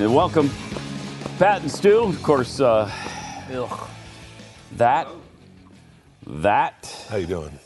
[0.00, 0.50] And welcome.
[1.38, 2.90] Pat and Stu, of course, uh,
[4.76, 5.08] that,
[6.26, 7.58] that, How you doing?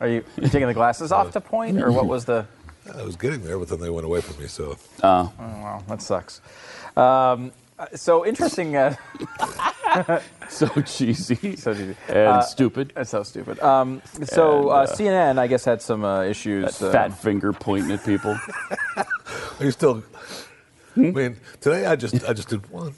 [0.00, 2.46] Are you, you taking the glasses off to point, or what was the?
[2.94, 4.48] I was getting there, but then they went away from me.
[4.48, 6.40] So Oh, wow, that sucks.
[6.96, 7.52] Um,
[7.94, 8.76] so interesting.
[8.76, 8.96] Uh,
[10.48, 11.96] so cheesy so easy.
[12.08, 12.92] and Uh, stupid.
[12.94, 13.60] That's so stupid.
[13.60, 16.78] Um, so And, uh, uh, CNN, I guess, had some uh, issues.
[16.78, 18.38] That uh, fat finger pointing at people.
[18.96, 19.06] are
[19.64, 20.02] you still?
[20.96, 22.94] I mean, today I just I just did one.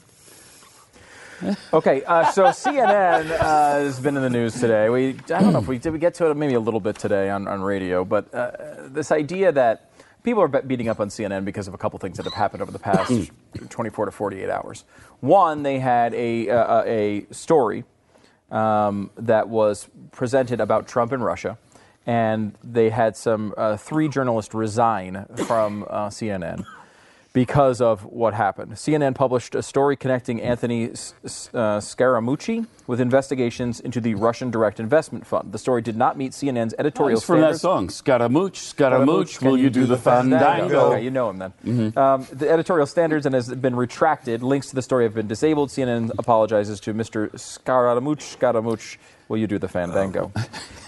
[1.73, 4.89] Okay, uh, so CNN uh, has been in the news today.
[4.89, 6.97] We I don't know if we did we get to it maybe a little bit
[6.97, 8.51] today on, on radio, but uh,
[8.87, 9.89] this idea that
[10.23, 12.71] people are beating up on CNN because of a couple things that have happened over
[12.71, 13.31] the past
[13.69, 14.85] 24 to 48 hours.
[15.19, 17.83] One, they had a uh, a story
[18.51, 21.57] um, that was presented about Trump and Russia,
[22.05, 26.65] and they had some uh, three journalists resign from uh, CNN
[27.33, 28.73] because of what happened.
[28.73, 35.25] CNN published a story connecting Anthony uh, Scaramucci with investigations into the Russian Direct Investment
[35.25, 35.51] Fund.
[35.51, 37.61] The story did not meet CNN's editorial It's from that standards.
[37.61, 40.91] song, Scaramouche, Scaramouche, will you do the fandango?
[40.93, 41.97] Okay, you know him then.
[41.97, 44.43] Um, the editorial standards and has been retracted.
[44.43, 45.69] Links to the story have been disabled.
[45.69, 47.37] CNN apologizes to Mr.
[47.39, 48.21] Scaramouche.
[48.23, 50.31] Scaramouche, will you do the fandango?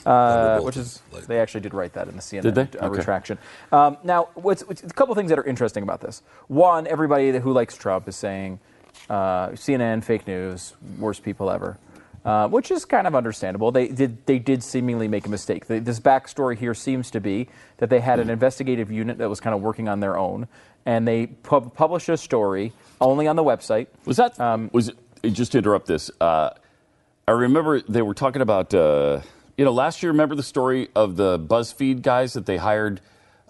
[0.06, 2.62] Uh, which is they actually did write that in the CNN Did they?
[2.80, 2.98] Uh, Okay.
[3.00, 3.38] retraction.
[3.72, 6.22] Um, now, what's, what's a couple things that are interesting about this?
[6.48, 8.60] One, everybody who likes Trump is saying
[9.10, 11.78] uh, CNN fake news, worst people ever.
[12.24, 13.72] Uh, which is kind of understandable.
[13.72, 15.68] They did they did seemingly make a mistake.
[15.68, 19.40] The, this backstory here seems to be that they had an investigative unit that was
[19.40, 20.48] kind of working on their own,
[20.88, 23.88] and they pub- published a story only on the website.
[24.06, 24.90] Was that, Um, was
[25.22, 26.50] it, just to interrupt this, uh,
[27.28, 29.20] I remember they were talking about, uh,
[29.58, 33.02] you know, last year, remember the story of the BuzzFeed guys that they hired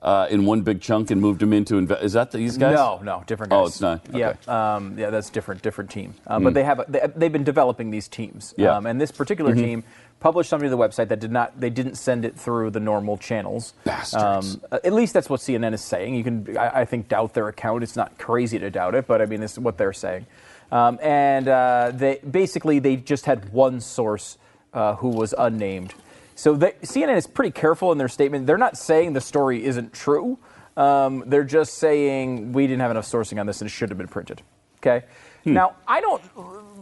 [0.02, 2.76] uh, in one big chunk and moved them into, inve- is that these guys?
[2.76, 3.60] No, no, different guys.
[3.60, 4.02] Oh, it's not?
[4.14, 4.40] Yeah, Okay.
[4.46, 4.52] Hmm.
[4.52, 6.14] um, yeah, that's different, different team.
[6.28, 8.54] Um, But they have they, they've been developing these teams.
[8.56, 8.68] Yeah.
[8.68, 8.78] Mm-hmm.
[8.78, 9.84] Um, and this particular team
[10.20, 13.18] published something to the website that did not they didn't send it through the normal
[13.18, 13.74] channels.
[13.84, 14.56] Bastards.
[14.56, 16.14] Um, at least that's what CNN is saying.
[16.14, 17.82] You can I, I think doubt their account.
[17.82, 20.28] It's not crazy to doubt it, but I mean this is what they're saying.
[20.72, 24.38] Um, and uh, they basically they just had one source
[24.76, 25.94] uh, who was unnamed.
[26.36, 28.46] So they, CNN is pretty careful in their statement.
[28.46, 30.38] They're not saying the story isn't true.
[30.76, 33.98] Um, they're just saying we didn't have enough sourcing on this and it should have
[33.98, 34.42] been printed.
[34.80, 35.06] Okay.
[35.46, 36.22] Now I don't.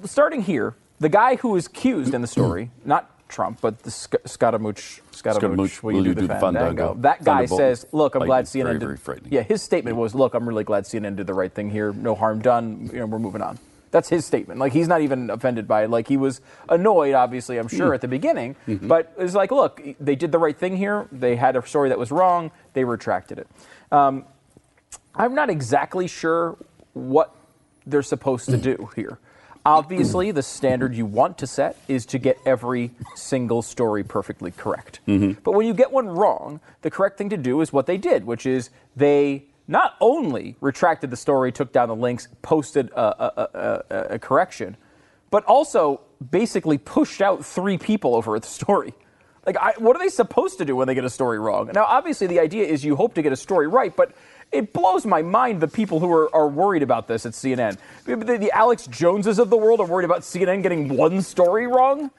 [0.06, 4.16] Starting here, the guy who is accused in the story, not Trump, but the Sc-
[4.25, 6.96] Scaramouche, Scaramouche, will you do, the fandango?
[7.00, 9.22] That guy says, "Look, I'm Like, glad CNN very, did." very.
[9.30, 11.92] Yeah, his statement was, "Look, I'm really glad CNN did the right thing here.
[11.94, 12.90] No harm done.
[12.94, 13.60] You know, we're moving on."
[13.94, 14.59] That's his statement.
[14.59, 15.90] Like he's not even offended by it.
[15.92, 17.78] Like he was annoyed, obviously, I'm Hmm.
[17.78, 18.56] sure, at the beginning.
[18.68, 18.88] Mm-hmm.
[18.88, 21.07] But it's like, look, they did the right thing here.
[21.12, 22.50] They had a story that was wrong.
[22.74, 23.48] They retracted it.
[23.92, 24.25] Um,
[25.16, 26.57] I'm not exactly sure
[26.94, 27.36] what
[27.86, 29.19] they're supposed to do here.
[29.66, 35.01] Obviously, the standard you want to set is to get every single story perfectly correct.
[35.06, 38.25] But when you get one wrong, the correct thing to do is what they did,
[38.25, 43.50] which is they not only retracted the story, took down the links, posted a, a,
[43.89, 44.75] a, a, correction,
[45.30, 46.01] but also
[46.31, 48.94] basically pushed out three people over the story.
[49.45, 51.69] Like, I, what are they supposed to do when they get a story wrong?
[51.74, 54.13] Now, obviously, the idea is you hope to get a story right, but
[54.51, 57.77] it blows my mind the people who are, are worried about this at CNN.
[58.06, 62.12] The, the Alex Joneses of the world are worried about CNN getting one story wrong.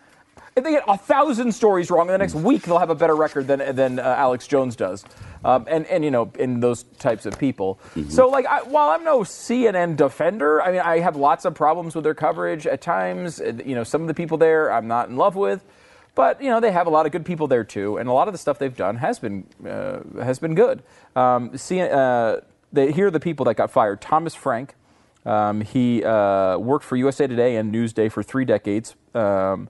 [0.57, 3.17] If they get a thousand stories wrong in the next week, they'll have a better
[3.17, 5.05] record than than uh, Alex Jones does.
[5.45, 7.81] Um, and and you know, in those types of people.
[8.09, 11.95] So like, I, while I'm no CNN defender, I mean, I have lots of problems
[11.95, 13.41] with their coverage at times.
[13.41, 15.65] You know, some of the people there I'm not in love with.
[16.15, 18.29] But you know they have a lot of good people there too, and a lot
[18.29, 20.85] of the stuff they've done has been uh, has been good.
[21.17, 22.37] Um, see, uh,
[22.73, 24.77] they, here are the people that got fired: Thomas Frank.
[25.27, 28.95] Um, he uh, worked for USA Today and Newsday for three decades.
[29.13, 29.69] Um,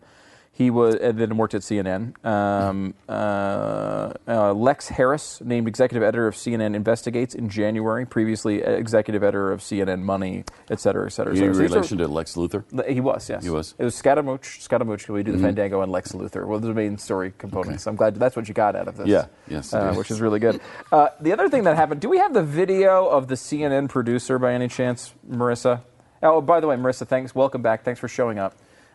[0.57, 2.15] he was and then worked at CNN.
[2.25, 8.07] Um, uh, uh, Lex Haris, named executive editor of CNN Investigates in January.
[8.07, 11.33] Previously, executive editor of CNN Money, et cetera, et cetera.
[11.35, 11.55] et You in.
[11.55, 12.63] So relation to Lex Luthor?
[12.89, 13.43] he was, yes.
[13.43, 13.73] He was.
[13.73, 13.83] Mm-hmm.
[13.83, 14.61] It was Scaramouche.
[14.61, 15.09] Scaramouche.
[15.09, 16.47] We do the Fandango and Lex Luthor.
[16.47, 17.87] Well, the main story components.
[17.89, 19.09] I'm glad that's what you got out of this.
[19.09, 19.27] Yeah.
[19.49, 20.61] Yes, Uh, which is really good.
[20.93, 22.01] Uh, the other thing that happened.
[22.01, 25.81] Do we have the video of the CNN producer by any chance, Marissa?
[26.23, 27.35] Oh, by the way, Marissa, thanks.
[27.35, 27.83] Welcome back.
[27.83, 28.55] Thanks for showing up.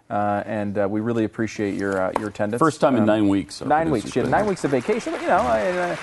[0.10, 2.60] Uh, and uh, we really appreciate your uh, your attendance.
[2.60, 3.62] First time in Um, nine weeks.
[3.62, 4.12] Nine weeks.
[4.12, 5.14] She had nine weeks of vacation.
[5.14, 5.96] But, you know, I, uh,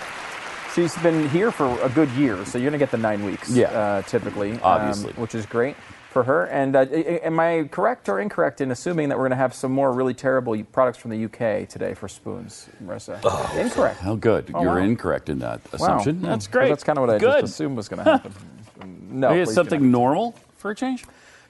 [0.75, 3.51] she's been here for a good year, so you're going to get the nine weeks.
[3.51, 3.67] Yeah.
[3.71, 5.13] Uh, typically, um, Obviously.
[5.15, 5.75] which is great
[6.11, 6.45] for her.
[6.47, 9.37] And uh, i- i- am I correct or incorrect in assuming that we're going to
[9.37, 13.17] have some more really terrible products from the UK today for spoons, Marissa?
[13.61, 13.99] incorrect.
[13.99, 14.53] How good.
[14.55, 14.79] Oh, You're wow.
[14.79, 16.19] incorrect in that assumption.
[16.19, 16.27] Hmm.
[16.27, 16.69] That's 'Cause great.
[16.69, 17.41] That's kind of what I good.
[17.41, 18.33] just assumed was going to happen.
[19.11, 21.05] no, Maybe it's something normal for a change?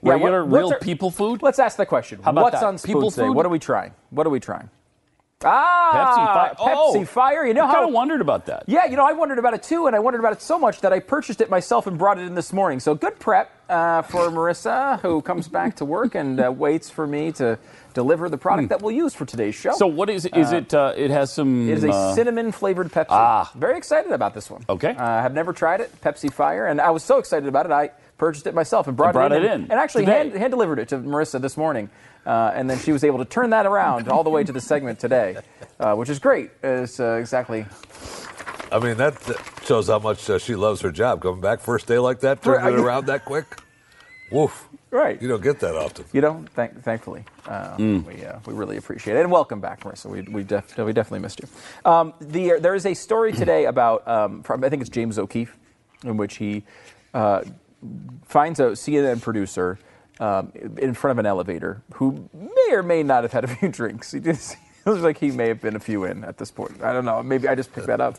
[0.06, 1.43] Yeah, what- Regular, what's real our- people food?
[1.43, 2.20] Let's ask the question.
[2.23, 2.67] How about What's that?
[2.67, 3.29] on People today?
[3.29, 3.93] What are we trying?
[4.11, 4.70] What are we trying?
[5.44, 6.75] Ah, Pepsi Fire.
[6.76, 7.47] Oh, Fire.
[7.47, 8.64] You know I how kind of wondered about that.
[8.67, 10.81] Yeah, you know, I wondered about it too, and I wondered about it so much
[10.81, 12.81] that I purchased it myself and brought it in this morning.
[12.81, 17.06] So good prep uh, for Marissa, who comes back to work and uh, waits for
[17.06, 17.59] me to
[17.93, 19.73] deliver the product that we'll use for today's show.
[19.73, 20.73] So what is is it?
[20.73, 21.69] Uh, it has some.
[21.69, 23.06] it is a uh, cinnamon flavored Pepsi.
[23.11, 23.50] Ah.
[23.55, 24.64] Very excited about this one.
[24.70, 24.97] Okay.
[24.97, 27.73] Uh, I have never tried it, Pepsi Fire, and I was so excited about it,
[27.73, 30.18] I purchased it myself and brought, brought it, in, it and, in and actually today.
[30.18, 31.90] hand, hand delivered it to Marissa this morning.
[32.24, 34.60] Uh, and then she was able to turn that around all the way to the
[34.60, 35.36] segment today,
[35.78, 36.50] uh, which is great.
[36.62, 37.66] It's uh, exactly
[38.72, 41.22] I mean, that, that shows how much uh, she loves her job.
[41.22, 42.74] Coming back first day like that, turning Right.
[42.74, 43.46] it around that quick.
[44.32, 44.68] Woof.
[44.90, 45.22] right.
[45.22, 46.04] You don't get that often.
[46.12, 48.04] You know, thank, thankfully, uh, Mm.
[48.04, 49.20] we, uh, we really appreciate it.
[49.20, 50.06] And welcome back, Marissa.
[50.06, 51.48] We, we, def- we definitely missed you.
[51.88, 55.56] Um, the, there is a story today about, um, from, I think it's James O'Keefe,
[56.02, 56.64] in which he
[57.14, 57.42] uh,
[58.25, 59.79] finds a CNN producer
[60.21, 63.69] um, in front of an elevator who may or may not have had a few
[63.69, 64.12] drinks.
[64.12, 64.56] He just,
[64.87, 66.83] looks like he may have been a few in at this point.
[66.83, 67.23] I don't know.
[67.23, 68.19] Maybe I just picked that up.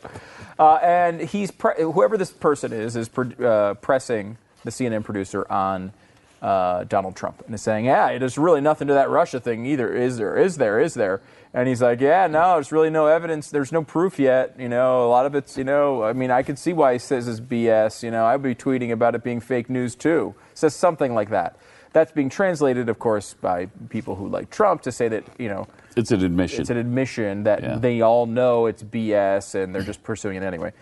[0.59, 5.49] Uh, and he's pre- whoever this person is is pro- uh, pressing the CNN producer
[5.51, 5.93] on
[6.41, 9.93] uh, Donald Trump and is saying, "Yeah, there's really nothing to that Russia thing either.
[9.93, 10.37] Is there?
[10.37, 10.79] Is there?
[10.79, 11.21] Is there?"
[11.53, 13.49] And he's like, "Yeah, no, there's really no evidence.
[13.49, 14.55] There's no proof yet.
[14.59, 16.99] You know, a lot of it's, you know, I mean, I could see why he
[16.99, 18.03] says it's BS.
[18.03, 20.35] You know, I'd be tweeting about it being fake news too.
[20.53, 21.57] Says something like that.
[21.93, 25.67] That's being translated, of course, by people who like Trump to say that, you know,
[25.95, 26.61] It's an admission.
[26.61, 27.77] it's an admission that Yeah.
[27.77, 30.73] they all know it's BS and they're just pursuing it anyway.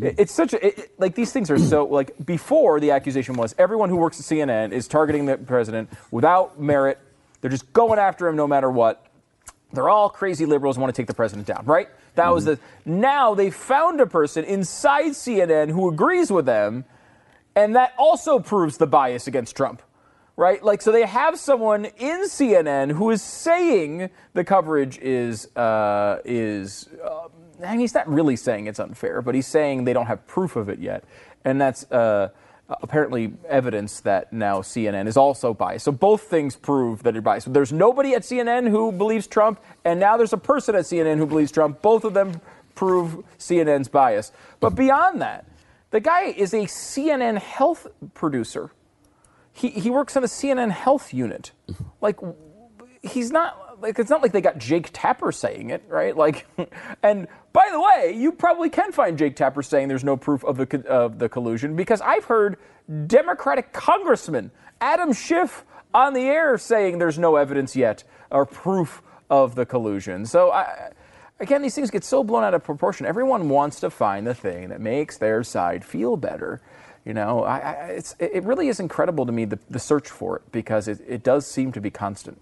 [0.00, 3.88] It's such a it, like these things are so like before the accusation was everyone
[3.88, 6.98] who works at CNN is targeting the president without merit.
[7.40, 9.06] They're just going after him no matter what.
[9.72, 11.88] They're all crazy liberals want to take the president down, right?
[12.16, 16.84] That was the now they found a person inside CNN who agrees with them
[17.56, 19.82] and that also proves the bias against Trump,
[20.36, 20.62] right?
[20.62, 26.88] Like, so they have someone in CNN who is saying the coverage is uh, is.
[27.04, 27.28] Uh,
[27.62, 30.56] I mean, he's not really saying it's unfair, but he's saying they don't have proof
[30.56, 31.04] of it yet,
[31.44, 31.90] and that's.
[31.90, 32.30] Uh,
[32.82, 35.84] Apparently, evidence that now CNN is also biased.
[35.84, 37.52] So both things prove that you're biased.
[37.52, 41.26] There's nobody at CNN who believes Trump, and now there's a person at CNN who
[41.26, 41.82] believes Trump.
[41.82, 42.40] Both of them
[42.74, 44.32] prove CNN's bias.
[44.60, 45.46] But beyond that,
[45.90, 48.70] the guy is a CNN health producer.
[49.52, 51.52] He, he works on a CNN health unit.
[52.00, 52.18] Like,
[53.02, 56.16] he's not, like, it's not like they got Jake Tapper saying it, right?
[56.16, 56.46] Like,
[57.02, 60.56] and by the way, you probably can find Jake Tapper saying there's no proof of
[60.56, 62.56] the, of the collusion because I've heard
[63.06, 69.54] Democratic Congressman Adam Schiff on the air saying there's no evidence yet or proof of
[69.54, 70.26] the collusion.
[70.26, 70.90] So I,
[71.38, 73.06] again, these things get so blown out of proportion.
[73.06, 76.60] Everyone wants to find the thing that makes their side feel better.
[77.04, 80.36] You know, I, I, it's, it really is incredible to me the, the search for
[80.36, 82.40] it because it, it does seem to be constant.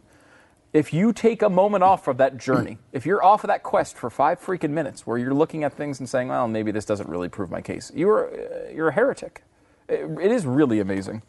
[0.72, 3.96] If you take a moment off of that journey, if you're off of that quest
[3.96, 7.08] for five freaking minutes where you're looking at things and saying, well, maybe this doesn't
[7.08, 9.42] really prove my case, you're, uh, you're a heretic.
[9.88, 11.22] It, it is really amazing.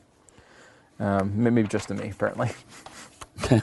[1.00, 2.50] Um, maybe just to me, apparently.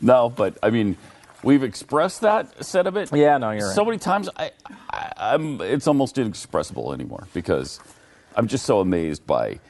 [0.00, 0.98] no, but I mean,
[1.42, 3.10] we've expressed that sentiment.
[3.12, 3.88] Yeah, no, you're so right.
[3.88, 4.28] many times.
[4.36, 4.50] I,
[4.90, 5.62] I, I'm.
[5.62, 7.80] It's almost inexpressible anymore because
[8.36, 9.60] I'm just so amazed by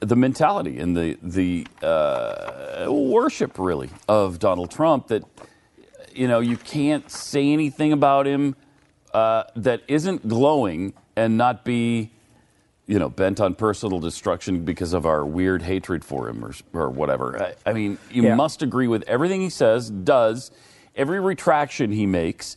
[0.00, 5.22] the mentality and the the uh, worship really of Donald Trump that
[6.14, 8.56] you know, you can't say anything about him
[9.14, 12.10] uh, that isn't glowing and not be,
[12.88, 16.90] you know, bent on personal destruction because of our weird hatred for him or, or
[16.90, 17.40] whatever.
[17.40, 18.34] I, I mean, you Yeah.
[18.34, 20.50] must agree with everything he says, does,
[20.96, 22.56] every retraction he makes.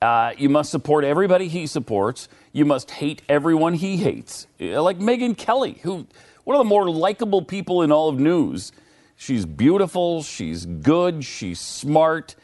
[0.00, 2.28] Uh, you must support everybody he supports.
[2.52, 4.46] You must hate everyone he hates.
[4.58, 6.06] Like Megyn Kelly, who
[6.44, 8.72] one of the more likable people in all of news.
[9.16, 10.22] She's beautiful.
[10.22, 11.24] She's good.
[11.24, 12.34] She's smart.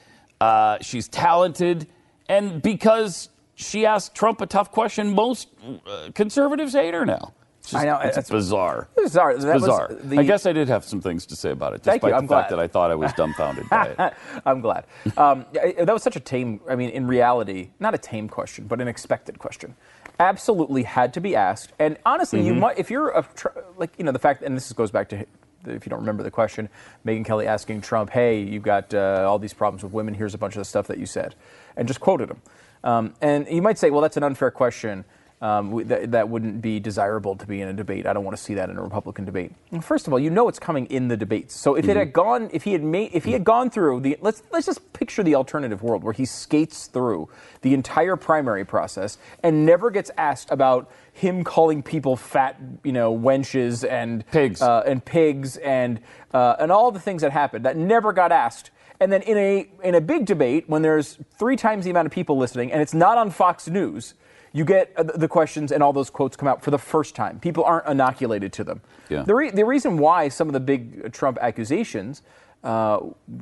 [0.40, 1.88] Uh, she's talented.
[2.28, 5.48] And because she asked Trump a tough question, most
[5.86, 7.32] uh, conservatives hate her now.
[7.58, 8.88] It's just- I know, It's it's- bizarre.
[8.96, 9.36] Bizarre.
[9.36, 9.88] That bizarre.
[10.00, 12.16] the- I guess I did have some things to say about it, Thank despite you.
[12.16, 12.58] I'm the fact glad.
[12.58, 14.14] that I thought I was dumbfounded by it.
[14.46, 14.84] I'm glad.
[15.16, 18.80] Um, that was such a tame, I mean, in reality, not a tame question, but
[18.80, 19.74] an expected question.
[20.18, 21.72] Absolutely had to be asked.
[21.78, 22.48] And honestly, Mm-hmm.
[22.48, 25.08] you might, if you're a, tr- like, you know, the fact, and this goes back
[25.10, 25.26] to,
[25.66, 26.68] if you don't remember the question,
[27.06, 30.38] Megyn Kelly asking Trump, hey, you've got uh, all these problems with women, here's a
[30.38, 31.34] bunch of the stuff that you said,
[31.76, 32.40] and just quoted him.
[32.84, 35.04] Um, and you might say, well, that's an unfair question.
[35.40, 38.06] Um, that, that wouldn't be desirable to be in a debate.
[38.06, 39.52] I don't want to see that in a Republican debate.
[39.82, 41.54] First of all, you know it's coming in the debates.
[41.54, 44.18] So if it had gone, if he had made, if he had gone through the,
[44.20, 47.28] let's let's just picture the alternative world where he skates through
[47.62, 53.16] the entire primary process and never gets asked about him calling people fat, you know,
[53.16, 54.60] wenches and Pigs.
[54.60, 56.00] uh, and pigs and
[56.34, 58.72] uh, and all the things that happened that never got asked.
[58.98, 62.12] And then in a in a big debate, when there's three times the amount of
[62.12, 64.14] people listening, and it's not on Fox News,
[64.52, 67.38] you get uh, the questions and all those quotes come out for the first time.
[67.40, 68.80] People aren't inoculated to them.
[69.08, 69.22] Yeah.
[69.22, 72.22] The, re- the reason why some of the big Trump accusations
[72.64, 73.00] uh,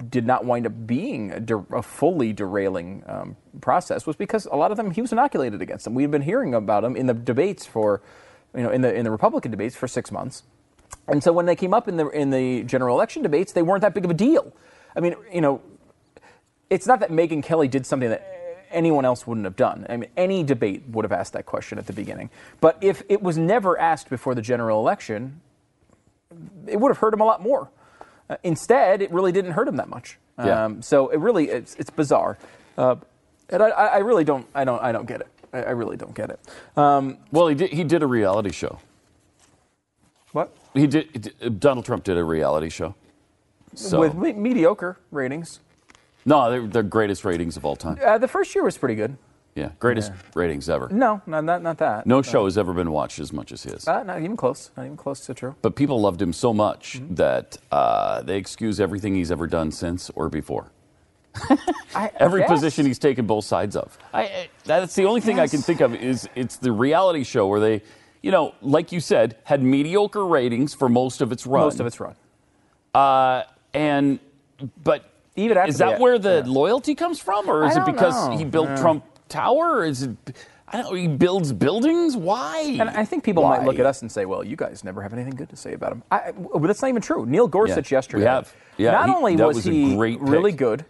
[0.08, 4.56] did not wind up being a, der- a fully derailing um, process was because a
[4.56, 5.94] lot of them he was inoculated against them.
[5.94, 8.02] We've been hearing about him in the debates for,
[8.54, 10.42] you know, in the in the Republican debates for six months.
[11.08, 13.80] And so when they came up in the in the general election debates, they weren't
[13.82, 14.52] that big of a deal.
[14.94, 15.62] I mean, you know,
[16.68, 18.35] it's not that Megyn Kelly did something that
[18.70, 19.86] anyone else wouldn't have done.
[19.88, 22.30] I mean, any debate would have asked that question at the beginning.
[22.60, 25.40] But if it was never asked before the general election,
[26.66, 27.68] it would have hurt him a lot more.
[28.28, 30.18] Uh, instead, it really didn't hurt him that much.
[30.38, 30.64] Yeah.
[30.64, 32.36] Um, so it really it's, it's bizarre,
[32.76, 32.96] uh,
[33.48, 35.28] and I, I I really don't I don't I don't get it.
[35.52, 36.40] I, I really don't get it.
[36.76, 38.78] Um, Well, he did, he did a reality show.
[40.32, 42.94] what He did, he did- Donald Trump did a reality show.
[43.74, 45.60] So, with me- mediocre ratings?
[46.26, 47.98] No, they're the greatest ratings of all time.
[48.04, 49.16] Uh, the first year was pretty good.
[49.54, 50.90] Yeah, greatest ratings ever.
[50.90, 52.06] No, not not, not that.
[52.06, 53.88] No show has ever been watched as much as his.
[53.88, 54.70] Uh, not even close.
[54.76, 55.54] Not even close to true.
[55.62, 60.10] But people loved him so much that uh, they excuse everything he's ever done since
[60.10, 60.72] or before.
[61.94, 62.50] I, Every yes.
[62.50, 63.96] position he's taken both sides of.
[64.12, 67.46] I, I, that's the only thing I can think of is it's the reality show
[67.46, 67.82] where they,
[68.20, 71.62] you know, like you said, had mediocre ratings for most of its run.
[71.62, 72.14] most of its run.
[72.94, 74.18] Uh, and
[74.82, 76.52] but Even after is that the- where the yeah.
[76.52, 78.36] loyalty comes from, or is it because know.
[78.36, 78.76] he built Yeah.
[78.76, 79.76] Trump Tower?
[79.78, 80.16] Or is it?
[80.68, 80.96] I don't know.
[80.96, 82.16] He builds buildings.
[82.16, 82.76] Why?
[82.80, 85.12] And I think people might look at us and say, "Well, you guys never have
[85.12, 87.24] anything good to say about him." I, but that's not even true.
[87.26, 88.22] Neil Gorsuch Yeah, yesterday.
[88.24, 88.52] we have.
[88.76, 90.84] Yeah, not he- only was, was he really good,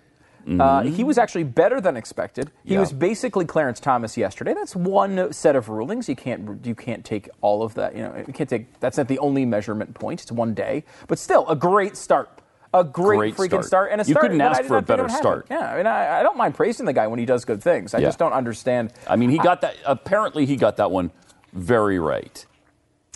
[0.60, 2.50] uh, he was actually better than expected.
[2.64, 2.80] He Yeah.
[2.80, 4.54] was basically Clarence Thomas yesterday.
[4.54, 6.08] That's one set of rulings.
[6.08, 7.94] You can't you can't take all of that.
[7.96, 8.78] You know, you can't take.
[8.80, 10.22] That's not the only measurement point.
[10.22, 12.30] It's one day, but still a great start.
[12.74, 13.64] A great, Great freaking start.
[13.64, 13.92] start.
[13.92, 15.46] and a You start couldn't that ask for a better start.
[15.50, 17.94] Yeah, I mean, I, I don't mind praising the guy when he does good things.
[17.94, 18.08] I Yeah.
[18.08, 18.92] just don't understand.
[19.08, 19.76] I mean, he got that.
[19.86, 21.10] Apparently, he got that one
[21.52, 22.44] very right.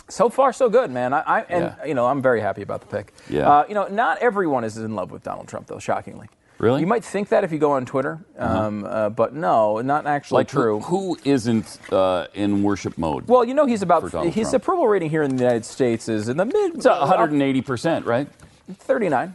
[0.09, 1.13] So far, so good, man.
[1.13, 1.85] I, I and Yeah.
[1.85, 3.13] you know, I'm very happy about the pick.
[3.29, 3.49] Yeah.
[3.49, 5.79] Uh, you know, not everyone is in love with Donald Trump, though.
[5.79, 6.27] Shockingly.
[6.57, 6.81] Really?
[6.81, 10.41] You might think that if you go on Twitter, um, uh, but no, not actually
[10.41, 10.79] Like true.
[10.81, 13.27] Who, who isn't uh, in worship mode?
[13.27, 14.53] well, you know, he's about his Trump.
[14.53, 16.75] approval rating here in the United States is in the mid.
[16.75, 18.27] it's 180 percent, right?
[18.75, 19.33] 39.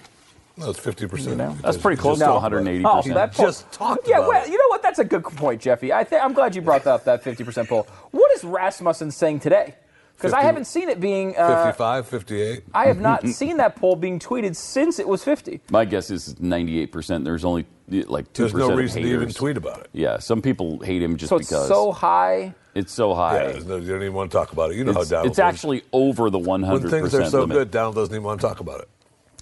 [0.58, 1.36] No, it's 50%.
[1.36, 1.54] know.
[1.62, 3.14] That's pretty close to 180 Oh, percent.
[3.14, 3.46] that poll.
[3.46, 4.50] Just talked Yeah, about well, it.
[4.50, 4.82] you know what?
[4.82, 5.92] That's a good point, Jeffy.
[5.92, 7.86] I think I'm glad you brought up that 50% poll.
[8.12, 9.74] What is Rasmussen saying today?
[10.16, 11.36] Because I haven't seen it being.
[11.36, 12.62] Uh, 55, 58.
[12.72, 15.60] I have not seen that poll being tweeted since it was 50.
[15.70, 17.24] My guess is 98 percent.
[17.26, 19.90] There's only like two There's percent no of reason to even tweet about it.
[19.92, 22.54] Yeah, some people hate him just So it's because so high.
[22.74, 23.44] it's so high.
[23.52, 24.76] Yeah, no, you don't even want to talk about it.
[24.78, 25.26] You know it's, how down.
[25.26, 27.54] it's actually over the 100 When things are so limit.
[27.54, 28.88] good, Donald doesn't even want to talk about it.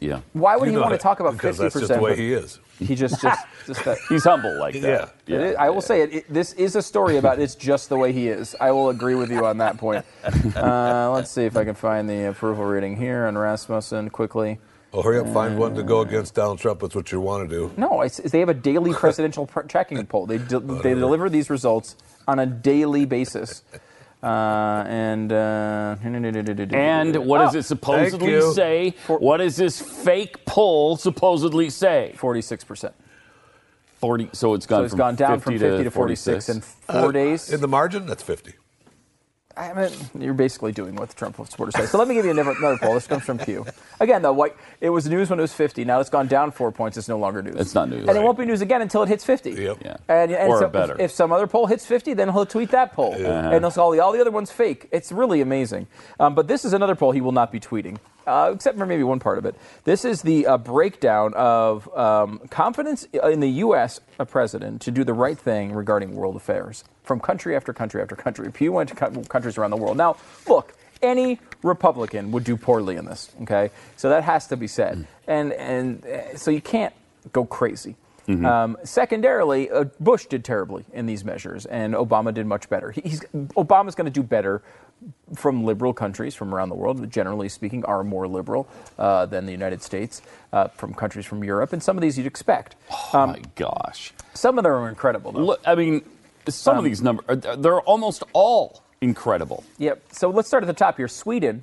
[0.01, 1.61] Yeah, Why would You he know want to talk about Because 50%?
[1.61, 2.59] that's just the way he is.
[2.79, 3.97] He just, just, just that.
[4.09, 4.81] he's humble like Yeah.
[4.81, 5.15] that.
[5.27, 6.33] It is- I will say it, it.
[6.33, 8.55] This is a story about it's just the way he is.
[8.61, 10.05] I will agree with you on that point.
[10.57, 14.59] Uh, let's see if I can find the approval rating here on Rasmussen quickly.
[14.93, 16.81] Well, hurry up, find one to go against Donald Trump.
[16.81, 17.73] That's what you want to do.
[17.77, 20.27] No, it's, they have a daily presidential pr- tracking poll.
[20.27, 21.97] They de- they deliver these results
[22.29, 23.63] on a daily basis.
[24.25, 28.55] Uh, and uh, And what does Oh, it supposedly you.
[28.55, 28.95] say?
[29.07, 32.15] What does this fake poll supposedly say?
[32.17, 32.95] Forty-six percent.
[33.97, 34.31] 40.
[34.33, 36.97] So it's gone So it's from gone down 50 from 50 to 46 in four
[37.09, 37.51] Uh, days.
[37.51, 38.53] In the margin, that's 50.
[39.57, 41.87] I mean, you're basically doing what the Trump supporters say.
[41.87, 42.95] So let me give you another, another poll.
[42.95, 43.65] This comes from Pew.
[44.01, 45.85] Again, though, white, it was news when it was 50.
[45.85, 46.97] Now it's gone down four points.
[46.97, 47.57] It's no longer news.
[47.57, 48.09] It's not news.
[48.09, 49.53] And it won't be news again until it hits 50.
[49.53, 49.79] Yep.
[49.85, 49.97] Yeah.
[50.09, 50.95] And, and Or so better.
[50.95, 53.15] If, if some other poll hits 50, then he'll tweet that poll.
[53.15, 54.89] And he'll say all the, all the other ones fake.
[54.91, 55.87] It's really amazing.
[56.19, 59.05] Um, but this is another poll he will not be tweeting, uh, except for maybe
[59.05, 59.55] one part of it.
[59.85, 64.01] This is the uh, breakdown of um, confidence in the U.S.
[64.29, 68.51] president to do the right thing regarding world affairs from country after country after country.
[68.51, 69.97] Pew went to co- countries around the world.
[69.97, 70.17] Now,
[70.49, 73.31] look, any Republican would do poorly in this.
[73.43, 76.95] Okay, so that has to be said, and and uh, so you can't
[77.33, 77.95] go crazy.
[78.27, 82.91] Um, secondarily, uh, Bush did terribly in these measures, and Obama did much better.
[82.91, 83.21] He- He's,
[83.55, 84.63] Obama's going to do better
[85.35, 88.67] from liberal countries from around the world, generally speaking, are more liberal
[88.99, 90.23] uh, than the United States,
[90.55, 92.77] uh, from countries from Europe, and some of these you'd expect.
[93.13, 94.15] oh my gosh.
[94.33, 95.41] Some of them are incredible, though.
[95.45, 96.03] Look, I mean,
[96.49, 99.65] some Um, of these numbers, they're almost all incredible.
[99.79, 100.03] Yep.
[100.13, 101.09] So let's start at the top here.
[101.09, 101.63] Sweden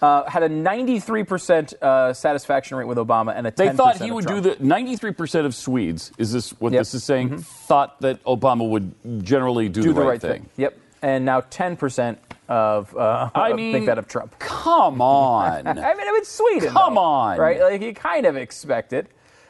[0.00, 4.10] uh, had a 93% uh, satisfaction rate with Obama and a 10% They thought he
[4.10, 4.44] would Trump.
[4.44, 6.80] do the 93% of Swedes, is this what Yep.
[6.80, 7.38] this is saying?
[7.38, 10.48] Thought that Obama would generally do, do the, right, thing.
[10.56, 10.76] Yep.
[11.02, 12.16] And now 10%
[12.48, 14.38] of uh, I think mean- that of Trump.
[14.38, 15.66] Come on.
[15.66, 16.70] I mean, it's Sweden.
[16.70, 17.38] Come though, on.
[17.38, 17.60] right?
[17.60, 19.06] Like you kind of expect it.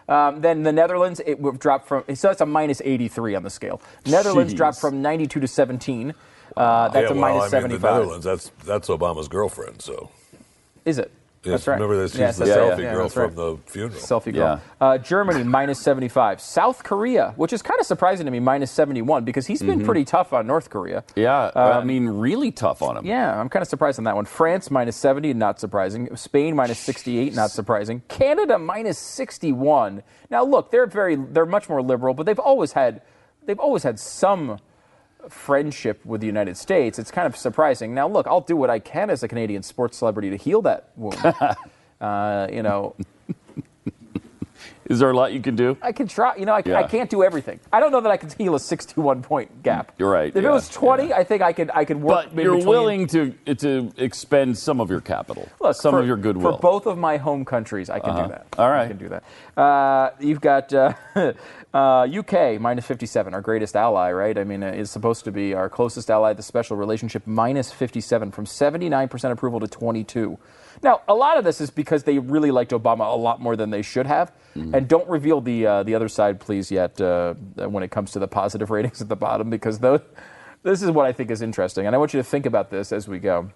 [0.08, 2.04] Um, then the Netherlands, it would drop from.
[2.14, 3.80] So that's a minus 83 on the scale.
[4.06, 4.56] Netherlands Jeez.
[4.56, 6.14] dropped from 92 to 17.
[6.56, 7.80] Uh, that's yeah, a well, minus I mean, 75.
[7.80, 10.10] the Netherlands, that's, that's Obama's girlfriend, so.
[10.84, 11.12] Is it?
[11.48, 11.74] Yes, that's right.
[11.74, 12.12] Remember this?
[12.12, 12.78] She's Yes, the that's selfie right.
[12.80, 13.36] Yeah, girl that's from right.
[13.36, 14.00] the funeral.
[14.00, 14.60] Selfie girl.
[14.80, 14.86] Yeah.
[14.86, 16.40] Uh, Germany minus 75.
[16.40, 19.78] South Korea, which is kind of surprising to me, minus 71 because he's Mm-hmm.
[19.78, 21.02] been pretty tough on North Korea.
[21.16, 22.98] Yeah, I mean, really tough on him.
[22.98, 24.24] Um, Yeah, I'm kind of surprised on that one.
[24.24, 26.14] France minus 70, not surprising.
[26.16, 28.02] Spain minus 68, not surprising.
[28.08, 30.02] Canada minus 61.
[30.30, 33.02] Now look, they're very they're much more liberal, but they've always had
[33.46, 34.58] they've always had some
[35.28, 36.98] friendship with the United States.
[36.98, 37.94] It's kind of surprising.
[37.94, 40.90] Now look, I'll do what I can as a Canadian sports celebrity to heal that
[40.96, 41.16] wound.
[42.00, 42.94] uh, you know,
[44.88, 45.76] Is there a lot you can do?
[45.82, 46.34] I can try.
[46.36, 46.78] You know, I, Yeah.
[46.78, 47.60] I can't do everything.
[47.72, 49.92] I don't know that I can heal a 61 point gap.
[49.98, 52.28] You're right, If yeah, it was 20, I think I could I could work.
[52.34, 52.68] But you're between.
[52.68, 56.52] willing to to expend some of your capital, Look, some for, of your goodwill.
[56.56, 58.22] For both of my home countries, I can Uh-huh.
[58.22, 58.46] do that.
[58.58, 58.84] All right.
[58.84, 59.24] I can do that.
[59.60, 60.92] Uh, you've got uh,
[61.74, 64.38] uh, UK minus 57, our greatest ally, right?
[64.38, 68.30] I mean, uh, is supposed to be our closest ally, the special relationship, minus 57,
[68.30, 70.38] from 79% approval to 22.
[70.82, 73.70] Now, a lot of this is because they really liked Obama a lot more than
[73.70, 74.32] they should have.
[74.56, 74.74] Mm-hmm.
[74.74, 78.18] And don't reveal the uh, the other side, please, yet uh, when it comes to
[78.18, 80.00] the positive ratings at the bottom, because those,
[80.62, 81.86] this is what I think is interesting.
[81.86, 83.50] And I want you to think about this as we go.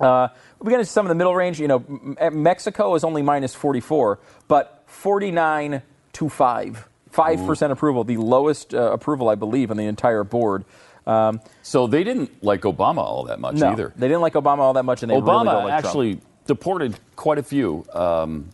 [0.00, 0.28] Uh,
[0.60, 1.60] we get into some of the middle range.
[1.60, 5.82] You know, M- M- Mexico is only minus 44, but 49
[6.14, 6.88] to 5.
[7.12, 10.64] 5% approval, the lowest uh, approval, I believe, on the entire board.
[11.06, 13.92] Um, so they didn't like Obama all that much no, either.
[13.94, 15.94] they didn't like Obama all that much, and they really don't like Trump.
[16.46, 18.50] Deported quite a few um,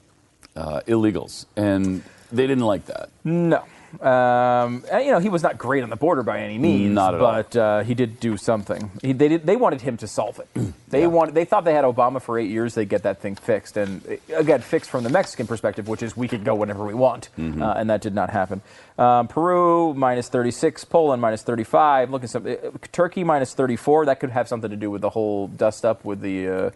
[0.57, 3.09] uh, illegals, and they didn't like that.
[3.25, 3.65] No.
[4.01, 7.13] Um, and, you know, he was not great on the border by any means, Not
[7.17, 7.33] at all.
[7.33, 8.89] but uh, he did do something.
[9.03, 10.49] He, they, did, they wanted him to solve it.
[10.91, 12.75] They wanted, they thought they had Obama for eight years.
[12.75, 16.17] They'd get that thing fixed, and uh, again, fixed from the Mexican perspective, which is
[16.17, 17.63] we could go whenever we want, Mm-hmm.
[17.63, 18.61] uh, and that did not happen.
[18.99, 22.11] Um, Peru minus 36, Poland minus 35.
[22.11, 22.57] Look at some uh,
[22.91, 24.07] Turkey minus 34.
[24.07, 26.71] That could have something to do with the whole dust up with the uh,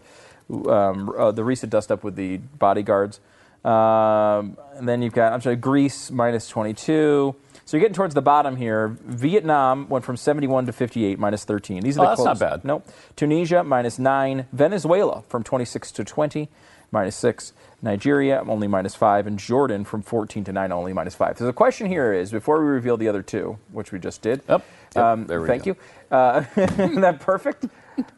[0.49, 3.19] um, uh, the recent dust up with the bodyguards.
[3.63, 7.35] Um, and then you've got, I'm sorry, Greece minus 22.
[7.67, 8.89] So you're getting towards the bottom here.
[9.05, 11.81] Vietnam went from 71 to 58, minus 13.
[11.81, 12.51] These are the Oh, that's not close.
[12.51, 12.65] bad.
[12.65, 12.87] Nope.
[13.15, 14.45] Tunisia minus 9.
[14.51, 16.47] Venezuela from 26 to 20,
[16.91, 17.53] minus 6.
[17.81, 19.25] Nigeria only minus 5.
[19.25, 21.39] And Jordan from 14 to 9, only minus 5.
[21.39, 24.41] So the question here is before we reveal the other two, which we just did.
[24.47, 24.63] Yep.
[24.95, 25.71] Yep, Um, there we thank go.
[25.71, 25.75] you.
[26.15, 27.65] Uh, isn't that perfect?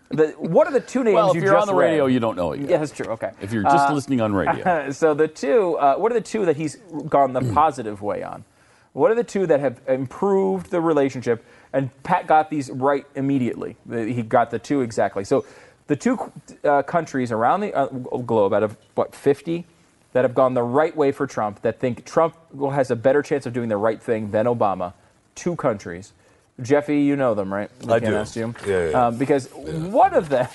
[0.10, 2.14] The, what are the two names Well, if you you're just on the radio, read?
[2.14, 2.70] you don't know it yet.
[2.70, 3.08] Yeah, that's true.
[3.08, 3.32] Okay.
[3.42, 6.46] If you're just Uh, listening on radio, so the two, uh, what are the two
[6.46, 6.78] that he's
[7.10, 8.44] gone the positive way on?
[8.94, 11.46] What are the two that have improved the relationship?
[11.74, 13.76] And Pat got these right immediately.
[13.92, 15.24] He got the two exactly.
[15.24, 15.46] So
[15.86, 16.18] the two
[16.64, 19.66] uh, countries around the uh, globe, out of what 50,
[20.14, 22.36] that have gone the right way for Trump, that think Trump
[22.72, 24.94] has a better chance of doing the right thing than Obama.
[25.36, 26.14] Two countries.
[26.62, 27.70] Jeffy, you know them, right?
[27.84, 28.16] I can't do.
[28.16, 28.54] ask you.
[28.66, 29.08] Yeah, yeah, yeah.
[29.08, 30.48] Um, because one of them,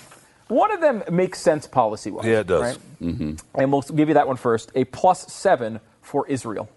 [0.48, 2.26] one of them makes sense policy wise.
[2.26, 2.76] Yeah, it does.
[3.00, 3.38] Right?
[3.54, 4.72] And we'll give you that one first.
[4.74, 6.68] A plus seven for Israel.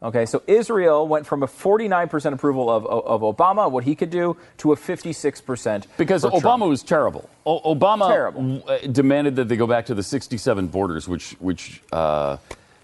[0.00, 4.10] Okay, so Israel went from a 49% approval of, of, of Obama, what he could
[4.10, 6.62] do, to a 56% because for Obama Trump.
[6.66, 7.28] was terrible.
[7.44, 8.42] O- Obama Terrible.
[8.60, 12.36] w- uh, demanded that they go back to the 67 borders, which, which uh,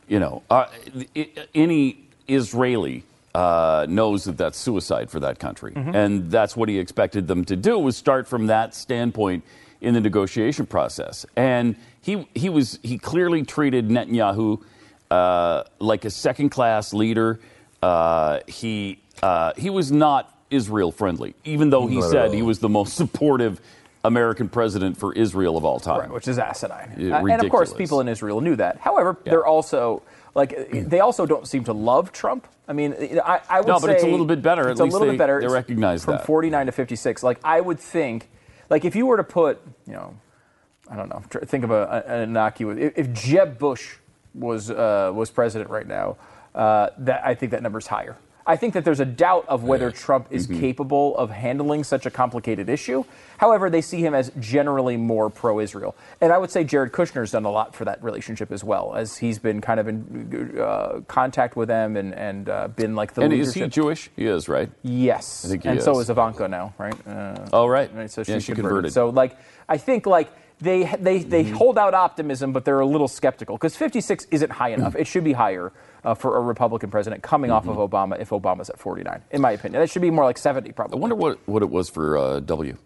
[0.09, 0.67] you know, uh,
[1.15, 5.94] i- any Israeli uh, knows that that's suicide for that country, Mm-hmm.
[5.94, 9.42] and that's what he expected them to do was start from that standpoint
[9.81, 11.27] in the negotiation process.
[11.37, 14.62] And he he was he clearly treated Netanyahu
[15.11, 17.40] uh, like a second class leader.
[17.83, 22.68] Uh, he uh, he was not Israel friendly, even though he said he was the
[22.68, 23.61] most supportive
[24.05, 26.01] American president for Israel of all time.
[26.01, 27.11] Right, which is asinine.
[27.12, 28.77] Uh, and of course, people in Israel knew that.
[28.79, 29.31] However, Yeah.
[29.33, 30.03] they're also
[30.35, 32.49] like they also don't seem to love Trump.
[32.66, 32.94] I mean,
[33.25, 34.62] I, I would No, but it's a little bit better.
[34.62, 35.40] At It's a least little they- bit better.
[35.40, 36.27] they recognize from that.
[36.27, 37.23] 49 to 56.
[37.23, 38.29] Like I would think,
[38.70, 40.14] like if you were to put, you know,
[40.90, 42.79] I don't know, think of a, an innocuous.
[42.81, 43.97] If, if Jeb Bush
[44.35, 46.16] was uh, was president right now,
[46.55, 48.16] uh, that I think that number's higher.
[48.47, 50.61] I think that there's a doubt of whether Trump is Mm-hmm.
[50.61, 53.05] capable of handling such a complicated issue.
[53.39, 57.45] However, they see him as generally more pro-Israel, and I would say Jared Kushner's done
[57.47, 61.57] a lot for that relationship as well, as he's been kind of in uh, contact
[61.57, 64.11] with them and and uh, been like the And is he Jewish?
[64.15, 64.71] He is, right?
[64.83, 66.05] Yes, I think he and so is.
[66.07, 66.95] is Ivanka now, right?
[67.07, 67.91] Uh, Oh, right.
[67.95, 68.93] Right, so Yeah, she, she converted.
[68.93, 68.93] converted.
[68.93, 69.37] So like,
[69.69, 70.31] I think like
[70.61, 71.55] they they they Mm-hmm.
[71.57, 74.95] hold out optimism, but they're a little skeptical because 56 isn't high enough.
[75.03, 75.73] It should be higher
[76.05, 79.53] uh, for a Republican president coming off of Obama if Obama's at 49, in my
[79.53, 79.81] opinion.
[79.81, 80.99] That should be more like 70 probably.
[80.99, 82.77] I wonder what, what it was for uh, W.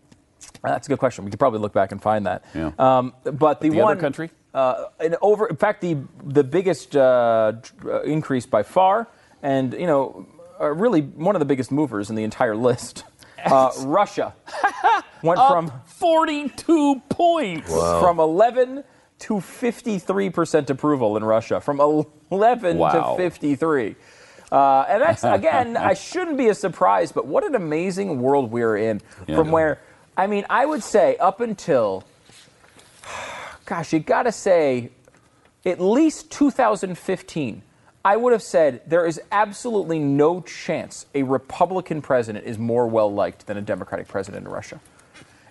[0.64, 1.24] Uh, That's a good question.
[1.24, 2.44] We could probably look back and find that.
[2.54, 2.70] Yeah.
[2.78, 4.30] Um, but the, The other one country?
[4.54, 7.52] uh, an over, in fact, the the biggest uh,
[7.84, 9.08] uh, increase by far,
[9.42, 10.26] and you know,
[10.60, 13.04] uh, really one of the biggest movers in the entire list.
[13.44, 14.34] Uh, Russia
[15.22, 17.68] went from 42 points.
[17.70, 18.82] from 11
[19.20, 21.60] to 53 percent approval in Russia.
[21.60, 23.16] From 11 Wow.
[23.16, 23.96] to 53.
[24.50, 28.76] Uh, and that's again, I shouldn't be a surprise, but what an amazing world we're
[28.76, 29.00] in.
[29.26, 29.52] From Yeah.
[29.52, 29.78] where,
[30.16, 32.04] I mean, I would say up until,
[33.66, 34.90] gosh, you got to say,
[35.66, 37.62] at least 2015,
[38.04, 43.12] I would have said there is absolutely no chance a Republican president is more well
[43.12, 44.80] liked than a Democratic president in Russia.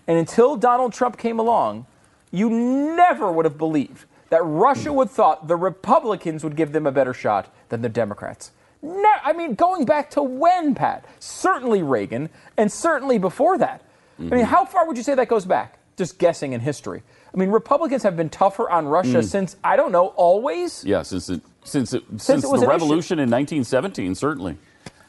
[0.08, 1.86] And until Donald Trump came along,
[2.32, 6.92] you never would have believed that Russia would thought the Republicans would give them a
[6.92, 8.52] better shot than the Democrats.
[8.82, 11.06] No, I mean, going back to when, Pat?
[11.20, 13.82] Certainly Reagan, and certainly before that.
[14.20, 15.78] I mean, how far would you say that goes back?
[15.96, 17.04] Just guessing in history.
[17.34, 20.84] I mean, Republicans have been tougher on Russia since I don't know, always.
[20.84, 22.84] Yeah, since it, since it, since, it was the an issue.
[22.84, 24.58] revolution in 1917, certainly.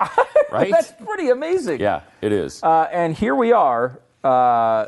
[0.52, 0.70] right?
[0.70, 1.81] That's pretty amazing.
[1.81, 2.62] yeah, it is.
[2.62, 4.87] Uh, and here we are uh,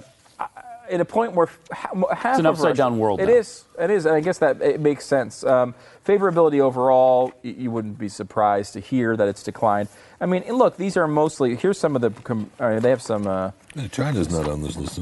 [0.90, 3.32] at a point where ha- half an upside Russia- down world It now.
[3.34, 3.64] is.
[3.78, 5.44] It is, and I guess that it makes sense.
[5.44, 5.74] Um,
[6.06, 9.88] favorability overall, you wouldn't be surprised to hear that it's declined.
[10.20, 11.54] I mean, look, these are mostly.
[11.56, 12.10] Here's some of the.
[12.22, 13.26] Com- uh, they have some.
[13.26, 14.98] Uh, Yeah, China's not on this list.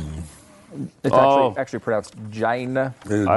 [1.02, 1.48] it's Oh.
[1.48, 2.94] actually actually pronounced China.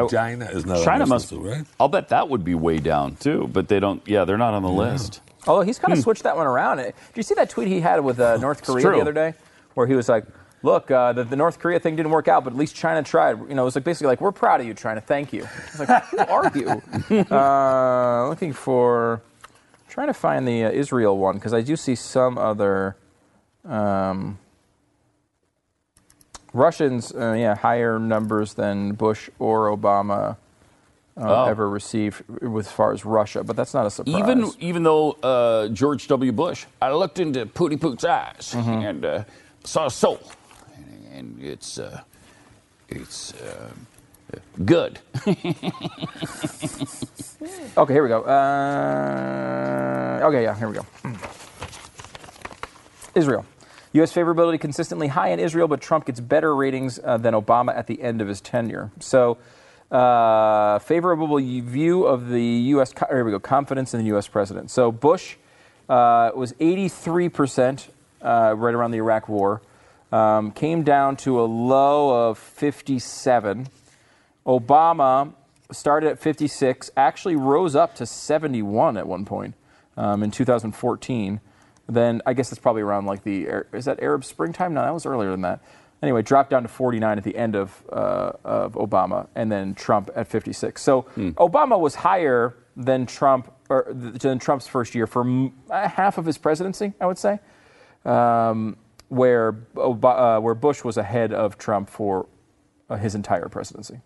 [0.10, 1.66] China is not China on this must, list, right?
[1.80, 4.64] I'll bet that would be way down too, but they don't, yeah, they're not on
[4.64, 5.22] the list.
[5.48, 5.86] Although he's Hmm.
[5.88, 6.78] kind of switched that one around.
[6.78, 9.34] Did you see that tweet he had with uh, North Korea the other day,
[9.74, 10.26] where he was like,
[10.64, 13.40] "Look, uh, the, the North Korea thing didn't work out, but at least China tried."
[13.50, 15.02] You know, it was like basically like, "We're proud of you, China.
[15.02, 15.48] Thank you."
[15.80, 16.82] Like, "Who are you?"
[17.36, 19.22] uh, looking for,
[19.90, 22.96] trying to find the uh, Israel one because I do see some other.
[23.68, 24.38] Um,
[26.54, 30.36] Russians, uh, yeah, higher numbers than Bush or Obama
[31.18, 31.46] uh, Oh.
[31.46, 34.16] ever received with as far as Russia, but that's not a surprise.
[34.18, 36.32] Even even though uh, George W.
[36.32, 38.70] Bush, I looked into Pooty Poot's eyes Mm-hmm.
[38.86, 39.24] and uh,
[39.64, 40.20] saw a soul,
[41.22, 42.02] and it's uh,
[42.90, 43.72] it's uh,
[44.66, 45.00] good.
[47.78, 48.22] Okay, here we go.
[48.24, 50.86] Uh, okay, yeah, here we go.
[53.16, 53.46] Israel.
[53.94, 54.14] U.S.
[54.14, 58.02] favorability consistently high in Israel, but Trump gets better ratings uh, than Obama at the
[58.02, 58.92] end of his tenure.
[59.00, 59.38] So,
[59.92, 62.94] uh, favorable view of the U.S.
[62.94, 63.40] co- Here we go.
[63.40, 64.28] Confidence in the U.S.
[64.28, 64.72] president.
[64.72, 65.38] So Bush
[65.90, 67.90] uh, was 83 percent
[68.22, 69.62] uh, right around the Iraq War.
[70.12, 73.68] Um, came down to a low of 57.
[74.46, 75.34] Obama
[75.72, 79.56] started at 56, actually rose up to 71 at one point
[79.96, 81.40] um, in 2014.
[81.88, 84.74] Then I guess that's probably around like the is that Arab Springtime?
[84.74, 85.62] No, that was earlier than that.
[86.02, 90.10] Anyway, dropped down to 49 at the end of uh, of Obama, and then Trump
[90.16, 90.82] at 56.
[90.82, 91.04] So
[91.38, 96.26] Obama was higher than Trump or than Trump's first year for m- uh, half of
[96.26, 97.40] his presidency, I would say
[98.06, 98.78] um,
[99.12, 102.28] where uh, where Bush was ahead of Trump for
[102.90, 104.00] uh, his entire presidency,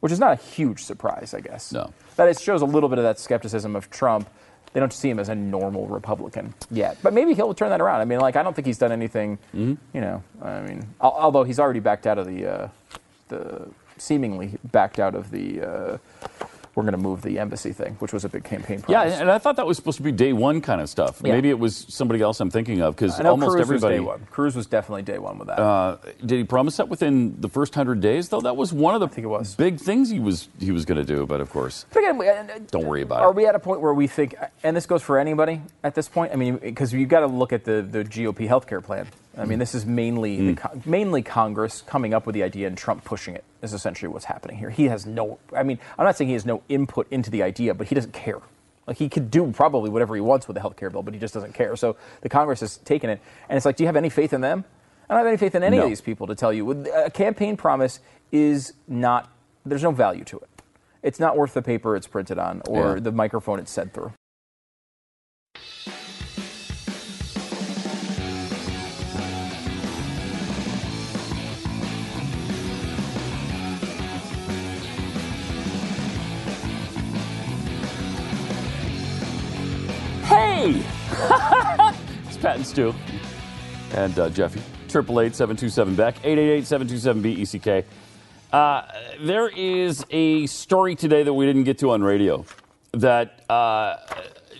[0.00, 1.72] which is not a huge surprise, I guess.
[1.72, 1.92] No.
[2.16, 4.28] that it shows a little bit of that skepticism of Trump.
[4.72, 8.00] They don't see him as a normal Republican yet, but maybe he'll turn that around.
[8.00, 9.38] I mean, like I don't think he's done anything.
[9.54, 9.74] Mm-hmm.
[9.94, 12.68] You know, I mean, al- although he's already backed out of the uh,
[13.28, 16.00] the seemingly backed out of the.
[16.76, 19.30] Uh, we're going to move the embassy thing, which was a big campaign Yeah, and
[19.30, 21.20] I thought that was supposed to be day one kind of stuff.
[21.24, 21.32] Yeah.
[21.32, 23.98] Maybe it was somebody else I'm thinking of because almost Cruz everybody.
[23.98, 24.26] was day one.
[24.30, 25.58] Cruz was definitely day one with that.
[25.58, 28.28] Uh, did he promise that within the first hundred days?
[28.28, 29.54] Though that was one of the think it was.
[29.54, 31.26] big things he was he was going to do.
[31.26, 33.30] But of course, But again, uh, Don't worry about Are it.
[33.30, 36.08] Are we at a point where we think, and this goes for anybody at this
[36.08, 36.32] point?
[36.32, 39.06] I mean, because you've got to look at the, the GOP healthcare plan.
[39.38, 40.46] I mean, this is mainly Mm.
[40.56, 43.44] the, co- mainly Congress coming up with the idea and Trump pushing it.
[43.62, 44.70] Is essentially what's happening here.
[44.70, 45.38] He has no.
[45.54, 48.12] I mean, I'm not saying he has no input into the idea, but he doesn't
[48.12, 48.38] care.
[48.86, 51.34] Like he could do probably whatever he wants with the healthcare bill, but he just
[51.34, 51.74] doesn't care.
[51.76, 54.40] So the Congress has taken it, and it's like, do you have any faith in
[54.40, 54.64] them?
[55.10, 55.84] I don't have any faith in any No.
[55.84, 56.70] of these people to tell you.
[56.94, 57.98] A campaign promise
[58.30, 59.28] is not.
[59.64, 60.48] There's no value to it.
[61.02, 63.00] It's not worth the paper it's printed on or Yeah.
[63.00, 64.12] the microphone it's said through.
[80.58, 82.94] it's Pat and Stu
[83.92, 84.62] and uh, Jeffy.
[84.88, 86.16] Triple eight seven two seven Beck
[89.20, 92.46] there is a story today that we didn't get to on radio
[92.92, 93.96] that uh,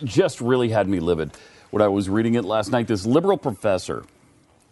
[0.03, 1.31] just really had me livid.
[1.71, 4.05] When I was reading it last night, this liberal professor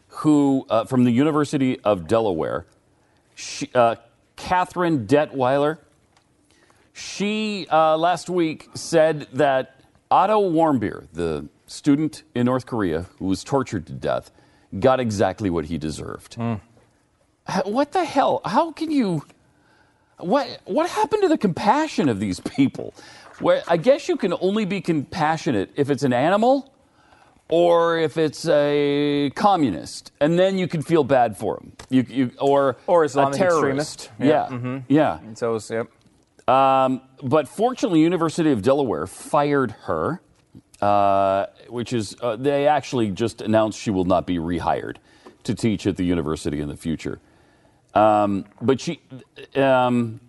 [0.10, 2.68] who uh, from the University of Delaware,
[3.34, 3.96] she, uh,
[4.36, 5.80] Katherine Dettwyler,
[6.94, 9.75] she uh, last week said that
[10.16, 14.32] Otto Warmbier, the student in North Korea who was tortured to death,
[14.80, 16.36] got exactly what he deserved.
[16.36, 16.56] Hmm.
[17.50, 18.42] H- What the hell?
[18.46, 19.24] How can you?
[20.18, 22.94] What what happened to the compassion of these people?
[23.42, 26.72] Where I guess you can only be compassionate if it's an animal
[27.50, 31.74] or if it's a communist, and then you can feel bad for them.
[31.90, 33.40] You, you or Or a terrorist.
[33.42, 34.10] extremist.
[34.20, 34.78] Yeah, Yeah, mm-hmm.
[34.88, 35.20] yeah.
[35.36, 35.88] So, yep.
[36.48, 40.22] Um, but fortunately, University of Delaware fired her,
[40.80, 44.98] uh, which is uh, they actually just announced she will not be rehired
[45.44, 47.20] to teach at the university in the future.
[47.96, 49.02] Um, but she,
[49.56, 50.20] um,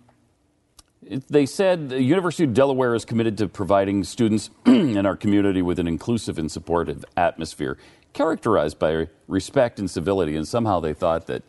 [1.29, 5.77] they said the University of Delaware is committed to providing students in our community with
[5.77, 7.77] an inclusive and supportive atmosphere
[8.13, 10.35] characterized by respect and civility.
[10.35, 11.43] And somehow they thought that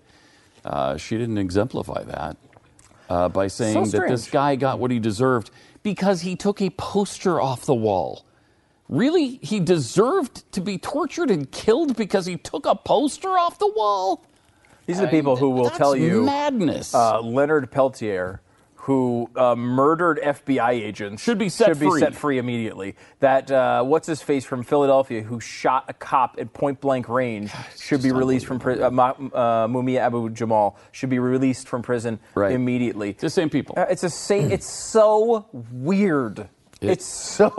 [0.64, 2.37] uh, she didn't exemplify that
[3.09, 5.51] uh, by saying that this guy got what he deserved
[5.83, 8.25] because he took a poster off the wall.
[8.88, 9.38] Really?
[9.42, 14.25] He deserved to be tortured and killed because he took a poster off the wall?
[14.87, 16.94] These are the people who will That's tell you madness.
[16.94, 18.40] uh, Leonard Peltier,
[18.88, 22.01] who uh, murdered FBI agents, Should be set should be free.
[22.01, 22.96] set free immediately.
[23.20, 27.51] That uh, what's his face from Philadelphia, who shot a cop at point blank range,
[27.79, 28.85] should be released from prison.
[28.98, 32.53] Uh, uh, Mumia Abu Jamal should be released from prison Right.
[32.53, 33.12] immediately.
[33.12, 33.74] the same people.
[33.77, 34.51] Uh, it's a same.
[34.51, 36.38] It's so weird.
[36.81, 37.51] It- it's so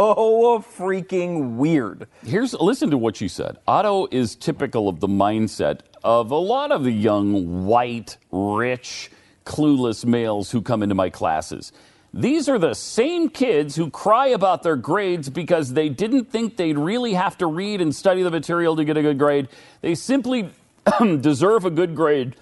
[0.77, 2.07] freaking weird.
[2.25, 3.57] Here's listen to what she said.
[3.67, 9.11] Otto is typical of the mindset of a lot of the young, white, rich,
[9.49, 11.73] clueless males who come into my classes.
[12.13, 16.77] These are the same kids who cry about their grades because they didn't think they'd
[16.77, 19.47] really have to read and study the material to get a good grade.
[19.81, 20.49] They simply
[21.21, 22.35] deserve a good grade.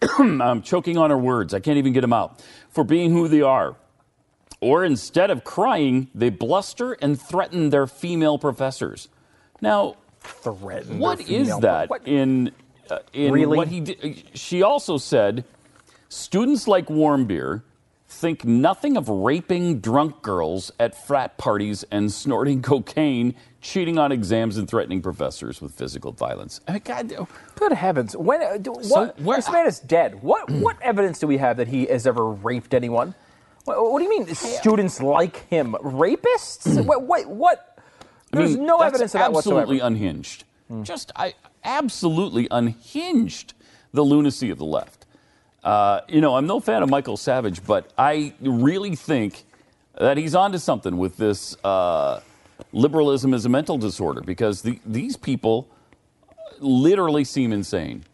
[0.18, 1.54] I'm choking on her words.
[1.54, 2.42] I can't even get them out.
[2.70, 3.76] For being who they are.
[4.60, 9.08] Or instead of crying, they bluster and threaten their female professors.
[9.60, 12.52] Now, threaten what is that What- in
[12.90, 13.56] uh, in Really?
[13.56, 14.22] what he did?
[14.34, 15.44] She also said
[16.14, 17.62] students like Warmbier
[18.06, 24.56] think nothing of raping drunk girls at frat parties and snorting cocaine, cheating on exams
[24.56, 26.60] and threatening professors with physical violence.
[26.68, 27.12] I mean, God,
[27.56, 28.16] Good heavens!
[28.16, 30.22] When uh, do, So what, where- this man is dead.
[30.22, 33.14] What what evidence do we have that he has ever raped anyone?
[33.64, 35.72] What, what do you mean students like him?
[35.80, 36.84] Rapists?
[36.86, 37.78] what, what what?
[38.32, 39.60] I There's mean, no evidence of that whatsoever.
[39.62, 40.44] absolutely unhinged.
[40.82, 43.54] Just I absolutely unhinged
[43.92, 45.03] the lunacy of the left.
[45.64, 49.44] Uh, you know, I'm no fan of Michael Savage, but I really think
[49.98, 52.20] that he's onto something with this uh,
[52.72, 55.68] liberalism is a mental disorder because the, these people
[56.60, 58.04] literally seem insane.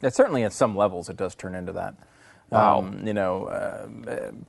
[0.00, 1.94] That certainly at some levels it does turn into that.
[2.52, 3.86] Um, you know, uh,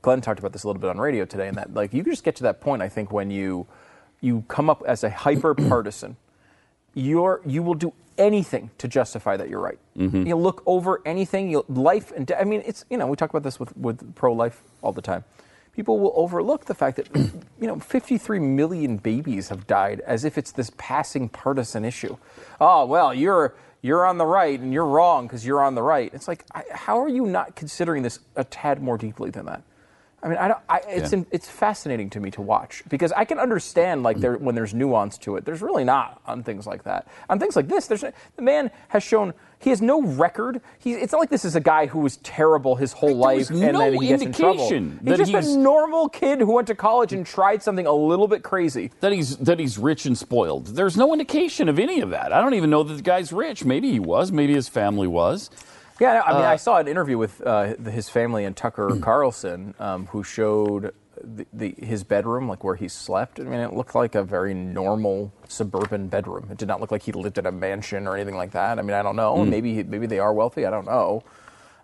[0.01, 2.23] Glenn talked about this a little bit on radio today, and that like you just
[2.23, 2.81] get to that point.
[2.81, 3.67] I think when you
[4.21, 6.17] you come up as a hyper partisan,
[6.93, 9.79] you're you will do anything to justify that you're right.
[9.97, 10.27] Mm-hmm.
[10.27, 13.29] You look over anything, you life and de- I mean it's you know we talk
[13.29, 15.23] about this with with pro life all the time.
[15.73, 17.07] People will overlook the fact that
[17.59, 22.17] you know 53 million babies have died as if it's this passing partisan issue.
[22.59, 26.13] Oh well, you're you're on the right and you're wrong because you're on the right.
[26.13, 29.63] It's like I, how are you not considering this a tad more deeply than that?
[30.23, 30.59] I mean, I don't.
[30.69, 31.19] I, it's Yeah.
[31.19, 34.73] in, it's fascinating to me to watch because I can understand like there when there's
[34.73, 35.45] nuance to it.
[35.45, 37.07] There's really not on things like that.
[37.29, 40.61] On things like this, there's the man has shown he has no record.
[40.79, 43.59] He, it's not like this is a guy who was terrible his whole life and
[43.59, 44.67] no then he gets in trouble.
[44.69, 48.27] He's just he's- a normal kid who went to college and tried something a little
[48.27, 48.91] bit crazy.
[48.99, 50.67] that he's that he's rich and spoiled.
[50.67, 52.31] There's no indication of any of that.
[52.31, 53.65] I don't even know that the guy's rich.
[53.65, 54.31] Maybe he was.
[54.31, 55.49] Maybe his family was.
[56.01, 58.97] Yeah, I mean, Uh, I saw an interview with uh, the- his family and Tucker
[59.01, 63.39] Carlson, um, who showed the, the, his bedroom, like where he slept.
[63.39, 66.47] I mean, it looked like a very normal suburban bedroom.
[66.49, 68.79] It did not look like he lived in a mansion or anything like that.
[68.79, 69.45] I mean, I don't know.
[69.45, 70.65] Maybe maybe they are wealthy.
[70.65, 71.21] I don't know.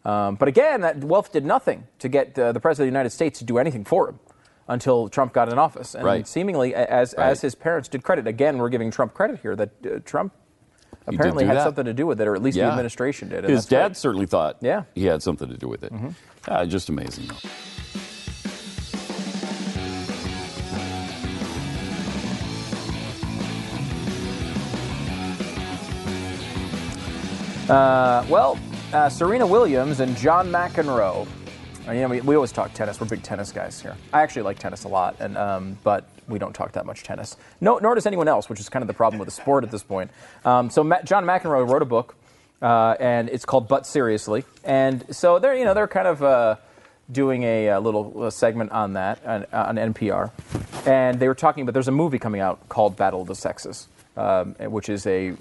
[0.03, 3.12] Um, but again, that wealth did nothing to get uh, the president of the United
[3.12, 4.19] States to do anything for him
[4.67, 5.93] until Trump got in office.
[5.93, 6.27] And Right.
[6.27, 7.27] seemingly, as Right.
[7.27, 8.25] as his parents did credit.
[8.25, 10.34] Again, we're giving Trump credit here that uh, Trump
[11.08, 11.63] apparently had that.
[11.63, 13.43] something to do with it, or at least the administration did.
[13.46, 14.82] His dad certainly thought Yeah.
[14.82, 15.00] Mm-hmm.
[15.00, 15.91] he had something to do with it.
[16.48, 17.30] Ah, just amazing.
[27.70, 28.58] Uh, well,
[28.93, 31.28] uh, Serena Williams and John McEnroe.
[31.88, 33.00] You know, we, we always talk tennis.
[33.00, 33.95] We're big tennis guys here.
[34.12, 37.38] I actually like tennis a lot, and um, but we don't talk that much tennis.
[37.62, 39.71] No, nor does anyone else, which is kind of the problem with the sport at
[39.71, 40.12] this point.
[40.43, 42.15] Um, so Ma- John McEnroe wrote a book,
[42.62, 46.23] uh, and it's called "But Seriously," and so they're you know they're kind of.
[46.23, 46.56] Uh,
[47.10, 50.30] doing a, uh little uh, segment on that on, on NPR,
[50.86, 53.88] and they were talking about there's a movie coming out called Battle of the Sexes,
[54.17, 55.34] um, which is a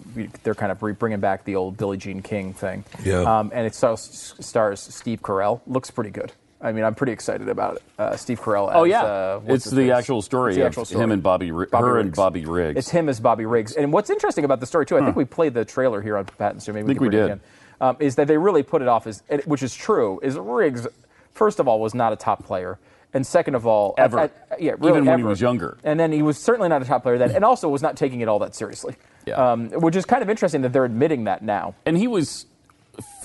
[0.42, 2.84] they're kind of re- bringing back the old Billie Jean King thing.
[3.04, 3.20] Yeah.
[3.22, 5.60] Um, and it stars, stars Steve Carell.
[5.66, 6.32] Looks pretty good.
[6.60, 7.82] I mean, I'm pretty excited about it.
[7.98, 8.70] Uh, Steve Carell.
[8.72, 11.04] Oh yeah, uh, what's it's his the actual story It's the actual story.
[11.04, 12.16] him and Bobby, Ri- Bobby her and Riggs.
[12.16, 12.78] Bobby Riggs.
[12.78, 13.72] It's him as Bobby Riggs.
[13.74, 16.24] And what's interesting about the story too, I think we played the trailer here on
[16.24, 16.72] Pat and Stu.
[16.72, 17.24] Maybe we think can we it did.
[17.24, 17.40] again.
[17.80, 20.86] Um, is that they really put it off as, which is true, is Riggs,
[21.32, 22.78] first of all, was not a top player.
[23.14, 24.30] And second of all, Ever.
[24.58, 25.78] yeah, really Even when he was younger.
[25.84, 28.20] And then he was certainly not a top player then, and also was not taking
[28.20, 28.96] it all that seriously.
[29.24, 29.52] Yeah.
[29.52, 31.74] Um, which is kind of interesting that they're admitting that now.
[31.86, 32.46] and he was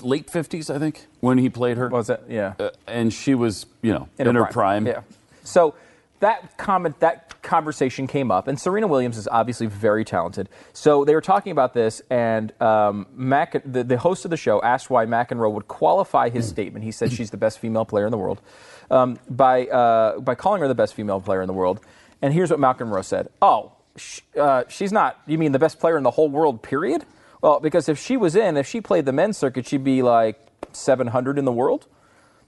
[0.01, 1.89] late fifties, I think, when he played her.
[1.89, 2.23] Was it?
[2.29, 2.53] Yeah.
[2.59, 4.85] Uh, and she was, you know, in, her prime.
[4.87, 5.01] Yeah.
[5.43, 5.75] So
[6.19, 10.49] that comment, that conversation came up, and Serena Williams is obviously very talented.
[10.73, 14.61] So they were talking about this, and um, Mac, the, the host of the show
[14.61, 16.85] asked why McEnroe would qualify his statement.
[16.85, 18.41] He said she's the best female player in the world
[18.91, 21.79] um, by uh, by calling her the best female player in the world.
[22.21, 25.19] And here's what McEnroe said: Oh, sh- uh, she's not.
[25.25, 26.61] You mean the best player in the whole world?
[26.61, 27.05] Period.
[27.41, 30.39] Well, because if she was in, if she played the men's circuit, she'd be like
[30.73, 31.87] 700 in the world.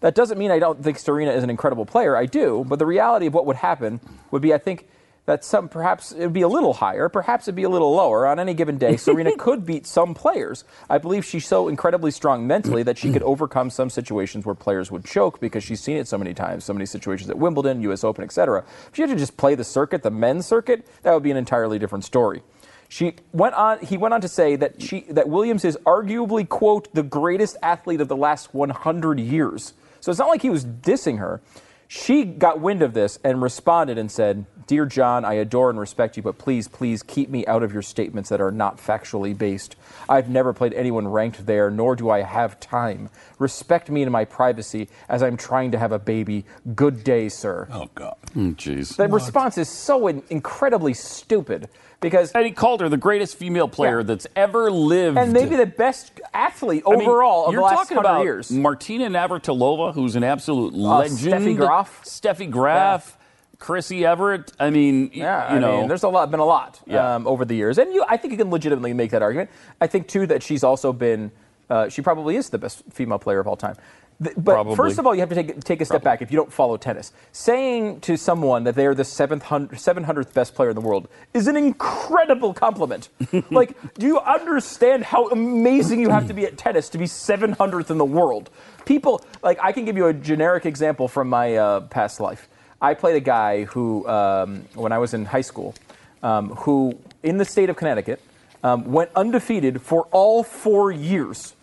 [0.01, 2.15] That doesn't mean I don't think Serena is an incredible player.
[2.15, 4.01] I do, but the reality of what would happen
[4.31, 4.87] would be I think
[5.25, 8.27] that some perhaps it would be a little higher, perhaps it'd be a little lower
[8.27, 8.97] on any given day.
[8.97, 10.65] Serena could beat some players.
[10.89, 14.91] I believe she's so incredibly strong mentally that she could overcome some situations where players
[14.91, 18.03] would choke because she's seen it so many times, so many situations at Wimbledon, U.S.
[18.03, 18.65] Open, etc.
[18.87, 21.37] If she had to just play the circuit, the men's circuit, that would be an
[21.37, 22.41] entirely different story.
[22.89, 23.79] She went on.
[23.79, 28.01] He went on to say that she that Williams is arguably quote the greatest athlete
[28.01, 29.73] of the last 100 years.
[29.99, 31.41] So it's not like he was dissing her.
[31.87, 36.17] She got wind of this and responded and said, "Dear John, I adore and respect
[36.17, 39.75] you, but please, please keep me out of your statements that are not factually based.
[40.09, 43.09] I've never played anyone ranked there, nor do I have time.
[43.39, 46.45] Respect me and my privacy as I'm trying to have a baby.
[46.75, 48.15] Good day, sir." Oh God.
[48.35, 48.95] Mm, Jeez.
[48.95, 51.69] The response is so in- incredibly stupid
[52.03, 54.03] because and he called her the greatest female player Yeah.
[54.03, 55.17] that's ever lived.
[55.17, 58.51] and maybe the best athlete I mean, overall of the last talking 100 about years.
[58.51, 61.17] Martina Navratilova, who's an absolute legend.
[61.19, 62.03] Steffi Graf.
[62.03, 63.17] Steffi Graf.
[63.59, 64.51] Chrissy Evert.
[64.59, 67.15] I mean, Yeah, you I know, mean, there's a lot, been a lot Yeah.
[67.15, 69.49] um, over the years, and you, I think you can legitimately make that argument.
[69.79, 71.31] I think too that she's also been,
[71.69, 73.75] uh, she probably is the best female player of all time.
[74.23, 74.75] Th- But Probably.
[74.75, 76.77] first of all, you have to take take a step back if you don't follow
[76.77, 77.11] tennis.
[77.31, 79.43] Saying to someone that they are the seventh
[79.79, 83.09] seven hundredth best player in the world is an incredible compliment.
[83.51, 87.53] like, do you understand how amazing you have to be at tennis to be seven
[87.53, 88.49] hundredth in the world?
[88.85, 92.47] People like I can give you a generic example from my uh, past life.
[92.81, 95.73] I played a guy who, um, when I was in high school,
[96.21, 98.21] um, who in the state of Connecticut
[98.63, 101.53] um, went undefeated for all four years.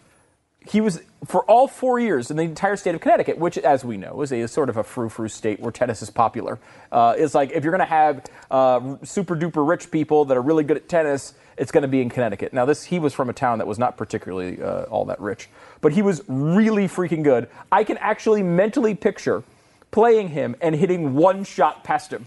[0.67, 3.97] He was for all four years in the entire state of Connecticut, which, as we
[3.97, 6.59] know, is a sort of a frou-frou state where tennis is popular.
[6.93, 10.43] Uh, it's like if you're going to have uh, super duper rich people that are
[10.43, 12.53] really good at tennis, it's going to be in Connecticut.
[12.53, 15.49] Now, this he was from a town that was not particularly uh, all that rich,
[15.81, 17.49] but he was really freaking good.
[17.73, 19.43] I can actually mentally picture
[19.91, 22.27] playing him and hitting one shot past him.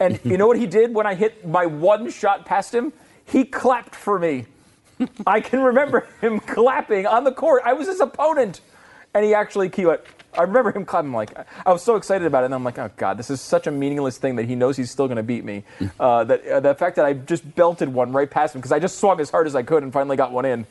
[0.00, 2.92] And you know what he did when I hit my one shot past him?
[3.24, 4.46] He clapped for me.
[5.26, 7.62] I can remember him clapping on the court.
[7.64, 8.60] I was his opponent.
[9.12, 10.00] And he actually he went,
[10.36, 11.12] I remember him clapping.
[11.12, 11.32] Like
[11.64, 13.70] I was so excited about it, and I'm like, oh god, this is such a
[13.70, 15.64] meaningless thing that he knows he's still going to beat me.
[16.00, 18.78] Uh, that uh, the fact that I just belted one right past him because I
[18.78, 20.66] just swung as hard as I could and finally got one in.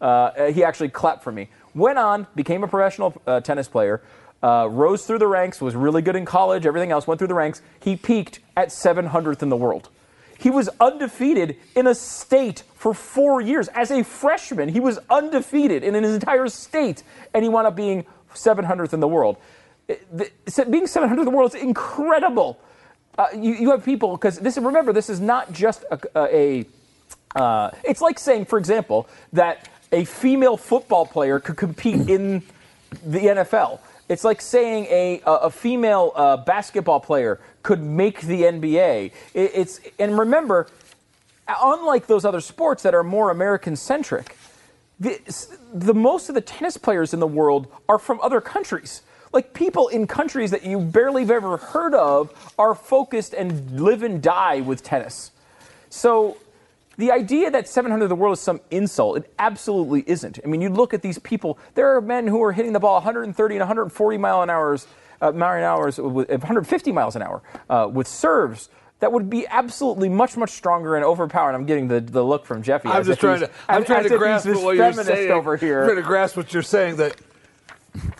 [0.00, 1.48] Uh, he actually clapped for me.
[1.74, 4.00] Went on, became a professional uh, tennis player.
[4.40, 7.34] Uh, rose through the ranks, was really good in college, everything else, went through the
[7.34, 7.60] ranks.
[7.80, 9.88] He peaked at 700th in the world.
[10.38, 13.68] He was undefeated in a state for four years.
[13.68, 17.02] As a freshman, he was undefeated in his entire state,
[17.34, 19.36] and he wound up being 700th in the world.
[19.86, 22.58] Being 700th in the world is incredible.
[23.18, 26.66] Uh, you, you have people, because this, remember, this is not just a, a
[27.34, 32.42] uh, it's like saying, for example, that a female football player could compete in
[33.04, 33.80] the NFL.
[34.08, 39.12] It's like saying a, a a female uh, basketball player could make the NBA.
[39.34, 40.68] It, it's and remember,
[41.48, 44.36] unlike those other sports that are more American centric,
[45.00, 45.20] the,
[45.72, 49.02] the most of the tennis players in the world are from other countries.
[49.32, 54.02] Like people in countries that you barely have ever heard of are focused and live
[54.02, 55.30] and die with tennis.
[55.90, 56.38] So
[56.96, 60.40] the idea that 700 of the world is some insult, it absolutely isn't.
[60.44, 62.94] I mean, you look at these people, there are men who are hitting the ball
[62.94, 64.86] 130 and 140 mile an hours,
[65.22, 68.68] uh, an hours, 150 miles an hour uh, with serves.
[69.00, 71.54] That would be absolutely much, much stronger and overpowered.
[71.54, 72.88] I'm getting the, the look from Jeffy.
[72.88, 73.50] I'm just trying to.
[73.68, 75.30] I'm as- trying as to grasp what you're saying.
[75.30, 75.84] over I'm here.
[75.84, 77.16] trying to grasp what you're saying that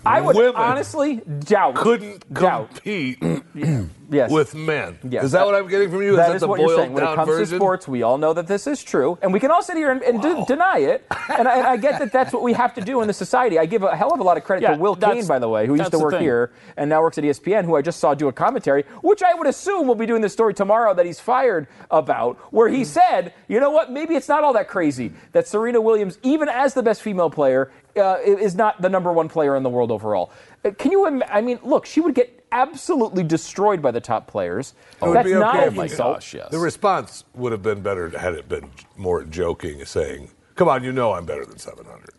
[0.07, 1.75] I would women honestly doubt.
[1.75, 2.71] couldn't doubt.
[2.71, 3.19] compete
[4.11, 4.31] Yes.
[4.31, 4.99] with men.
[5.09, 5.25] Yes.
[5.25, 6.17] Is that what I'm getting from you?
[6.17, 6.93] That that is the what you're saying.
[6.93, 7.51] When it comes version?
[7.51, 9.91] to sports, we all know that this is true, and we can all sit here
[9.91, 11.05] and, and de- deny it.
[11.29, 13.59] And I, and I get that that's what we have to do in the society.
[13.59, 15.39] I give a hell of a lot of credit Yeah, to Will that's- Cain, by
[15.39, 18.01] the way, who used to work here and now works at ESPN, who I just
[18.01, 21.05] saw do a commentary, which I would assume will be doing the story tomorrow that
[21.07, 25.13] he's fired about, where he said, you know what, maybe it's not all that crazy
[25.33, 29.29] that Serena Williams, even as the best female player, uh, is not the number one
[29.29, 30.31] player in the world overall.
[30.65, 31.07] Uh, Can you?
[31.07, 34.75] Im- I mean, look, she would get absolutely destroyed by the top players.
[35.01, 36.17] It would That's be not okay an if insult.
[36.17, 36.51] Gosh, yes.
[36.51, 40.93] The response would have been better had it been more joking, saying, "Come on, you
[40.93, 42.11] know I'm better than 700."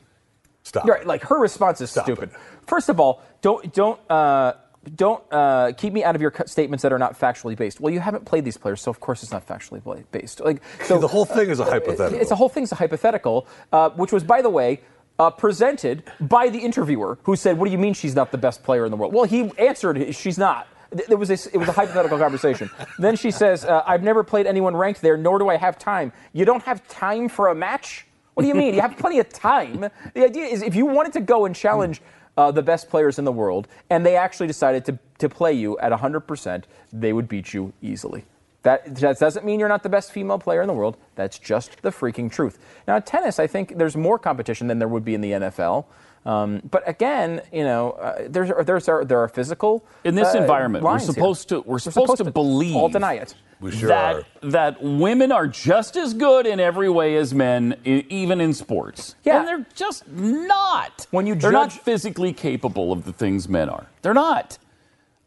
[0.63, 0.85] Stop.
[0.87, 2.29] Right, like her response is Stop stupid.
[2.29, 2.39] it.
[2.67, 4.53] First of all, don't don't uh,
[4.95, 7.79] don't uh, keep me out of your statements that are not factually based.
[7.79, 10.39] Well, you haven't played these players, so of course it's not factually based.
[10.41, 12.19] Like so, the whole thing is a hypothetical.
[12.21, 14.81] It's a whole thing's a hypothetical, uh, which was, by the way.
[15.19, 18.63] Uh, presented by the interviewer, who said, "What do you mean she's not the best
[18.63, 21.73] player in the world?" Well, he answered, "She's not." There was a, it was a
[21.73, 22.69] hypothetical conversation.
[22.97, 26.13] Then she says, uh, "I've never played anyone ranked there, nor do I have time."
[26.31, 28.07] You don't have time for a match?
[28.33, 28.73] What do you mean?
[28.73, 29.89] You have plenty of time.
[30.13, 32.01] The idea is if you wanted to go and challenge
[32.37, 35.77] uh, the best players in the world, and they actually decided to, to play you
[35.79, 36.63] at 100%,
[36.93, 38.23] they would beat you easily.
[38.63, 40.97] That, that doesn't mean you're not the best female player in the world.
[41.15, 42.59] That's just the freaking truth.
[42.87, 45.85] Now, in tennis, I think there's more competition than there would be in the NFL.
[46.25, 50.39] Um, but again, you know, uh, there's, there's are, there are physical in this uh,
[50.39, 51.13] environment, we're lines here.
[51.13, 53.35] supposed to we're, supposed, to believe All deny it.
[53.61, 54.23] We sure that are.
[54.49, 59.15] that women are just as good in every way as men, i- even in sports.
[59.23, 59.39] Yeah.
[59.39, 61.07] and they're just not.
[61.11, 63.87] When you they're not physically capable of the things men are.
[64.01, 64.57] They're not.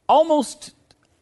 [0.08, 0.72] Almost.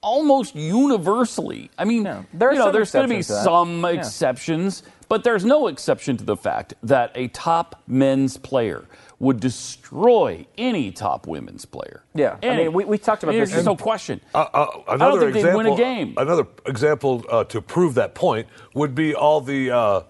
[0.03, 1.71] Almost universally.
[1.77, 2.25] I mean, No.
[2.33, 3.45] There you know, there's going to be exceptions to that.
[3.45, 3.89] some Yeah.
[4.01, 8.85] exceptions, but there's no exception to the fact that a top men's player
[9.19, 12.03] would destroy any top women's player.
[12.15, 12.37] Yeah.
[12.43, 13.51] I mean, we- we talked about this.
[13.51, 14.23] just no question.
[14.35, 16.15] Uh, uh, another think they'd example, win a game.
[16.17, 20.01] Another example uh, to prove that point would be all the uh,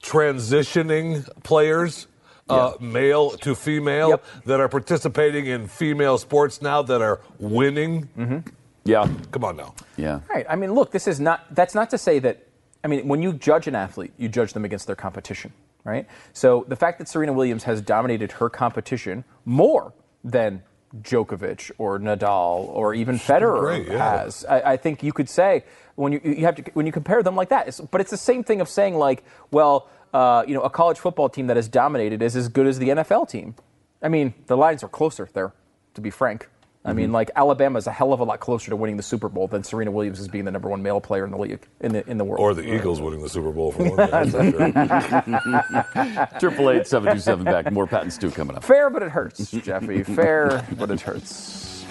[0.00, 2.06] transitioning players,
[2.48, 4.24] uh, male to female, Yep.
[4.44, 8.08] that are participating in female sports now that are winning.
[8.16, 8.38] Mm-hmm.
[8.84, 9.08] Yeah.
[9.30, 9.74] Come on now.
[9.96, 10.20] Yeah.
[10.28, 10.46] Right.
[10.48, 12.46] I mean, look, this is not, that's not to say that,
[12.82, 15.52] I mean, when you judge an athlete, you judge them against their competition,
[15.84, 16.06] right?
[16.32, 20.62] So the fact that Serena Williams has dominated her competition more than
[21.00, 24.22] Djokovic or Nadal or even Federer great, yeah.
[24.22, 25.64] has, I, I think you could say
[25.96, 28.16] when you, you have to, when you compare them like that, it's, but it's the
[28.16, 31.68] same thing of saying like, well, uh, you know, a college football team that has
[31.68, 33.54] dominated is as good as the NFL team.
[34.02, 35.52] I mean, the lines are closer there,
[35.94, 36.48] to be frank.
[36.86, 37.14] I mean, mm-hmm.
[37.14, 39.64] like Alabama is a hell of a lot closer to winning the Super Bowl than
[39.64, 42.18] Serena Williams is being the number one male player in the league in the in
[42.18, 42.40] the world.
[42.40, 43.96] Or the Eagles winning the Super Bowl for one.
[44.10, 46.38] That's for sure.
[46.40, 47.72] Triple eight seven two seven Beck.
[47.72, 48.64] More Pat and Stu coming up.
[48.64, 50.02] Fair, but it hurts, Jeffy.
[50.14, 51.86] Fair, but it hurts.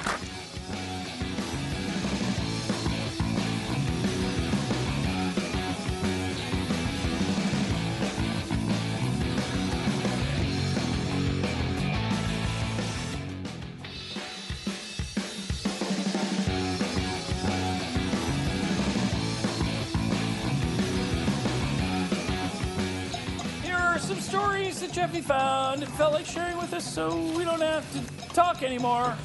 [25.23, 29.15] Found and felt like sharing with us so we don't have to talk anymore.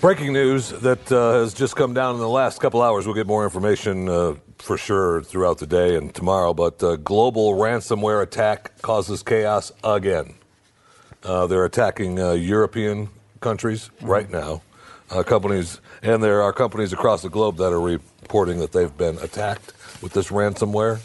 [0.00, 3.06] Breaking news that uh, has just come down in the last couple hours.
[3.06, 6.54] We'll get more information uh, for sure throughout the day and tomorrow.
[6.54, 10.34] But uh, global ransomware attack causes chaos again.
[11.22, 13.08] Uh, they're attacking uh, European
[13.40, 14.62] countries right now.
[15.10, 19.18] Uh, companies, and there are companies across the globe that are reporting that they've been
[19.18, 21.00] attacked with this ransomware.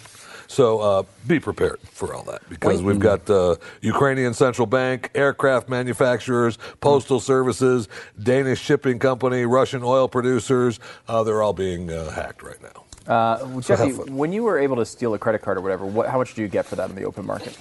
[0.51, 5.69] So uh, be prepared for all that because we've got uh, Ukrainian central bank, aircraft
[5.69, 7.87] manufacturers, postal services,
[8.21, 10.81] Danish shipping company, Russian oil producers.
[11.07, 12.83] Uh, they're all being uh, hacked right now.
[13.07, 16.09] Uh, So Jeffy, when you were able to steal a credit card or whatever, what,
[16.09, 17.57] how much do you get for that in the open market?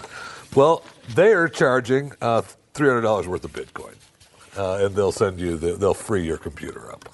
[0.57, 0.83] Well,
[1.15, 2.43] they are charging uh,
[2.75, 3.95] three hundred dollars worth of Bitcoin,
[4.59, 7.09] uh, and they'll send you the, they'll free your computer up.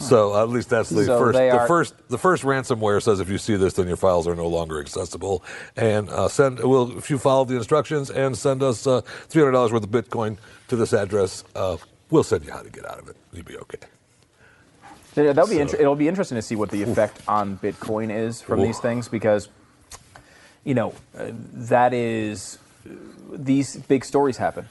[0.00, 1.38] So at least that's the So first.
[1.38, 4.34] The are- first the first ransomware says if you see this, then your files are
[4.34, 5.44] no longer accessible.
[5.76, 9.52] And uh, send will if you follow the instructions and send us uh, three hundred
[9.52, 10.38] dollars worth of Bitcoin
[10.68, 11.76] to this address, uh,
[12.10, 13.16] we'll send you how to get out of it.
[13.32, 13.78] You'll be okay.
[15.16, 18.10] Yeah, That'll be So- inter- it'll be interesting to see what the effect on Bitcoin
[18.10, 18.66] is from Oof.
[18.66, 19.48] these things because,
[20.64, 22.58] you know, uh, that is
[23.32, 24.66] these big stories happen,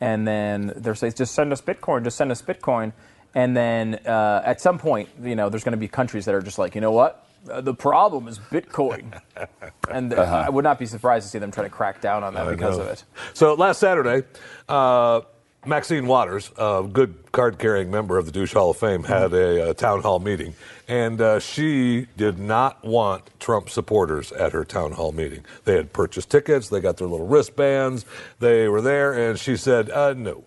[0.00, 2.92] and then they're saying just send us Bitcoin, just send us Bitcoin,
[3.34, 6.42] and then uh, at some point, you know, there's going to be countries that are
[6.42, 9.20] just like, you know what, uh, the problem is Bitcoin,
[9.90, 12.34] and uh, I would not be surprised to see them try to crack down on
[12.34, 12.84] that I because know.
[12.84, 13.04] of it.
[13.34, 14.26] So last Saturday,
[14.68, 15.22] uh,
[15.66, 19.70] Maxine Waters, a good card carrying member of the Douche Hall of Fame, had a,
[19.70, 20.54] uh town hall meeting.
[20.88, 25.44] And uh, she did not want Trump supporters at her town hall meeting.
[25.64, 28.04] They had purchased tickets, they got their little wristbands,
[28.40, 30.44] they were there, and she said, uh, No,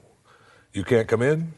[0.73, 1.53] you can't come in.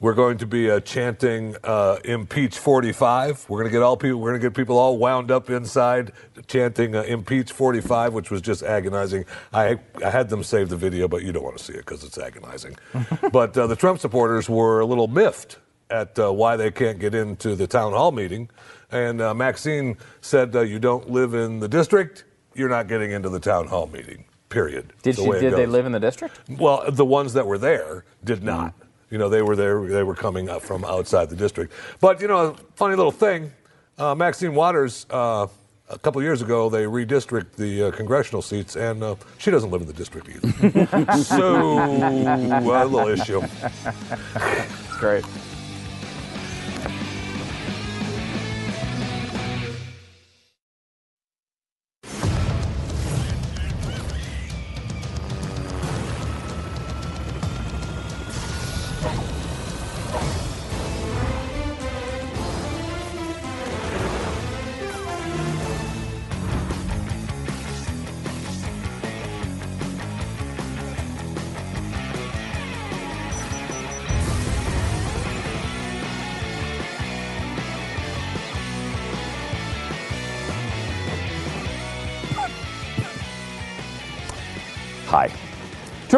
[0.00, 4.18] We're going to be uh, chanting uh, "Impeach 45." We're going to get all people.
[4.18, 6.12] We're going to get people all wound up inside
[6.46, 9.26] chanting uh, "Impeach 45," which was just agonizing.
[9.52, 12.02] I I had them save the video, but you don't want to see it because
[12.02, 12.76] it's agonizing.
[13.32, 15.58] but uh, the Trump supporters were a little miffed
[15.90, 18.48] at uh, why they can't get into the town hall meeting,
[18.90, 22.24] and uh, Maxine said, uh, "You don't live in the district.
[22.54, 24.94] You're not getting into the town hall meeting." Period.
[25.02, 25.40] Did It's the she?
[25.40, 26.40] Did they live in the district?
[26.48, 28.74] Well, the ones that were there did not.
[29.10, 29.84] You know, they were there.
[29.86, 31.72] They were coming up from outside the district.
[32.00, 33.52] But you know, funny little thing.
[33.98, 35.06] Uh, Maxine Waters.
[35.10, 35.48] Uh,
[35.90, 39.80] a couple years ago, they redistrict the uh, congressional seats, and uh, she doesn't live
[39.80, 41.16] in the district either.
[41.22, 43.42] so, a little issue.
[43.42, 45.24] It's great.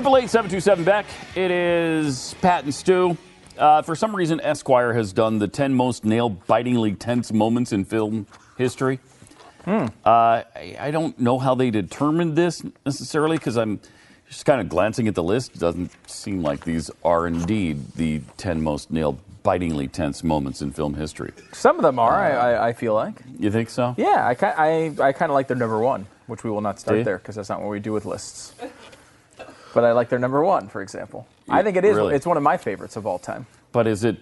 [0.03, 1.07] Triple eight seven two seven Beck.
[1.37, 3.17] It is Pat and Stu.
[3.57, 8.27] Uh, for some reason, Esquire has done the ten most nail-bitingly tense moments in film
[8.59, 8.99] history.
[9.65, 13.79] Uh, I, I don't know how they determined this necessarily because I'm
[14.29, 15.55] just kind of glancing at the list.
[15.55, 20.95] It doesn't seem like these are indeed the ten most nail-bitingly tense moments in film
[20.95, 21.31] history.
[21.53, 22.13] Some of them are.
[22.13, 23.23] I, I, I feel like.
[23.39, 23.95] You think so?
[23.97, 27.05] Yeah, I, I, I kind of like their number one, which we will not start
[27.05, 28.53] there because that's not what we do with lists.
[29.75, 31.27] But I like their number one, for example.
[31.49, 31.97] I think it is.
[31.97, 32.14] Really?
[32.14, 33.47] It's one of my favorites of all time.
[33.73, 34.16] But is it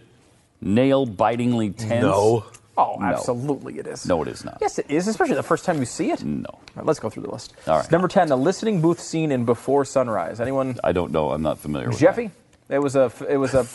[0.61, 2.03] nail-bitingly tense?
[2.03, 2.45] No.
[2.77, 3.07] Oh, No.
[3.07, 4.07] absolutely, it is.
[4.07, 4.59] No, it is not.
[4.61, 6.23] Yes, it is, especially the first time you see it.
[6.25, 6.45] No.
[6.49, 7.53] All right, let's go through the list.
[7.67, 7.91] All right.
[7.91, 10.41] Number ten, the listening booth scene in Before Sunrise.
[10.41, 10.79] Anyone?
[10.83, 11.31] I don't know.
[11.33, 12.31] I'm not familiar with Jeffy?
[12.71, 13.67] It was a it was a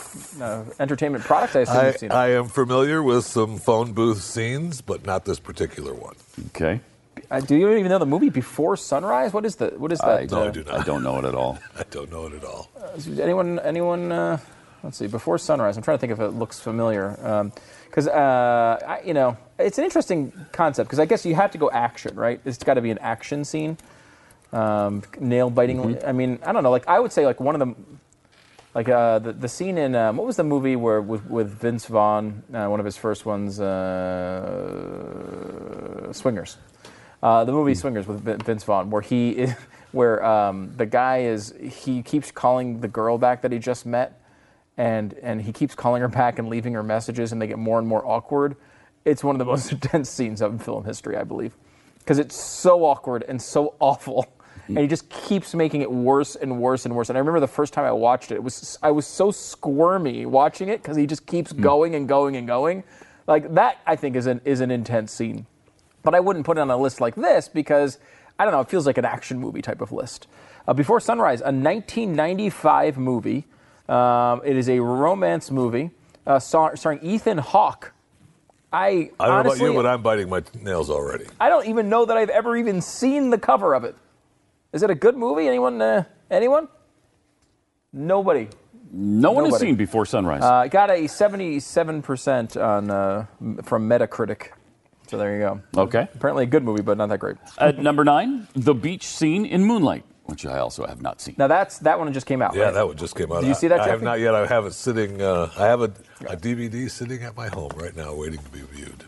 [0.41, 1.55] uh, entertainment product.
[1.57, 2.15] I assume I, you've seen it.
[2.15, 6.15] I am familiar with some phone booth scenes, but not this particular one.
[6.37, 6.45] that.
[6.55, 6.79] Okay.
[7.29, 9.33] Uh, do you even know the movie Before Sunrise?
[9.33, 10.19] What is the what is that?
[10.19, 10.73] I, No, I uh, do not.
[10.79, 11.59] I don't know it at all.
[11.77, 12.69] I don't know it at all.
[13.19, 13.59] Anyone?
[13.59, 14.11] Anyone?
[14.11, 14.37] Uh,
[14.83, 15.07] let's see.
[15.07, 15.77] Before Sunrise.
[15.77, 17.51] I'm trying to think if it looks familiar.
[17.89, 20.89] Because uh, you know, it's an interesting concept.
[20.89, 22.39] Because I guess you have to go action, right?
[22.45, 23.77] It's got to be an action scene.
[24.51, 26.03] Um, nail biting.
[26.05, 26.71] I mean, I don't know.
[26.71, 27.75] Like I would say, like one of the,
[28.73, 31.85] like uh, the the scene in um, what was the movie where with with Vince
[31.87, 33.73] Vaughn, uh, one of his first ones, uh,
[36.13, 36.57] Swingers.
[37.25, 39.55] Uh, the movie Swingers with Vince Vaughn, where he is,
[39.93, 44.21] where um, the guy is, he keeps calling the girl back that he just met,
[44.77, 47.79] and and he keeps calling her back and leaving her messages, and they get more
[47.79, 48.55] and more awkward.
[49.05, 51.55] It's one of the most intense scenes of film history, I believe,
[51.97, 54.27] because it's so awkward and so awful.
[54.67, 57.09] and he just keeps making it worse and worse and worse.
[57.09, 60.27] And I remember the first time I watched it, it was I was so squirmy
[60.27, 62.83] watching it because he just keeps going and going and going.
[63.25, 65.47] Like that, I think is an is an intense scene.
[66.05, 67.97] But I wouldn't put it on a list like this because
[68.39, 68.61] I don't know.
[68.61, 70.27] It feels like an action movie type of list.
[70.67, 73.45] Uh, Before Sunrise, a 1995 movie.
[73.89, 75.91] Um, it is a romance movie
[76.25, 77.91] uh, star- starring Ethan Hawke.
[78.73, 81.25] I I don't honestly, know about you, but I'm biting my nails already.
[81.39, 83.95] I don't even know that I've ever even seen the cover of it.
[84.73, 85.47] Is it a good movie?
[85.47, 85.81] Anyone?
[85.81, 86.67] Uh, anyone?
[87.93, 88.49] Nobody.
[88.91, 90.43] No one has seen Before Sunrise.
[90.43, 93.25] Uh, got a 77% on uh,
[93.63, 94.49] from Metacritic.
[95.07, 95.81] So there you go.
[95.83, 96.07] okay.
[96.15, 97.37] Apparently a good movie, but not that great.
[97.57, 101.35] At number nine, the beach scene in Moonlight, which I also have not seen.
[101.37, 102.55] Now that's that one just came out.
[102.55, 102.73] Yeah, right?
[102.73, 103.41] that one just came out.
[103.41, 104.33] Did you see that, I, I have not yet.
[104.35, 105.21] I have it sitting.
[105.21, 105.91] Uh, I have a,
[106.27, 109.03] a DVD sitting at my home right now, waiting to be viewed.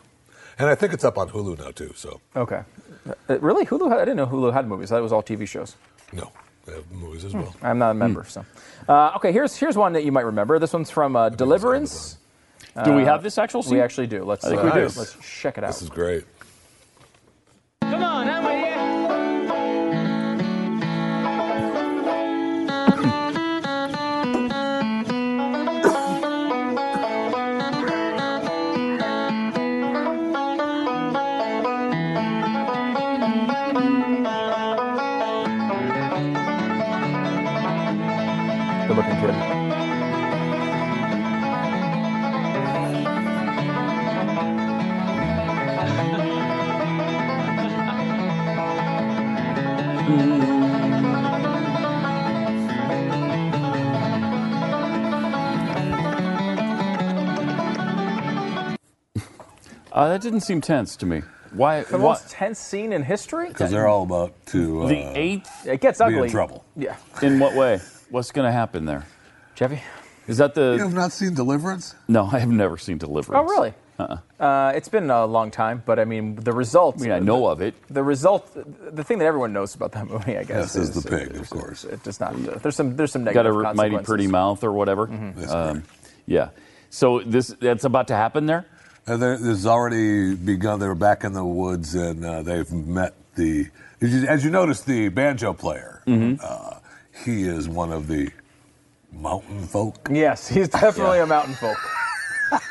[0.60, 1.93] And I think it's up on Hulu now too.
[1.95, 2.62] So Okay.
[3.30, 3.66] Uh, really?
[3.66, 3.89] Hulu?
[3.89, 4.89] Had, I didn't know Hulu had movies.
[4.89, 5.76] That was all TV shows.
[6.14, 6.32] no,
[6.66, 7.28] they have movies Hmm.
[7.28, 7.56] as well.
[7.64, 8.45] I'm not a member, so.
[8.88, 10.60] Uh, okay, here's here's one that you might remember.
[10.60, 12.18] This one's from uh, Deliverance.
[12.84, 13.73] Do we have this actual scene?
[13.73, 14.23] We actually do.
[14.23, 14.82] Let's I think uh, we do.
[14.82, 15.67] Let's check it out.
[15.67, 16.25] This is great.
[17.82, 18.67] Come on, I'm with you.
[38.88, 39.57] Good looking kid.
[59.98, 61.24] Uh, that didn't seem tense to me.
[61.52, 61.82] Why?
[61.82, 63.48] The why- most tense scene in history?
[63.48, 65.66] Because they're all about to uh, the eighth?
[65.66, 66.24] It gets be ugly.
[66.26, 66.64] in trouble.
[66.76, 66.98] Yeah.
[67.24, 67.80] In what way?
[68.12, 69.08] What's going to happen there?
[69.56, 69.82] Jeffy?
[70.28, 70.74] Is that the?
[70.74, 71.95] You have not seen Deliverance?
[72.08, 73.50] No, I have never seen Deliverance.
[73.50, 73.74] Oh, really?
[74.39, 76.98] Uh, it's been a long time, but I mean, the result.
[77.00, 77.74] I mean, I know of it.
[77.89, 78.56] The result,
[78.93, 81.50] the thing that everyone knows about that movie, I guess, Yes, is the pig, of
[81.50, 81.84] course.
[81.86, 82.36] It does not.
[82.36, 82.95] Uh, there's some.
[82.95, 85.08] There's some Got negative a mighty pretty mouth or whatever.
[85.08, 85.84] That's Um,
[86.28, 86.50] yeah.
[86.91, 88.68] So this that's about to happen there.
[89.08, 90.80] And there, there's already begun.
[90.80, 93.70] They were back in the woods, and uh, they've met the.
[94.01, 96.03] As you, as you notice, the banjo player.
[96.08, 96.80] Uh,
[97.24, 98.30] he is one of the
[99.12, 101.78] mountain folk, Yes, he's definitely a mountain folk.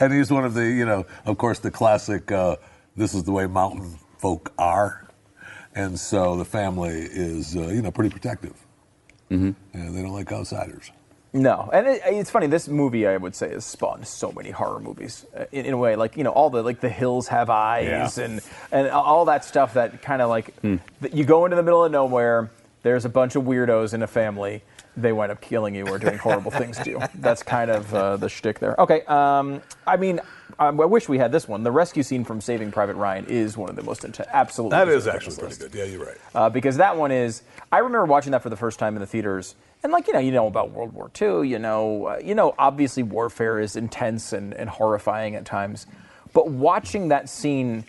[0.00, 2.30] and he's one of the, you know, of course, the classic.
[2.30, 2.56] Uh,
[2.96, 5.06] this is the way mountain folk are,
[5.74, 8.54] and so the family is, uh, you know, pretty protective.
[9.30, 9.50] Mm-hmm.
[9.76, 10.90] And they don't like outsiders.
[11.36, 12.46] No, and it, it's funny.
[12.46, 15.76] This movie, I would say, has spawned so many horror movies uh, in, in a
[15.76, 15.94] way.
[15.94, 18.24] Like you know, all the like the hills have eyes Yeah.
[18.24, 18.40] and
[18.72, 19.74] and all that stuff.
[19.74, 20.54] That kind of like
[21.02, 22.50] that you go into the middle of nowhere.
[22.82, 24.62] There's a bunch of weirdos in a family.
[24.96, 27.02] They wind up killing you or doing horrible things to you.
[27.16, 28.74] That's kind of uh, the shtick there.
[28.80, 30.20] Okay, um, I mean,
[30.58, 31.64] I, I wish we had this one.
[31.64, 34.28] The rescue scene from Saving Private Ryan is one of the most intense.
[34.32, 35.74] Absolutely, That is actually pretty list good.
[35.74, 36.16] Yeah, you're right.
[36.34, 37.42] uh, because that one is.
[37.70, 40.18] I remember watching that for the first time in the theaters, and like you know,
[40.18, 41.48] you know about World War II.
[41.48, 45.86] You know, uh, you know, obviously warfare is intense and, and horrifying at times,
[46.32, 47.84] but watching that scene,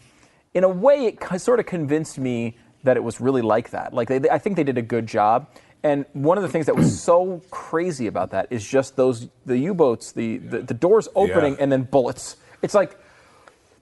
[0.53, 3.93] in a way, it co- sort of convinced me that it was really like that.
[3.93, 5.47] Like they, I think they did a good job.
[5.83, 9.57] And one of the things that was so crazy about that is just those the
[9.57, 11.59] U-boats, the the, the doors opening Yeah.
[11.63, 12.38] and then bullets.
[12.61, 12.97] It's like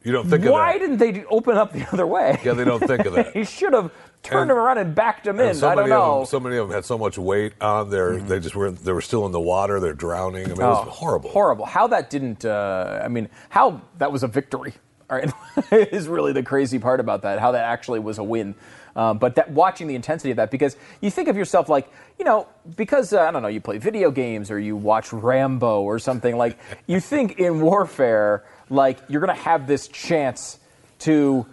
[0.04, 0.88] You don't think why of that.
[0.88, 2.40] didn't they open up the other way?
[2.44, 3.34] Yeah, they don't think of that.
[3.34, 3.92] he should have
[4.26, 5.56] turned And- them around and backed them in.
[5.56, 6.02] So I don't know.
[6.02, 6.20] Mm-hmm.
[6.20, 8.18] them, so many of them had so much weight on there.
[8.18, 8.72] They just were.
[8.72, 9.80] They were still in the water.
[9.80, 10.46] They're drowning.
[10.46, 11.30] I mean, it was Oh, horrible.
[11.30, 11.66] Horrible.
[11.66, 12.44] How that didn't.
[12.44, 14.74] Uh, I mean, how that was a victory.
[15.10, 15.32] All right,
[15.72, 17.40] is really the crazy part about that.
[17.40, 18.56] How that actually was a win.
[18.96, 22.24] Um, but that watching the intensity of that, because you think of yourself like, you
[22.26, 22.48] know,
[22.78, 26.38] because uh, I don't know, you play video games or you watch Rambo or something
[26.38, 26.58] like,
[26.88, 30.58] you think in warfare like you're gonna have this chance
[31.00, 31.46] to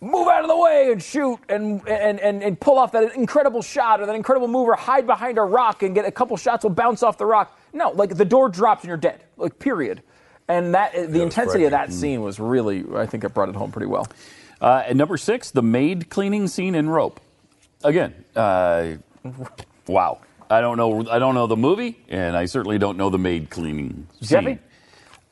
[0.00, 3.62] move out of the way and shoot and, and, and, and pull off that incredible
[3.62, 6.62] shot or that incredible move or hide behind a rock and get a couple shots
[6.62, 7.58] will bounce off the rock.
[7.72, 9.20] No, like the door drops and you're dead.
[9.36, 10.02] Like period.
[10.46, 13.56] And that the was intensity of that scene was really I think it brought it
[13.56, 14.06] home pretty well.
[14.60, 17.20] Uh, at number six, the maid cleaning scene in Rope.
[17.84, 18.94] Again, uh,
[19.86, 20.20] wow.
[20.50, 21.08] I don't know.
[21.10, 24.58] I don't know the movie, and I certainly don't know the maid cleaning Jeffy?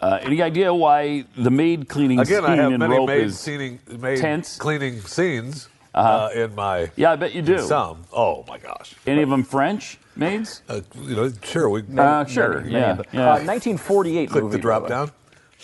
[0.01, 0.09] Scene.
[0.12, 3.24] Uh, any idea why the maid cleaning Again, scene I have in many Rope maid,
[3.24, 4.57] is cleaning, maid tense?
[4.59, 6.90] cleaning scenes uh, in my.
[6.97, 7.59] Yeah, I bet you do.
[7.61, 8.05] Some.
[8.12, 8.94] Oh my gosh.
[9.07, 10.62] Any of them French maids?
[10.68, 11.68] Uh, you know, sure.
[11.70, 12.61] We Uh, sure.
[12.61, 12.90] Many yeah.
[12.92, 13.07] of them.
[13.12, 13.20] yeah.
[13.20, 14.53] Uh, 1948 click movie.
[14.53, 15.11] the by drop down.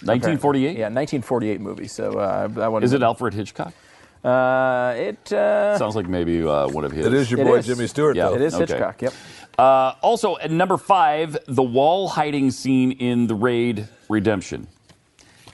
[0.05, 0.62] 1948.
[0.76, 1.87] Yeah, 1948 movie.
[1.89, 3.72] So uh, that one Is it Alfred Hitchcock?
[4.24, 7.07] Uh, it uh, Sounds like maybe uh, one of his.
[7.07, 7.66] It is your It boy is.
[7.66, 8.28] Jimmy Stewart, Yeah.
[8.28, 8.35] though.
[8.37, 8.66] it is Okay.
[8.72, 9.03] Hitchcock.
[9.03, 9.12] Yep.
[9.59, 14.69] Uh, also, at number five, the wall hiding scene in The Raid Redemption.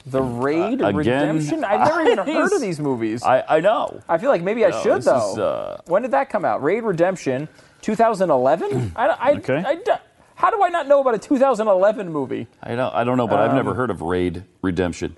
[0.05, 1.63] The Raid Uh, again, Redemption.
[1.63, 3.23] I've never even heard of these movies.
[3.23, 4.01] I, I know.
[4.07, 5.31] I feel like maybe I No, should though.
[5.33, 6.61] is, uh, when did that come out?
[6.63, 7.47] Raid Redemption,
[7.81, 8.91] 2011.
[8.95, 9.63] I, I, Okay.
[9.65, 9.99] I, I-
[10.35, 12.47] how do I not know about a 2011 movie?
[12.63, 15.17] I don't, I don't know, but I've Um, never heard of Raid Redemption.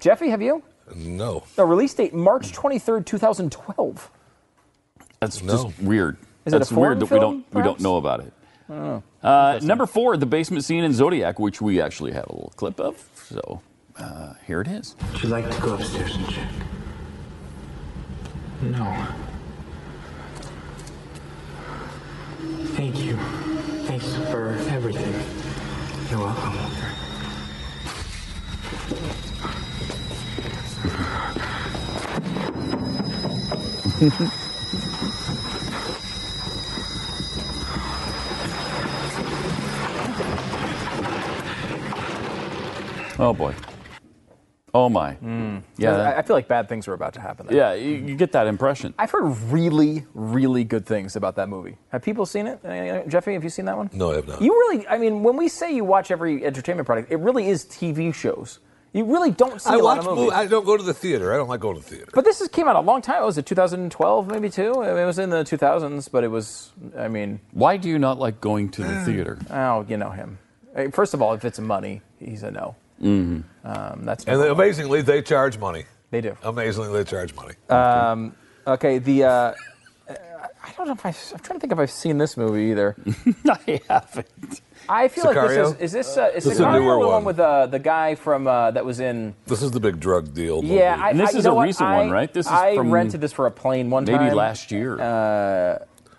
[0.00, 0.62] Jeffy, have you?
[0.94, 1.42] No.
[1.58, 4.10] No, release date March 23rd, 2012.
[5.18, 5.64] That's No.
[5.64, 6.18] just weird.
[6.44, 8.32] Is it a That's foreign weird that we don't we don't know about it.
[8.68, 12.80] Uh, number four, the basement scene in Zodiac, which we actually have a little clip
[12.80, 13.08] of.
[13.14, 13.60] So
[13.96, 14.96] uh, here it is.
[15.12, 16.50] Would you like to go upstairs and check?
[18.62, 19.06] No.
[22.74, 23.16] Thank you.
[23.86, 25.12] Thanks for everything.
[26.10, 26.54] You're welcome.
[43.18, 43.54] Oh boy.
[44.76, 45.16] Oh my.
[45.78, 45.94] Yeah.
[45.96, 47.46] I, I feel like bad things are about to happen.
[47.46, 47.56] There.
[47.56, 47.74] yeah.
[47.74, 48.92] You, you get that impression.
[48.98, 51.76] I've heard really, really good things about that movie.
[51.90, 52.58] Have people seen it?
[52.64, 53.88] Uh, Jeffy, have you seen that one?
[53.92, 54.42] No, I have not.
[54.42, 57.64] You really, I mean, when we say you watch every entertainment product, it really is
[57.66, 58.58] TV shows.
[58.92, 60.20] You really don't see I a lot of movies.
[60.24, 60.32] movies.
[60.38, 61.32] I don't go to the theater.
[61.32, 62.10] I don't like going to the theater.
[62.12, 63.22] But this has came out a long time.
[63.24, 64.82] Was it 2012, maybe too?
[64.82, 66.72] I mean, it was in the 2000s, but it was.
[66.98, 69.38] I mean, Why do you not like going to the theater?
[69.50, 70.38] oh, you know him.
[70.76, 72.74] Uh, First of all, if it's money, he's a no.
[73.02, 73.66] Mm-hmm.
[73.66, 75.84] Um, that's and they, amazingly, they charge money.
[76.10, 76.36] they do.
[76.42, 77.54] Amazingly, they charge money.
[78.66, 79.24] Okay, the.
[79.24, 79.54] Uh,
[80.66, 82.96] I don't know if I, I'm trying to think if I've seen this movie either.
[83.46, 84.62] I haven't.
[84.88, 86.98] I feel like this is is this uh, is This is a Sicario newer the
[87.00, 87.24] one one.
[87.24, 90.62] with uh, the guy from uh, that was in this is the big drug deal.
[90.62, 90.74] Movie.
[90.76, 91.64] yeah I, And this I- is a what?
[91.64, 92.32] recent I- one, right?
[92.32, 94.96] This is I from rented this for a plane one Maybe time maybe last year,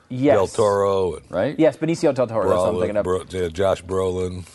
[0.09, 1.55] yes Del Toro and right?
[1.59, 4.45] yes Benicio del Toro that's what I'm thinking of Bro- yeah, Josh Brolin.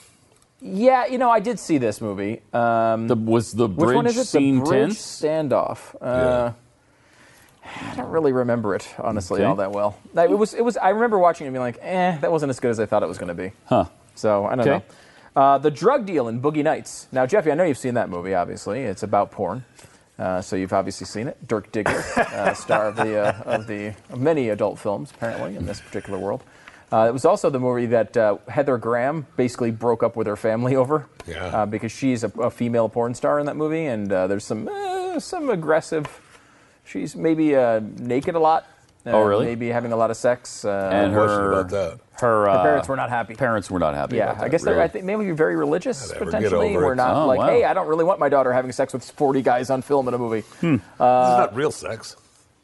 [0.61, 4.07] Yeah you know I did see this movie um, The, was the which bridge one
[4.07, 5.21] is it scene the bridge tense?
[5.23, 6.53] standoff uh,
[7.65, 9.49] I don't really remember it honestly Okay.
[9.49, 11.79] all that well Like, it was it was I remember watching it and being like
[11.81, 13.87] eh that wasn't as good as I thought it was going to be Huh.
[14.15, 14.85] So I don't Okay.
[15.35, 15.41] know.
[15.43, 17.07] Uh, the drug deal in Boogie Nights.
[17.13, 18.35] Now, Jeffy, I know you've seen that movie.
[18.35, 19.65] Obviously, it's about porn.
[20.19, 21.47] Uh, so you've obviously seen it.
[21.47, 22.03] Dirk Diggler,
[22.35, 26.19] uh, star of the uh, of the of many adult films, apparently in this particular
[26.19, 26.43] world.
[26.93, 30.37] Uh, it was also the movie that uh, Heather Graham basically broke up with her
[30.37, 31.45] family over, Yeah.
[31.47, 34.69] uh, because she's a, a female porn star in that movie, and uh, there's some
[34.69, 36.07] uh, some aggressive.
[36.85, 38.65] She's maybe uh, naked a lot.
[39.07, 39.47] Uh, Oh, really?
[39.47, 40.63] Maybe having a lot of sex.
[40.65, 42.01] Uh, And Question her about that.
[42.21, 43.35] her uh, parents were not happy.
[43.35, 44.17] Parents were not happy.
[44.17, 44.85] Yeah, about that, I guess they're, really.
[44.85, 46.77] I think maybe very religious Never get potentially.
[46.77, 47.47] We're not Oh, like, wow.
[47.49, 50.13] hey, I don't really want my daughter having sex with 40 guys on film in
[50.15, 50.43] a movie.
[50.61, 50.73] Hmm.
[50.75, 52.17] this is not real sex.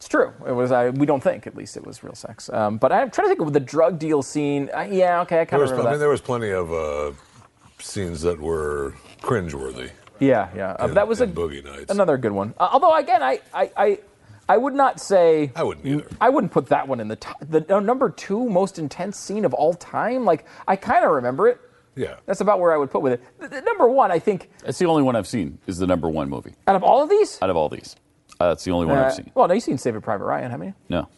[0.06, 0.32] It's true.
[0.46, 0.70] It was.
[0.70, 2.48] I, we don't think, at least, it was real sex.
[2.48, 4.70] Um, but I'm trying to think of the drug deal scene.
[4.72, 5.98] Uh, yeah, okay, I There kind was, of I remember mean, that.
[5.98, 7.10] there was plenty of uh,
[7.80, 9.90] scenes that were cringeworthy.
[10.20, 10.76] yeah, yeah.
[10.78, 11.90] Uh, in- that was a Boogie Nights.
[11.90, 12.54] another good one.
[12.56, 13.98] Uh, although, again, I, I, I,
[14.48, 15.50] I would not say.
[15.56, 16.06] I wouldn't either.
[16.20, 19.44] I wouldn't put that one in the top, the uh, number two most intense scene
[19.44, 20.24] of all time.
[20.24, 21.60] Like I kind of remember it.
[21.96, 22.14] Yeah.
[22.26, 23.24] That's about where I would put with it.
[23.40, 25.58] The, the number one, I think, It's the only one I've seen.
[25.66, 27.42] Is the number one movie out of all of these.
[27.42, 27.96] out of all these.
[28.38, 29.30] Uh, that's the only one Uh, I've seen.
[29.34, 30.74] Well, no, you've seen Saving Private Ryan, haven't you?
[30.88, 31.08] No.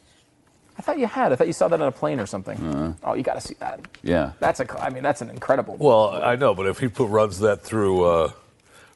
[0.78, 1.32] I thought you had.
[1.32, 2.56] I thought you saw that on a plane or something.
[2.56, 2.92] Uh-huh.
[3.10, 3.80] Oh, you got to see that.
[4.02, 4.32] Yeah.
[4.38, 4.64] That's a.
[4.64, 5.76] cl- I mean, that's an incredible.
[5.76, 8.30] Well, I know, but if he put, runs that through, uh,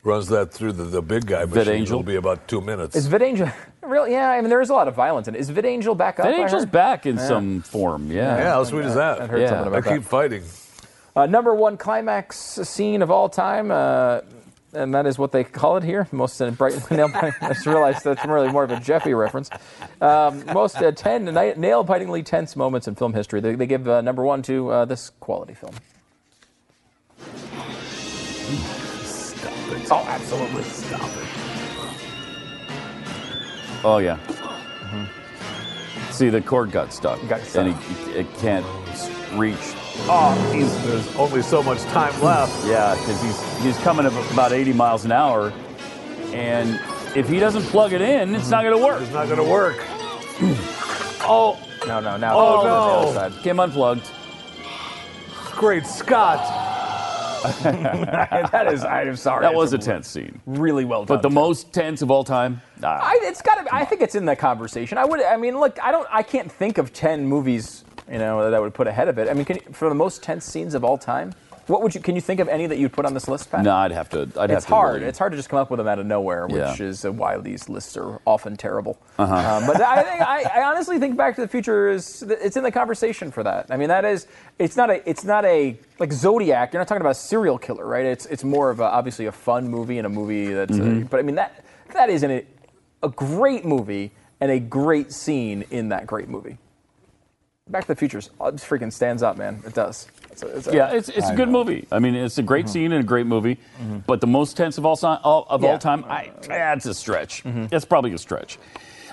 [0.05, 1.99] runs that through the, the big guy Vid machine, Angel?
[1.99, 2.95] it'll be about two minutes.
[2.95, 3.51] is Vid Angel
[3.83, 4.13] really?
[4.13, 5.41] Yeah, I mean, there is a lot of violence in it.
[5.41, 6.27] Is VidAngel back up?
[6.27, 6.71] That I Angel's heard?
[6.73, 8.13] back in some form.
[8.13, 8.37] Yeah.
[8.39, 9.21] yeah, how sweet is that?
[9.21, 9.49] I'd heard Yeah.
[9.49, 10.09] something I about keep that.
[10.09, 10.45] fighting.
[11.17, 14.21] Uh, number one climax scene of all time, uh,
[14.73, 16.09] and that is what they call it here.
[16.13, 17.11] Most uh, brightly nail.
[17.15, 19.51] I just realized that's really more of a Jeffy reference.
[20.01, 23.41] Um, most uh, ten nail bitingly tense moments in film history.
[23.41, 25.75] They, they give uh, number one to uh, this quality film.
[29.05, 29.89] Stop it!
[29.91, 30.63] Oh, absolutely.
[30.65, 31.27] Stop it.
[33.85, 34.19] Oh yeah.
[36.11, 37.67] See, the cord got stuck, Got stuck.
[37.67, 38.67] and he, it can't
[39.35, 39.57] reach.
[40.09, 42.67] Oh, he's, there's only so much time left.
[42.67, 45.53] Yeah, because he's he's coming at about 80 miles an hour,
[46.33, 46.81] and
[47.17, 49.01] if he doesn't plug it in, it's not going to work.
[49.01, 49.83] It's not going to work.
[51.25, 52.37] Oh, No, no, now.
[52.37, 52.75] Oh, the no.
[52.75, 53.43] other side.
[53.45, 54.11] Kim unplugged.
[55.53, 56.41] Great Scott.
[57.63, 58.83] that is.
[58.85, 59.43] I'm sorry.
[59.43, 61.17] That was a tense scene, really well done.
[61.19, 61.35] but the too.
[61.37, 62.61] most tense of all time.
[62.81, 62.99] Nah.
[63.01, 63.73] I, it's got to.
[63.73, 64.99] I think it's in the conversation.
[64.99, 65.23] I would.
[65.23, 65.79] I mean, look.
[65.81, 66.09] I don't.
[66.11, 69.29] I can't think of ten movies you know, that I would put ahead of it.
[69.29, 71.35] I mean, can you, for the most tense scenes of all time,
[71.69, 72.01] what would you?
[72.01, 73.63] Can you think of any that you'd put on this list, Pat?
[73.63, 74.23] No, I'd have to.
[74.23, 74.95] I'd it's have to It's hard.
[74.97, 76.87] really- It's hard to just come up with them out of nowhere, which Yeah.
[76.87, 78.99] is why these lists are often terrible.
[79.17, 79.35] Uh-huh.
[79.35, 82.65] Um, but I think I, I honestly think Back to the Future is it's in
[82.65, 83.67] the conversation for that.
[83.71, 84.27] I mean, that is
[84.59, 86.73] it's not a it's not a like Zodiac.
[86.73, 88.07] You're not talking about a serial killer, right?
[88.07, 90.73] It's it's more of a, obviously a fun movie and a movie that's.
[90.79, 91.11] uh Mhm.
[91.11, 92.43] but I mean that that is an,
[93.05, 96.59] a great movie and a great scene in that great movie.
[97.71, 99.63] Back to the Future just freaking stands up, man.
[99.65, 100.09] It does.
[100.33, 101.87] It's a, it's a- yeah, it's it's a good movie.
[101.93, 103.57] I mean, it's a great scene and a great movie.
[104.07, 105.71] But the most tense of all, si- all of Yeah.
[105.71, 107.43] all time, I, that's a stretch.
[107.45, 108.59] That's probably a stretch.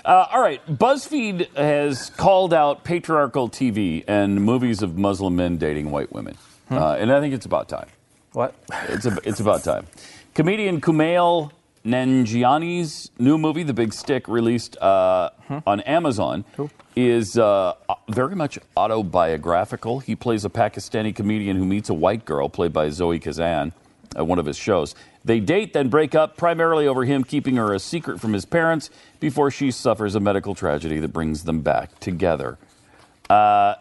[0.04, 5.90] Uh, all right, BuzzFeed has called out patriarchal TV and movies of Muslim men dating
[5.92, 6.36] white women,
[6.70, 7.86] uh, and I think it's about time.
[8.32, 8.54] What?
[8.88, 9.86] It's a, it's about time.
[10.34, 11.52] Comedian Kumail
[11.84, 15.30] Nanjiani's new movie, The Big Sick, released uh,
[15.66, 16.44] on Amazon,
[16.94, 17.74] is uh,
[18.08, 20.00] very much autobiographical.
[20.00, 23.72] He plays a Pakistani comedian who meets a white girl, played by Zoe Kazan,
[24.14, 24.94] at one of his shows.
[25.24, 28.90] They date, then break up, primarily over him keeping her a secret from his parents
[29.20, 32.58] before she suffers a medical tragedy that brings them back together.
[33.28, 33.74] Uh,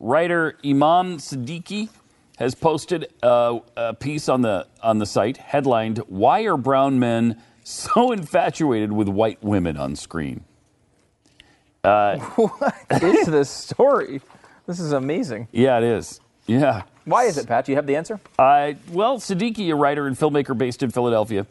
[0.00, 1.90] writer Imran Siddiquee
[2.36, 7.42] has posted uh, a piece on the on the site headlined "Why are brown men
[7.64, 10.44] so infatuated with white women on screen?"
[11.84, 14.20] Uh, what is this story?
[14.66, 15.48] This is amazing.
[15.52, 16.20] yeah, it is.
[16.46, 16.82] Yeah.
[17.04, 17.64] Why is it, Pat?
[17.66, 18.20] Do you have the answer?
[18.38, 21.46] Uh, well, Siddiquee, a writer and filmmaker based in Philadelphia,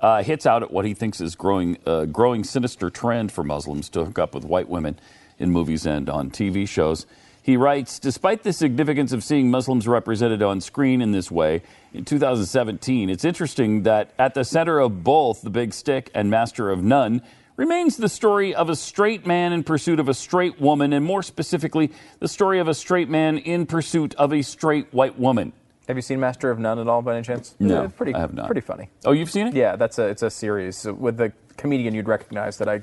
[0.00, 3.88] uh, hits out at what he thinks is growing uh, growing sinister trend for Muslims
[3.90, 4.98] to hook up with white women
[5.38, 7.06] in movies and on TV shows.
[7.48, 11.62] He writes, despite the significance of seeing Muslims represented on screen in this way
[11.94, 16.68] in 2017, it's interesting that at the center of both The Big Sick and Master
[16.70, 17.22] of None
[17.56, 21.22] remains the story of a straight man in pursuit of a straight woman, and more
[21.22, 25.54] specifically, the story of a straight man in pursuit of a straight white woman.
[25.86, 27.54] Have you seen Master of None at all by any chance?
[27.58, 28.44] No, Yeah, pretty, I have not.
[28.44, 28.90] Pretty funny.
[29.06, 29.54] Oh, you've seen it?
[29.54, 32.82] Yeah, that's a it's a series with the comedian you'd recognize that I,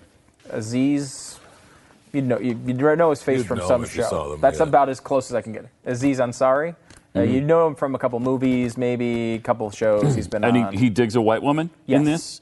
[0.49, 1.34] Aziz.
[2.15, 4.31] You'd know you'd, you'd know his face You'd from some him if you show.
[4.31, 4.63] them, that's yeah.
[4.63, 5.65] about as close as I can get.
[5.85, 6.75] Aziz Ansari.
[7.13, 7.31] Uh, Mhm.
[7.33, 10.73] you know him from a couple movies, maybe a couple shows he's been and on.
[10.73, 12.41] he, he digs a white woman in this.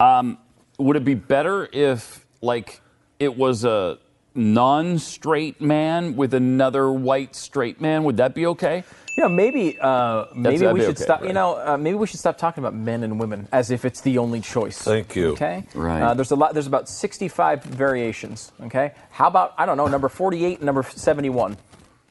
[0.00, 0.38] Um,
[0.78, 2.80] would it be better if, like,
[3.18, 3.98] it was a
[4.34, 8.04] non-straight man with another white straight man?
[8.04, 8.84] Would that be okay?
[9.16, 11.20] You know, maybe uh, maybe we should okay, stop.
[11.20, 11.28] right.
[11.28, 14.00] You know, uh, maybe we should stop talking about men and women as if it's
[14.00, 14.78] the only choice.
[14.78, 15.32] Thank you.
[15.32, 15.64] Okay.
[15.74, 16.00] Right.
[16.02, 16.54] Uh, there's a lot.
[16.54, 18.52] There's about 65 variations.
[18.62, 18.92] Okay.
[19.10, 21.56] How about I don't know number 48 and number 71.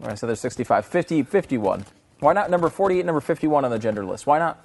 [0.01, 1.85] All right, so there's 65, 50, 51.
[2.19, 4.25] Why not number 48, number 51 on the gender list?
[4.25, 4.63] Why not?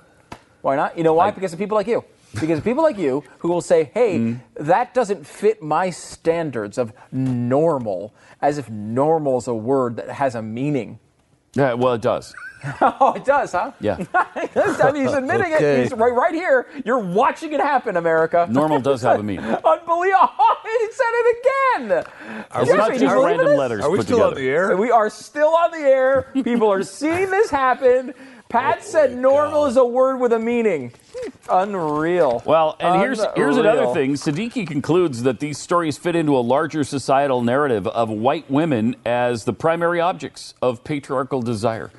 [0.63, 0.97] Why not?
[0.97, 1.31] You know why?
[1.31, 2.05] because of people like you.
[2.41, 4.41] Because of people like you who will say, "Hey, Mm.
[4.57, 8.13] that doesn't fit my standards of normal,"
[8.43, 10.99] as if normal is a word that has a meaning.
[11.57, 12.35] Yeah, well, it does.
[12.81, 13.71] Oh, it does, huh?
[13.81, 13.97] Yeah.
[14.15, 15.83] I mean, he's admitting Okay.
[15.83, 15.83] it.
[15.85, 16.67] He's right, right here.
[16.85, 18.49] You're watching it happen, America.
[18.51, 19.45] Normal does have a meaning.
[19.65, 20.31] Unbelievable.
[20.39, 22.05] Oh, he said it again.
[22.57, 23.59] It's Seriously, not just random this?
[23.59, 24.37] letters Are we put still together.
[24.37, 24.77] on the air?
[24.77, 26.27] We are still on the air.
[26.33, 28.15] People are seeing this happen.
[28.49, 30.93] Pat said normal is a word with a meaning.
[31.51, 32.43] Unreal.
[32.47, 34.15] Well, and here's here's another thing.
[34.15, 39.45] Siddiquee concludes that these stories fit into a larger societal narrative of white women as
[39.45, 41.91] the primary objects of patriarchal desire.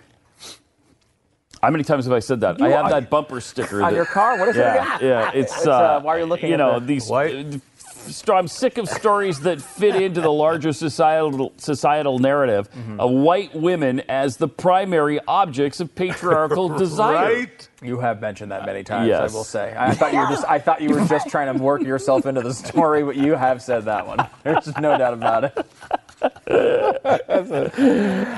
[1.62, 2.62] How many times have I said that?
[2.62, 4.38] I have are- that bumper sticker On that- your car?
[4.38, 5.10] What is it yeah, again?
[5.10, 6.88] Yeah, it's, It's, uh, uh, why are you looking You at know that?
[6.88, 7.10] these.
[7.10, 7.60] White?
[8.08, 13.00] Uh, I'm sick of stories that fit into the larger societal societal narrative Mm-hmm.
[13.00, 17.14] of white women as the primary objects of patriarchal desire.
[17.14, 17.70] Right?
[17.82, 19.08] You have mentioned that many times.
[19.08, 19.32] Yes.
[19.32, 19.76] I will say.
[19.78, 20.46] I thought you were just.
[20.46, 23.62] I thought you were just trying to work yourself into the story, but you have
[23.62, 24.28] said that one.
[24.44, 25.68] There's no doubt about it.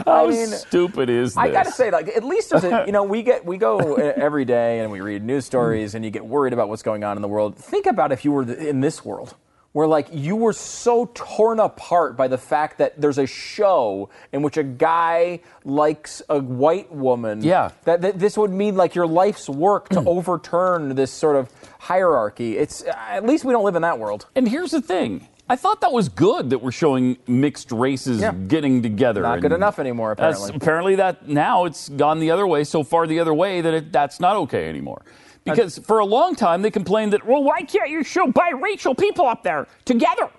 [0.06, 1.38] How mean, stupid is this?
[1.38, 4.14] I gotta say, like, at least there's a, you know, we get, we go uh,
[4.16, 7.16] every day and we read news stories and you get worried about what's going on
[7.18, 7.56] in the world.
[7.56, 9.36] Think about if you were in this world
[9.72, 14.42] where, like, you were so torn apart by the fact that there's a show in
[14.42, 17.44] which a guy likes a white woman.
[17.44, 17.72] Yeah.
[17.84, 22.58] That, that this would mean, like, your life's work to overturn this sort of hierarchy.
[22.58, 24.26] It's, at least we don't live in that world.
[24.36, 25.28] And here's the thing.
[25.52, 28.34] I thought that was good that we're showing mixed races Yeah.
[28.34, 29.22] getting together.
[29.24, 30.52] Not good enough anymore, apparently.
[30.56, 33.92] apparently, that now it's gone the other way, so far the other way that it,
[33.92, 35.02] that's not okay anymore.
[35.50, 39.26] Because for a long time they complained that, well, why can't you show biracial people
[39.26, 40.30] up there together?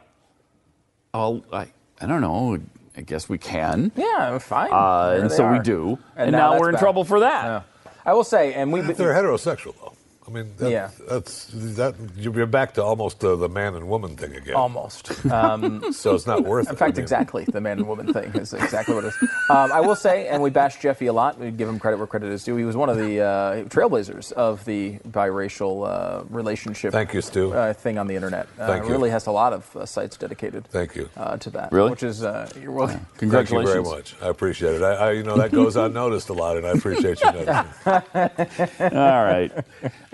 [1.15, 1.69] Oh, I,
[2.01, 2.59] I don't know.
[2.97, 3.93] I guess we can.
[3.97, 4.71] Yeah, fine.
[4.73, 5.99] Uh, and they so we do.
[6.17, 6.81] And, now now, we're in bad.
[6.81, 7.45] trouble for that.
[7.45, 7.63] Yeah.
[8.05, 9.95] I will say, and we If they're heterosexual, though.
[10.31, 10.91] I mean, that, Yeah.
[11.09, 11.95] that's that.
[12.17, 14.55] You're back to almost uh, the man and woman thing again.
[14.55, 15.11] Almost.
[15.31, 16.71] Um, So it's not worth it.
[16.71, 17.45] In fact, I mean, exactly.
[17.45, 19.29] The man and woman thing is exactly what it is.
[19.49, 21.39] Um, I will say, and we bash Jeffy a lot.
[21.39, 22.57] We give him credit where credit is due.
[22.57, 26.93] He was one of the uh, trailblazers of the biracial uh, relationship.
[26.93, 27.53] Thank you, Stu.
[27.53, 28.49] Uh, thing on the internet.
[28.59, 28.91] Uh, Thank you.
[28.91, 30.67] Really has a lot of uh, sites dedicated.
[30.69, 31.09] Thank you.
[31.17, 31.73] Uh, to that.
[31.73, 31.91] Really?
[31.91, 32.99] Which is uh, you're welcome.
[33.01, 33.73] Thank you Congratulations.
[33.89, 34.15] very much.
[34.23, 34.83] I appreciate it.
[34.83, 37.67] I, I, you know, that goes unnoticed a lot, and I appreciate you noticing.
[38.97, 39.53] All right.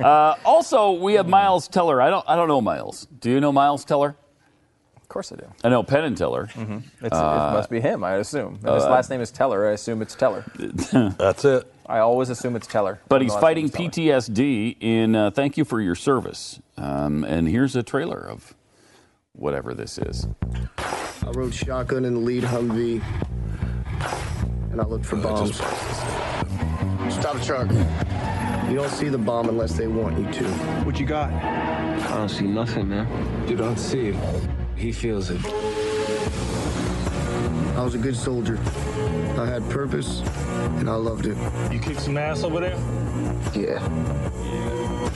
[0.06, 2.00] Uh, also, we have Miles Teller.
[2.00, 2.24] I don't.
[2.28, 3.08] I don't know Miles.
[3.20, 4.14] Do you know Miles Teller?
[4.94, 5.46] Of course I do.
[5.64, 6.44] I know Penn and Teller.
[6.44, 6.56] It's,
[7.00, 8.60] it must be him, I assume.
[8.62, 9.66] And his last name is Teller.
[9.68, 10.44] I assume it's Teller.
[11.18, 11.72] That's it.
[11.86, 13.00] I always assume it's Teller.
[13.08, 14.20] But he's fighting name is Teller.
[14.20, 16.60] PTSD in uh, Thank You for Your Service.
[16.76, 18.54] Um, and here's a trailer of
[19.32, 20.28] whatever this is.
[20.78, 23.02] I rode shotgun in the lead Humvee,
[24.70, 25.56] and I looked for bombs.
[25.56, 28.25] Stop the truck.
[28.68, 30.44] You don't see the bomb unless they want you to.
[30.84, 31.30] What you got?
[31.32, 33.48] I don't see nothing, man.
[33.48, 34.16] You don't see it.
[34.74, 35.40] He feels it.
[37.76, 38.58] I was a good soldier.
[39.38, 40.20] I had purpose,
[40.78, 41.36] and I loved it.
[41.72, 42.76] You kick some ass over there?
[43.54, 43.80] Yeah.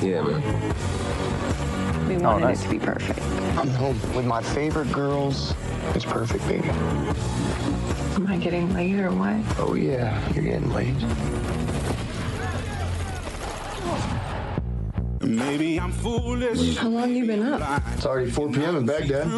[0.00, 2.08] Yeah, man.
[2.08, 2.60] We oh, wanted nice.
[2.60, 3.20] it to be perfect.
[3.58, 5.54] I'm home with my favorite girls.
[5.94, 6.68] It's perfect, baby.
[6.68, 9.36] Am I getting late or what?
[9.58, 10.96] Oh yeah, you're getting laid.
[15.36, 16.76] Maybe I'm foolish.
[16.76, 17.82] How long you been up?
[17.94, 18.76] It's already 4 p.m.
[18.76, 19.28] in Baghdad.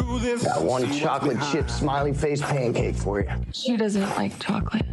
[0.43, 3.29] Got one chocolate chip smiley face pancake for you.
[3.51, 4.85] She doesn't like chocolate.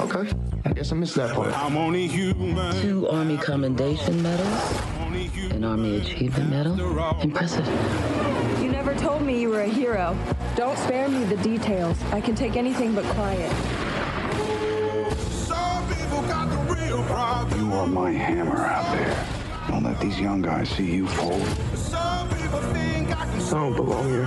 [0.00, 0.32] Okay,
[0.64, 1.56] I guess I missed that part.
[1.56, 2.74] I'm only human.
[2.80, 4.80] Two Army Commendation Medals,
[5.52, 7.20] an Army Achievement Medal.
[7.20, 7.66] Impressive.
[8.62, 10.16] You never told me you were a hero.
[10.56, 11.96] Don't spare me the details.
[12.12, 13.50] I can take anything but quiet.
[15.28, 17.60] Some people got the real problem.
[17.60, 19.33] You are my hammer out there.
[19.74, 21.42] Don't let these young guys see you fold.
[21.74, 23.40] Some people think I can.
[23.40, 24.24] I don't belong here.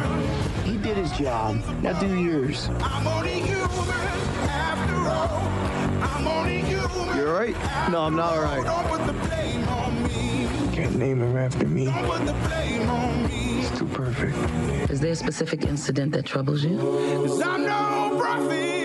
[0.65, 1.63] He did his job.
[1.81, 2.67] Now do yours.
[2.81, 3.69] I'm only human.
[4.43, 5.39] After all,
[6.03, 7.17] I'm only human.
[7.17, 7.55] You alright?
[7.89, 8.65] No, I'm not alright.
[8.65, 10.75] Don't put the blame on me.
[10.75, 11.85] Can't name him after me.
[11.85, 13.61] Put the blame on me.
[13.61, 14.35] It's too perfect.
[14.91, 16.77] Is there a specific incident that troubles you?
[16.77, 18.76] Cause I'm no prophet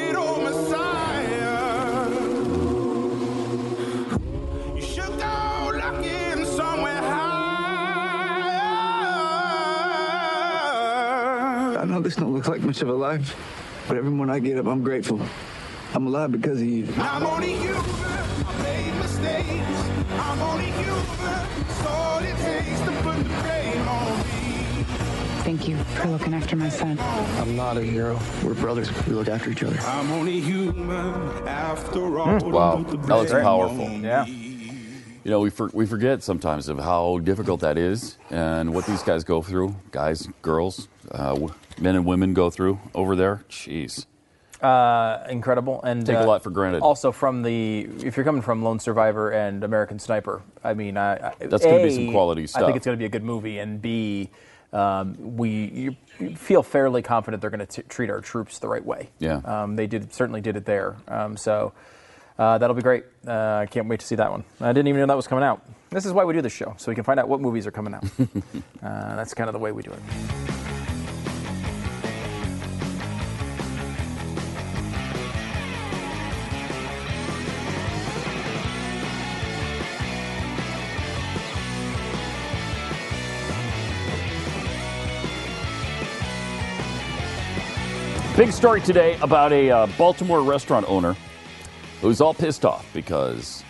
[12.03, 12.09] higher.
[12.09, 13.37] This don't look like much of a life,
[13.89, 15.21] but every morning I get up, I'm grateful.
[15.95, 16.89] I'm alive because of you.
[16.97, 17.77] I'm only human.
[17.77, 19.91] I made mistakes.
[20.13, 21.47] I'm only human.
[21.61, 24.85] It's all it takes to put the blame on me.
[25.45, 26.99] Thank you for looking after my son.
[27.01, 28.19] I'm not a hero.
[28.43, 28.91] We're brothers.
[29.07, 29.79] We look after each other.
[29.81, 32.39] I'm only human after all.
[32.39, 32.51] Hmm.
[32.51, 32.73] Wow.
[32.75, 33.91] Don't put the That was powerful.
[33.91, 34.25] Yeah.
[35.25, 39.03] You know, we, for, we forget sometimes of how difficult that is and what these
[39.03, 39.77] guys go through.
[39.93, 43.45] Guys, girls, uh, w- men and women go through over there.
[43.49, 44.07] Jeez.
[44.61, 46.83] Uh, incredible and Take a uh, lot for granted.
[46.83, 51.15] Also, from the if you're coming from Lone Survivor and American Sniper, I mean, I,
[51.15, 52.63] I, That's gonna be some quality stuff.
[52.63, 54.31] I think it's going to be a good movie, and B,
[54.73, 55.97] um, we
[56.37, 59.11] feel fairly confident they're going to treat our troops the right way.
[59.19, 59.41] Yeah.
[59.45, 60.97] um, they did certainly did it there.
[61.09, 61.73] Um, so
[62.39, 63.05] uh, that'll be great.
[63.27, 64.45] Uh, I can't wait to see that one.
[64.61, 65.65] I didn't even know that was coming out.
[65.91, 67.71] This is why we do this show, so we can find out what movies are
[67.71, 68.05] coming out.
[68.83, 70.01] uh, that's kind of the way we do it.
[88.35, 91.15] Big story today about a uh, Baltimore restaurant owner
[92.03, 93.63] who's all pissed off because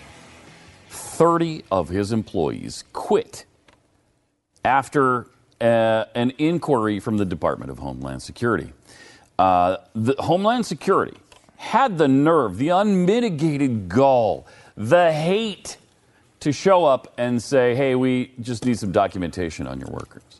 [0.88, 3.44] 30 of his employees quit
[4.64, 5.26] after
[5.60, 8.72] uh, an inquiry from the Department of Homeland Security.
[9.38, 11.16] Uh, the Homeland Security
[11.56, 15.76] had the nerve, the unmitigated gall, the hate
[16.40, 20.31] to show up and say, hey, we just need some documentation on your workers.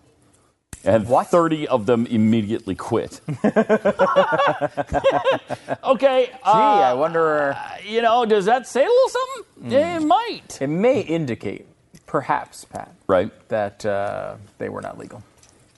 [0.85, 3.21] And 30 of them immediately quit.
[5.85, 6.27] okay.
[6.33, 7.57] Gee, I wonder.
[7.87, 9.73] You know, does that say a little something?
[9.73, 10.59] It might.
[10.61, 11.67] It may indicate,
[12.07, 13.31] perhaps, Pat, Right.
[13.49, 15.23] that uh, they were not legal.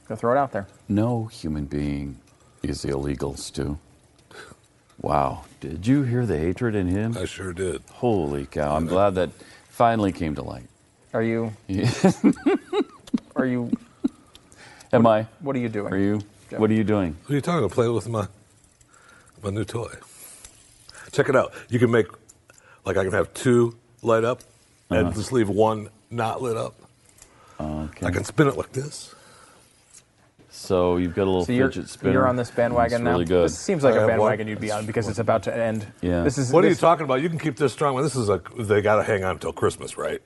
[0.09, 0.67] Go throw it out there.
[0.89, 2.19] No human being
[2.63, 3.79] is illegal, Stu.
[5.01, 5.45] Wow.
[5.61, 7.17] Did you hear the hatred in him?
[7.19, 7.83] I sure did.
[7.93, 8.75] Holy cow.
[8.77, 9.31] I'm glad that
[9.69, 10.69] finally came to light.
[11.13, 11.53] Are you?
[13.37, 13.71] Are you?
[14.95, 15.27] Am I?
[15.41, 15.93] What are you doing?
[15.93, 16.21] Are you?
[16.51, 16.61] Jeff?
[16.61, 17.17] What are you doing?
[17.25, 17.73] What are you talking about?
[17.73, 18.29] Play with my
[19.43, 19.93] my new toy.
[21.13, 21.53] Check it out.
[21.69, 22.07] You can make
[22.85, 24.43] like I can have two light up
[24.91, 25.17] and Uh-huh.
[25.17, 26.75] just leave one not lit up.
[27.61, 28.07] Okay.
[28.07, 29.15] I can spin it like this.
[30.51, 32.13] So you've got a little So you're, fidget spinner.
[32.13, 33.11] you're on this bandwagon It's now.
[33.11, 33.47] really good.
[33.47, 34.49] This seems like I a bandwagon one.
[34.51, 35.87] you'd be on because it's about to end.
[36.01, 36.23] Yeah.
[36.23, 36.53] This is.
[36.53, 37.21] What are you talking about?
[37.21, 38.01] You can keep this strong.
[38.01, 38.41] This is a.
[38.57, 40.23] They got to hang on until Christmas, right?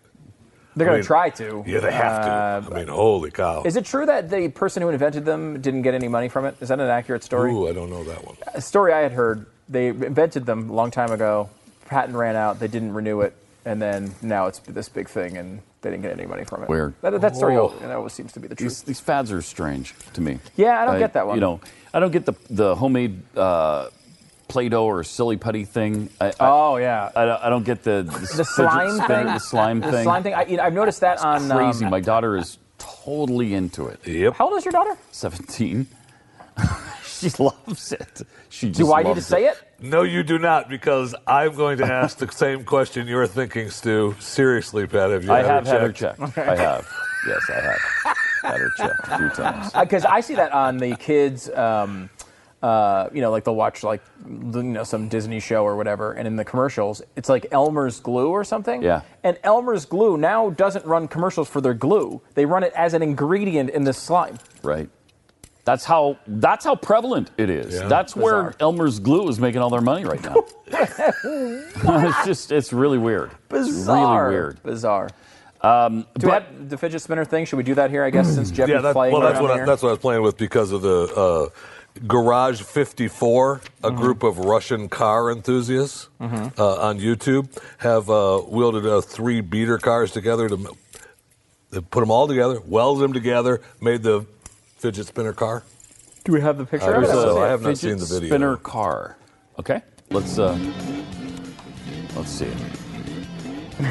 [0.78, 1.64] They're going mean, to try to.
[1.66, 2.74] Yeah, they have Uh, to.
[2.74, 3.62] I mean, holy cow.
[3.64, 6.56] Is it true that the person who invented them didn't get any money from it?
[6.60, 7.52] Is that an accurate story?
[7.52, 8.36] Ooh, I don't know that one.
[8.54, 9.46] A story I had heard.
[9.68, 11.50] They invented them a long time ago.
[11.86, 12.58] Patent ran out.
[12.60, 16.12] They didn't renew it, and then now it's this big thing, and they didn't get
[16.12, 16.68] any money from it.
[16.68, 16.94] Weird.
[17.02, 17.68] That, that story Oh.
[17.68, 18.68] always, that always seems to be the truth.
[18.70, 20.38] These, these fads are strange to me.
[20.56, 21.36] Yeah, I don't get that one.
[21.36, 21.60] You know,
[21.92, 23.88] I don't get the the homemade uh,
[24.48, 26.08] Play-Doh or silly putty thing.
[26.20, 27.10] I, I, Oh yeah.
[27.14, 29.26] I, don't- I don't get the the, the slime spinner, thing.
[29.26, 29.90] the slime thing.
[29.92, 30.34] The slime thing.
[30.34, 31.48] I, you know, I've noticed that on.
[31.50, 31.84] Crazy.
[31.84, 34.06] um, My daughter is totally into it.
[34.06, 34.34] Yep.
[34.34, 34.96] how old is your daughter?
[35.10, 35.86] Seventeen.
[37.04, 38.22] she loves it.
[38.48, 39.60] She just Do I need to loves say it?
[39.80, 44.16] No, you do not, because I'm going to ask the same question you're thinking, Stu.
[44.18, 46.18] Seriously, Pat, have you I had have had her checked?
[46.18, 46.38] checked.
[46.38, 46.88] I have.
[47.26, 48.16] Yes, I have.
[48.42, 49.72] Had her checked a few times.
[49.72, 51.48] because I see that on the kids.
[51.50, 52.08] Um,
[52.62, 56.26] uh, you know, like they'll watch like you know some Disney show or whatever, and
[56.26, 58.82] in the commercials, it's like Elmer's glue or something.
[58.82, 59.02] Yeah.
[59.22, 63.02] And Elmer's glue now doesn't run commercials for their glue; they run it as an
[63.02, 64.38] ingredient in this slime.
[64.62, 64.90] Right.
[65.64, 67.74] That's how that's how prevalent it is.
[67.74, 67.88] Yeah.
[67.88, 68.54] That's where Bizarre.
[68.58, 70.36] Elmer's glue is making all their money right now.
[70.66, 73.30] it's just it's really weird.
[73.50, 74.24] Bizarre.
[74.24, 74.62] Really weird.
[74.62, 75.10] Bizarre.
[75.60, 77.44] Um, Do but that, the fidget spinner thing?
[77.44, 78.04] Should we do that here?
[78.04, 79.92] I guess since Jeff Yeah, is that, playing well, that's what, I, that's what I
[79.92, 81.48] was playing with because of the uh,
[82.06, 83.58] Garage 54, a
[83.90, 83.96] Mm-hmm.
[83.96, 86.24] group of Russian car enthusiasts uh,
[86.88, 90.66] on YouTube, have uh, wielded uh, three beater cars together to m-
[91.70, 94.24] they put them all together, welded them together, made the
[94.78, 95.64] fidget spinner car.
[96.24, 96.86] Do we have the picture?
[96.94, 97.06] I of it?
[97.06, 97.34] don't Let's know.
[97.36, 98.28] see I have not seen the video.
[98.28, 99.16] spinner car.
[99.58, 99.82] Okay.
[100.10, 100.56] Let's uh
[102.16, 102.50] let's see.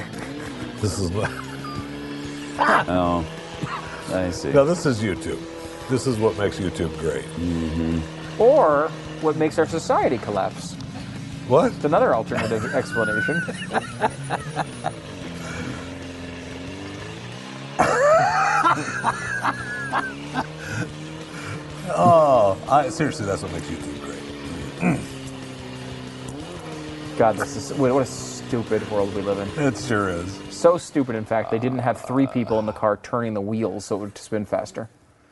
[0.81, 1.29] This is what-
[2.89, 3.25] Oh.
[4.13, 4.51] I see.
[4.53, 5.39] now this is YouTube.
[5.89, 7.23] This is what makes YouTube great.
[7.25, 8.41] Mm-hmm.
[8.41, 8.89] Or
[9.21, 10.73] what makes our society collapse?
[11.47, 11.71] What?
[11.71, 13.41] It's another alternative explanation.
[21.99, 24.99] Oh, I, seriously, that's what makes YouTube great.
[27.17, 29.47] God, this is what a stupid world we live in.
[29.63, 30.31] It sure is.
[30.51, 33.85] So stupid, in fact, they didn't have three people in the car turning the wheels
[33.85, 34.89] so it would spin faster.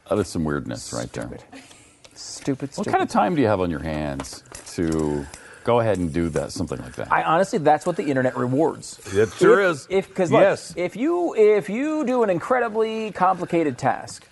[0.09, 1.23] Oh, that's some weirdness right there.
[1.27, 1.43] Stupid.
[2.13, 2.91] Stupid, What stupid.
[2.91, 4.43] kind of time do you have on your hands
[4.73, 5.25] to
[5.63, 7.11] go ahead and do that something like that?
[7.11, 8.99] I honestly, that's what the internet rewards.
[9.13, 9.87] It sure if, is.
[9.89, 10.73] If because Yes.
[10.77, 14.25] if you if you do an incredibly complicated task,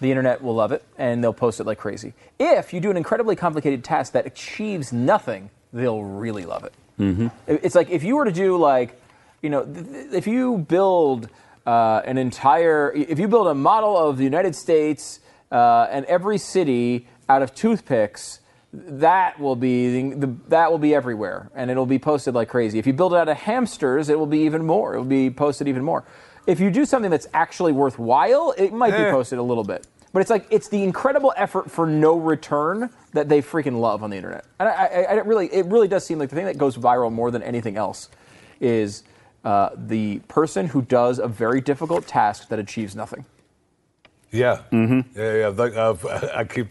[0.00, 2.12] the internet will love it and they'll post it like crazy.
[2.38, 6.74] If you do an incredibly complicated task that achieves nothing, they'll really love it.
[7.00, 7.28] Mm-hmm.
[7.48, 9.00] It's like if you were to do like,
[9.42, 11.28] you know, th- th- if you build
[11.66, 16.38] uh, an entire, if you build a model of the United States uh, and every
[16.38, 18.40] city out of toothpicks,
[18.72, 22.78] that will be the, that will be everywhere, and it'll be posted like crazy.
[22.78, 24.94] If you build it out of hamsters, it will be even more.
[24.94, 26.04] It will be posted even more.
[26.46, 29.10] If you do something that's actually worthwhile, it might be Eh.
[29.12, 29.86] posted a little bit.
[30.12, 34.10] But it's like it's the incredible effort for no return that they freaking love on
[34.10, 34.44] the internet.
[34.60, 36.76] And I, I, I don't really, it really does seem like the thing that goes
[36.76, 38.10] viral more than anything else
[38.60, 39.02] is
[39.44, 43.24] uh, the person who does a very difficult task that achieves nothing.
[44.30, 45.18] Yeah, mm-hmm.
[45.18, 45.48] yeah, yeah.
[45.48, 45.94] Like, uh,
[46.34, 46.68] I keep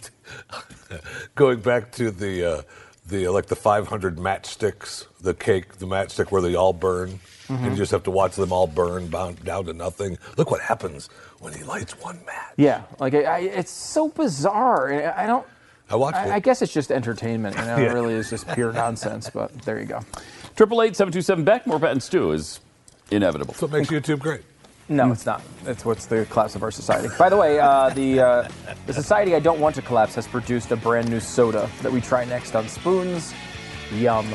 [1.36, 2.62] going back to the uh,
[3.08, 7.66] the uh, like the 500 matchsticks, the cake, the matchstick where they all burn, and
[7.66, 10.18] you just have to watch them all burn down, to nothing.
[10.38, 11.08] Look what happens
[11.40, 12.54] when he lights one match.
[12.58, 15.14] Yeah, like I, I, it's so bizarre.
[15.18, 15.46] I don't.
[15.90, 16.32] I watched I, it.
[16.32, 17.56] I guess it's just entertainment.
[17.58, 17.92] You know, Yeah.
[17.92, 19.30] It really is just pure nonsense.
[19.30, 20.02] But there you go.
[20.56, 21.68] Triple eight seven two seven Beck.
[21.68, 22.60] More Pat and Stu is
[23.16, 23.54] inevitable.
[23.54, 24.42] That's what makes YouTube great.
[24.90, 25.42] No, it's not.
[25.66, 27.08] It's what's the collapse of our society.
[27.18, 28.48] By the way, uh, the uh,
[28.86, 32.02] the society I don't want to collapse has produced a brand new soda that we
[32.02, 33.34] try next on Spoons.
[33.94, 34.28] Yum.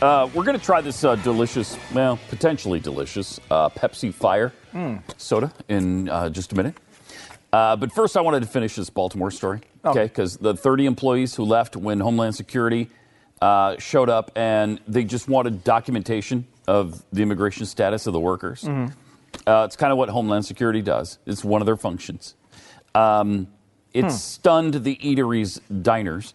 [0.00, 4.52] Uh, we're going to try this uh, delicious, well, potentially delicious uh, Pepsi Fire
[5.16, 6.76] soda in uh, just a minute.
[7.52, 10.04] Uh, but first, I wanted to finish this Baltimore story, okay?
[10.04, 12.90] Because the 30 employees who left when Homeland Security
[13.42, 18.62] uh, showed up and they just wanted documentation of the immigration status of the workers.
[19.46, 22.34] Uh, it's kind of what Homeland Security does, it's one of their functions.
[22.94, 23.48] Um,
[23.94, 26.34] it stunned the eateries diners.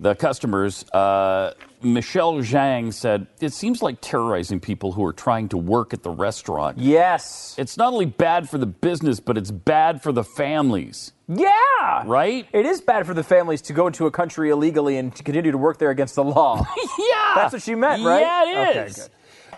[0.00, 0.84] The customers.
[0.90, 1.52] Uh,
[1.82, 6.10] Michelle Zhang said, It seems like terrorizing people who are trying to work at the
[6.10, 6.78] restaurant.
[6.78, 7.54] Yes.
[7.58, 11.12] It's not only bad for the business, but it's bad for the families.
[11.28, 12.02] Yeah.
[12.06, 12.46] Right?
[12.52, 15.52] It is bad for the families to go into a country illegally and to continue
[15.52, 16.66] to work there against the law.
[16.98, 17.32] yeah.
[17.36, 18.20] That's what she meant, right?
[18.20, 19.10] Yeah, it Okay, good.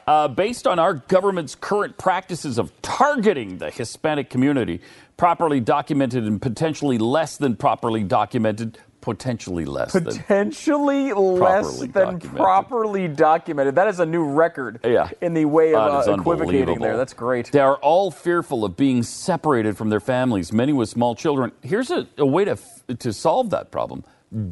[0.07, 4.81] Uh, based on our government's current practices of targeting the Hispanic community,
[5.17, 10.05] properly documented and potentially less than properly documented, potentially less than.
[10.05, 12.37] Potentially less Properly than documented.
[12.41, 13.75] properly documented.
[13.75, 15.11] That is a new record Yeah.
[15.21, 16.97] in the way of uh, equivocating there.
[16.97, 17.53] That's great.
[17.53, 21.53] They are all fearful of being separated from their families, many with small children.
[21.63, 24.05] Here's a, a way to, f- to solve that problem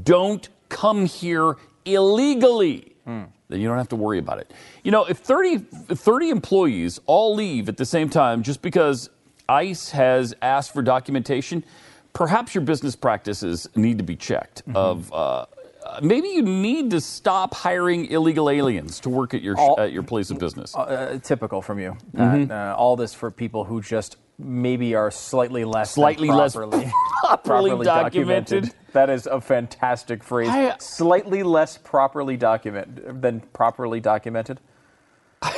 [0.03, 1.57] don't come here
[1.87, 2.87] illegally.
[3.07, 4.53] Then you don't have to worry about it.
[4.85, 9.11] You know, if 30, 30 employees all leave at the same time just because
[9.49, 11.65] ICE has asked for documentation,
[12.13, 14.63] perhaps your business practices need to be checked.
[14.75, 15.47] Of uh,
[15.87, 19.93] uh, maybe you need to stop hiring illegal aliens to work at your All- at
[19.93, 20.75] your place of business.
[20.77, 21.97] Uh, typical from you.
[22.17, 22.39] Pat.
[22.39, 22.51] Mhm.
[22.51, 26.91] Uh, all this for people who just maybe are slightly less Slightly less properly,
[27.45, 28.73] properly documented.
[28.93, 30.49] That is a fantastic phrase.
[30.49, 34.61] I- slightly less properly documented than properly documented.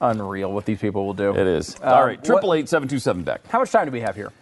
[0.00, 1.30] Unreal what these people will do.
[1.30, 1.76] It is.
[1.82, 3.46] Uh, All right, triple eight seven two seven Beck.
[3.46, 4.32] How much time do we have here?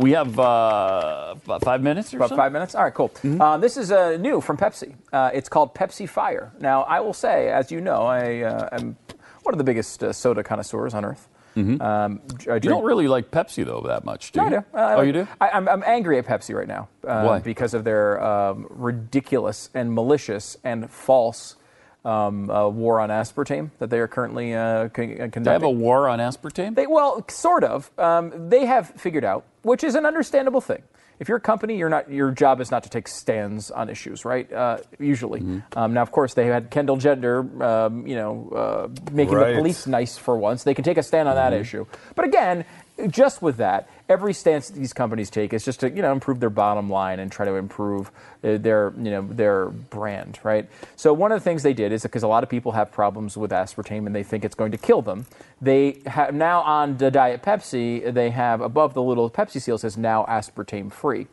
[0.00, 2.36] We- have uh, about five minutes or About so.
[2.36, 2.74] five minutes?
[2.74, 3.12] All right, cool.
[3.24, 4.94] Uh, this is uh, new from Pepsi.
[5.12, 6.52] Uh, it's called Pepsi Fire.
[6.60, 8.96] Now, I will say, as you know, I uh, am
[9.44, 11.28] one of the biggest uh, soda connoisseurs on earth.
[11.56, 12.20] Um, Mm-hmm.
[12.30, 14.56] You drink- don't really like Pepsi though that much, do No, you?
[14.56, 14.66] I do.
[14.74, 15.28] Uh, oh, you do?
[15.40, 16.88] I, I'm, I'm angry at Pepsi right now.
[17.04, 17.38] Uh, Why?
[17.40, 21.56] Because of their um, ridiculous and malicious and false
[22.04, 25.42] um, uh, war on aspartame that they are currently uh, uh, conducting.
[25.42, 26.74] They have a war on aspartame.
[26.74, 27.90] They, well, sort of.
[27.98, 30.82] Um, they have figured out, which is an understandable thing.
[31.20, 32.08] If you're a company, you're not.
[32.10, 34.50] Your job is not to take stands on issues, right?
[34.52, 35.40] Uh, usually.
[35.40, 35.76] Mm-hmm.
[35.76, 39.50] Um, now, of course, they had Kendall Jenner, um, you know, uh, making Right.
[39.54, 40.62] the police nice for once.
[40.62, 41.60] They can take a stand on that Mm-hmm.
[41.62, 41.86] issue.
[42.14, 42.64] But again,
[43.08, 46.50] just with that, every stance these companies take is just to you know improve their
[46.50, 48.10] bottom line and try to improve
[48.42, 50.68] uh, their you know their brand, right?
[50.96, 53.36] So one of the things they did is because a lot of people have problems
[53.36, 55.26] with aspartame and they think it's going to kill them.
[55.60, 59.96] They have now on the Diet Pepsi, they have above the little Pepsi seal says
[59.96, 61.26] now aspartame free,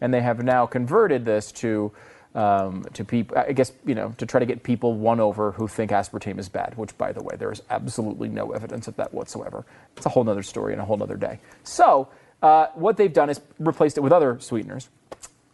[0.00, 1.92] and they have now converted this to.
[2.34, 5.68] Um, to people, I guess you know, to try to get people won over who
[5.68, 6.78] think aspartame is bad.
[6.78, 9.66] Which, by the way, there is absolutely no evidence of that whatsoever.
[9.98, 11.40] It's a whole other story and a whole other day.
[11.62, 12.08] So,
[12.42, 14.88] uh, what they've done is replaced it with other sweeteners,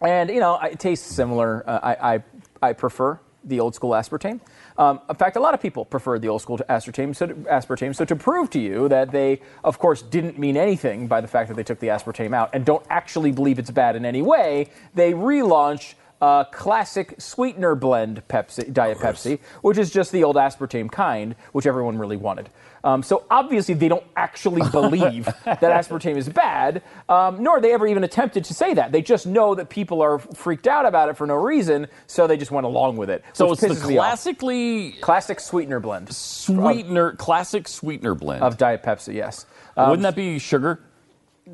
[0.00, 1.68] and you know, it tastes similar.
[1.68, 2.22] Uh, I, I
[2.62, 4.40] I prefer the old school aspartame.
[4.76, 7.14] Um, in fact, a lot of people prefer the old school aspartame.
[7.14, 7.94] So, to, aspartame.
[7.94, 11.48] So, to prove to you that they, of course, didn't mean anything by the fact
[11.48, 14.70] that they took the aspartame out and don't actually believe it's bad in any way,
[14.94, 20.90] they relaunch uh, classic sweetener blend Pepsi, Diet Pepsi, which is just the old aspartame
[20.90, 22.50] kind, which everyone really wanted.
[22.84, 27.86] Um, so obviously they don't actually believe that aspartame is bad, um, nor they ever
[27.86, 28.92] even attempted to say that.
[28.92, 32.36] They just know that people are freaked out about it for no reason, so they
[32.36, 33.24] just went along with it.
[33.32, 34.04] So it's the pisses me off.
[34.06, 38.42] classically classic sweetener blend sweetener, classic sweetener blend.
[38.42, 39.14] of Diet Pepsi.
[39.14, 39.46] Yes.
[39.76, 40.80] Um, Wouldn't that be sugar?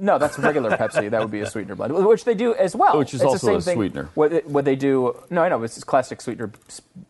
[0.00, 1.10] No, that's regular Pepsi.
[1.10, 2.98] That would be a sweetener blend, which they do as well.
[2.98, 3.76] Which is it's also the same a thing.
[3.76, 4.08] sweetener.
[4.14, 5.18] What, what they do?
[5.30, 5.62] No, I know.
[5.62, 6.50] It's classic sweetener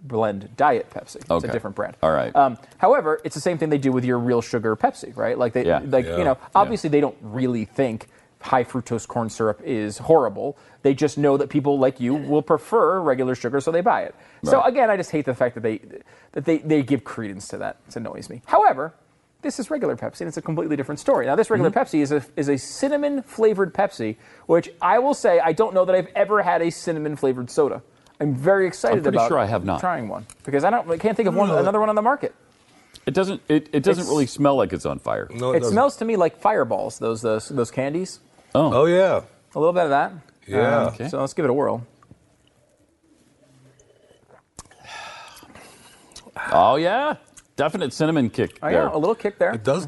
[0.03, 1.17] blend diet Pepsi.
[1.17, 1.49] It's Okay.
[1.49, 1.97] a different brand.
[2.03, 2.35] All right.
[2.37, 5.39] Um, however, it's the same thing they do with your real sugar Pepsi, right?
[5.39, 5.81] Like they, Yeah.
[5.87, 6.19] like Yeah.
[6.19, 8.09] you know, obviously they don't really think
[8.41, 10.59] high fructose corn syrup is horrible.
[10.83, 14.15] They just know that people like you will prefer regular sugar, so they buy it.
[14.43, 15.81] So again, I just hate the fact that they
[16.33, 17.79] that they, they give credence to that.
[17.89, 18.43] It annoys me.
[18.45, 18.93] However,
[19.45, 21.27] this is regular Pepsi, and it's a completely different story.
[21.27, 21.79] Now, this regular Mm-hmm.
[21.97, 24.17] Pepsi is a is a cinnamon flavored Pepsi,
[24.47, 27.83] which I will say I don't know that I've ever had a cinnamon flavored soda.
[28.21, 29.79] I'm very excited I'm pretty about sure I have not.
[29.81, 32.35] trying one because I don't I can't think of one another one on the market.
[33.07, 33.43] It doesn't.
[33.49, 35.29] It, it doesn't It's- really smell like it's on fire.
[35.31, 35.73] No, It doesn't.
[35.75, 36.99] smells to me like fireballs.
[36.99, 38.21] Those those those candies.
[38.55, 39.23] Oh oh yeah.
[39.55, 40.13] A little bit of that.
[40.47, 40.87] Yeah.
[40.99, 41.87] Um, So let's give it a whirl.
[46.53, 47.17] Oh yeah,
[47.57, 48.83] definite cinnamon kick Oh there.
[48.85, 49.53] yeah, a little kick there.
[49.53, 49.87] It does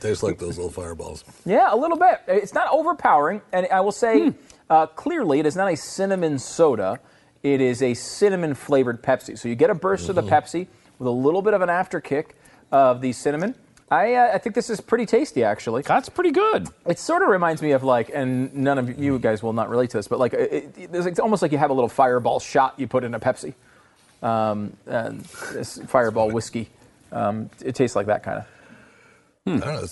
[0.00, 1.24] taste like those little fireballs.
[1.46, 2.20] Yeah, a little bit.
[2.28, 4.36] It's not overpowering, and I will say Hmm.
[4.70, 6.98] uh, clearly it is not a cinnamon soda.
[7.42, 9.38] It is a cinnamon flavored Pepsi.
[9.38, 10.34] So you get a burst of the Mm-hmm.
[10.34, 10.66] Pepsi
[10.98, 12.36] with a little bit of an after kick
[12.72, 13.54] of the cinnamon.
[13.90, 15.82] I, uh, I think this is pretty tasty, actually.
[15.82, 16.68] That's pretty good.
[16.86, 19.90] It sort of reminds me of like, and none of you guys will not relate
[19.90, 22.74] to this, but like, it, it, it's almost like you have a little fireball shot
[22.78, 23.52] you put in a Pepsi.
[24.22, 25.20] Um, and
[25.52, 26.70] this fireball whiskey.
[27.14, 28.44] Um, it tastes like that kind of.
[29.46, 29.88] I don't know.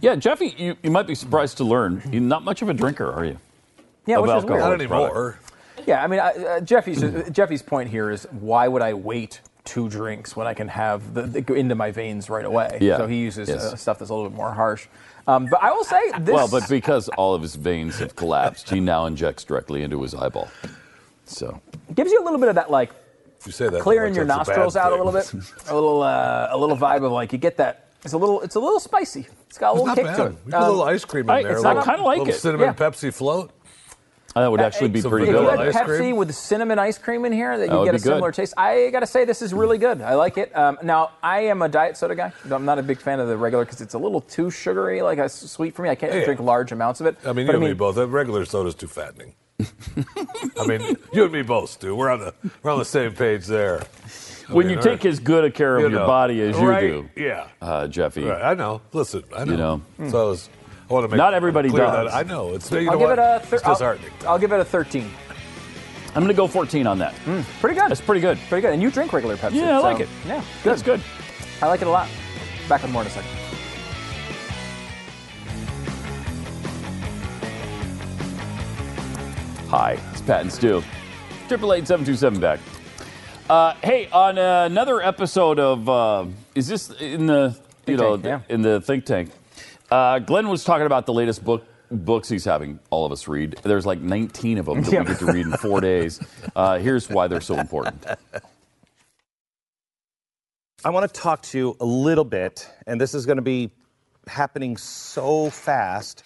[0.00, 3.10] Yeah, Jeffy, you, you might be surprised to learn you're not much of a drinker,
[3.10, 3.38] are you?
[4.06, 4.60] Yeah, Of which is weird.
[4.60, 5.38] Not anymore.
[5.86, 9.88] Yeah, I mean, I- uh, Jeffy's Jeffy's point here is why would I wait two
[9.88, 12.78] drinks when I can have the, the go into my veins right away?
[12.80, 13.64] Yeah, So he uses yes.
[13.64, 14.86] uh, stuff that's a little bit more harsh.
[15.26, 16.32] Um, but I will say this.
[16.34, 20.14] Well, but because all of his veins have collapsed, he now injects directly into his
[20.14, 20.48] eyeball.
[21.26, 21.60] So
[21.94, 22.90] gives you a little bit of that like
[23.46, 25.32] you say that clearing your that's a bad nostrils out a little bit,
[25.68, 27.84] a little uh, a little vibe of like you get that.
[28.04, 29.26] It's a little it's a little spicy.
[29.48, 30.16] It's got a It's little not kick bad.
[30.16, 30.32] to it.
[30.44, 31.52] We put a little Um, ice cream in I- there.
[31.52, 32.38] it's a not- little, I kinda like little it.
[32.38, 32.72] cinnamon Yeah.
[32.88, 33.50] Pepsi float.
[34.34, 35.74] that would Uh, actually be some pretty If you vanilla good.
[35.74, 36.14] had ice cream?
[36.14, 38.08] Pepsi with cinnamon ice cream in here, that That you would get a be good.
[38.10, 38.54] similar taste.
[38.56, 40.00] I gotta say, this is really good.
[40.00, 40.56] I like it.
[40.56, 42.32] Um, now, I am a diet soda guy.
[42.48, 45.18] I'm not a big fan of the regular because it's a little too sugary, like
[45.18, 45.88] a sweet for me.
[45.88, 46.24] I can't Yeah.
[46.24, 47.16] drink large amounts of it.
[47.24, 47.96] I mean, But you and me both.
[47.96, 49.34] That regular soda's too fattening.
[50.58, 51.94] I mean, you and me both, Stu.
[51.94, 53.80] We're on the we're on the same page there.
[54.48, 56.58] I When mean, you take as good a care of You your know, body as
[56.58, 56.80] you right?
[56.80, 57.48] do, Yeah.
[57.60, 58.24] uh, Jeffy.
[58.24, 58.80] Right, I know.
[58.92, 59.50] Listen, I know.
[59.98, 60.10] You know.
[60.10, 60.48] So I, was,
[60.88, 61.76] I want to make Not everybody does.
[61.76, 62.14] That.
[62.14, 62.54] I know.
[62.54, 63.18] It's you I'll know give what?
[63.18, 63.46] it a.
[63.46, 63.98] Thir- it's I'll.
[64.26, 65.10] I'll give it a 13.
[66.14, 67.14] I'm going to go 14 on that.
[67.60, 67.90] Pretty good.
[67.90, 68.38] That's pretty good.
[68.48, 68.72] Pretty good.
[68.72, 69.54] And you drink regular Pepsi.
[69.56, 70.08] Yeah, I so- like it.
[70.26, 70.70] Yeah, good.
[70.70, 71.02] That's good.
[71.60, 72.08] I like it a lot.
[72.68, 73.30] Back with more in a second.
[79.68, 80.82] Hi, it's Pat and Stu.
[81.46, 82.58] Triple eight seven two seven Beck.
[83.50, 86.24] Uh, hey, on uh, another episode of uh,
[86.54, 87.54] is this in the
[87.86, 88.54] you Think know tank, yeah.
[88.54, 89.30] in the think tank?
[89.90, 93.56] Uh, Glenn was talking about the latest book books he's having all of us read.
[93.62, 96.18] There's like 19 of them that we get to read in four days.
[96.56, 98.06] Uh, here's why they're so important.
[100.82, 103.70] I want to talk to you a little bit, and this is going to be
[104.26, 106.22] happening so fast,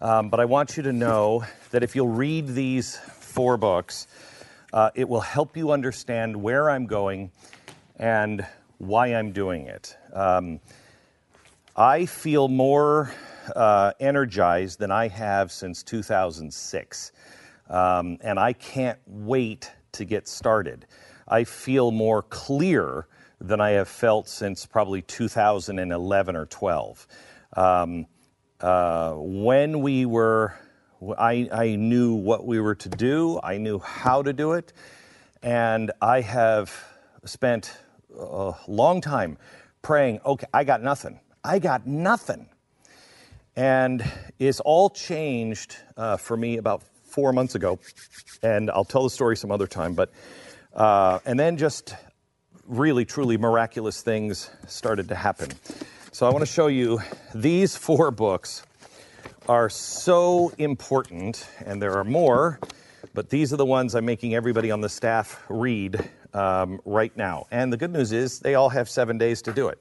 [0.00, 4.06] um, but I want you to know that if you'll read these four books,
[4.72, 7.30] uh, it will help you understand where I'm going
[7.96, 8.46] and
[8.78, 9.96] why I'm doing it.
[10.12, 10.60] Um,
[11.76, 13.12] I feel more
[13.54, 17.12] uh, energized than I have since 2006.
[17.68, 20.86] Um, and I can't wait to get started.
[21.26, 23.06] I feel more clear
[23.40, 27.06] than I have felt since probably 2011 or 12.
[27.56, 28.06] Um,
[28.60, 30.54] uh, when we were,
[31.16, 34.72] I, I knew what we were to do, I knew how to do it,
[35.42, 36.72] and I have
[37.24, 37.76] spent
[38.18, 39.38] a long time
[39.82, 41.20] praying, okay, I got nothing.
[41.44, 42.48] I got nothing.
[43.54, 44.04] And
[44.38, 47.78] it's all changed uh, for me about four months ago.
[48.42, 49.94] And I'll tell the story some other time.
[49.94, 50.12] But,
[50.74, 51.94] uh, and then just
[52.66, 55.50] really, truly miraculous things started to happen.
[56.18, 56.98] So I want to show you
[57.32, 58.64] these four books
[59.48, 62.58] are so important, and there are more,
[63.14, 67.46] but these are the ones I'm making everybody on the staff read um, right now.
[67.52, 69.80] And the good news is they all have seven days to do it.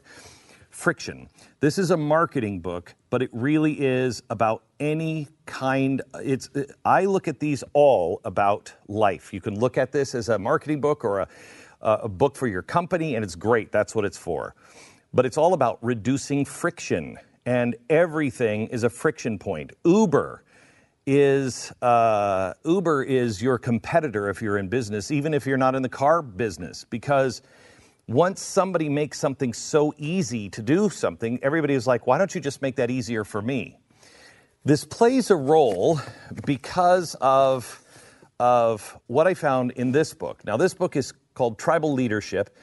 [0.69, 1.27] Friction.
[1.59, 6.03] This is a marketing book, but it really is about any kind.
[6.23, 6.51] It's.
[6.85, 9.33] I look at these all about life.
[9.33, 11.27] You can look at this as a marketing book or a,
[11.81, 13.71] a book for your company, and it's great.
[13.71, 14.53] That's what it's for.
[15.13, 19.71] But it's all about reducing friction, and everything is a friction point.
[19.85, 20.43] Uber
[21.05, 25.81] is uh, Uber is your competitor if you're in business, even if you're not in
[25.81, 27.41] the car business, because
[28.07, 32.41] once somebody makes something so easy to do something, everybody is like, why don't you
[32.41, 33.77] just make that easier for me?
[34.63, 35.99] This plays a role
[36.45, 37.83] because of,
[38.39, 40.43] of what I found in this book.
[40.45, 42.55] Now, this book is called Tribal Leadership,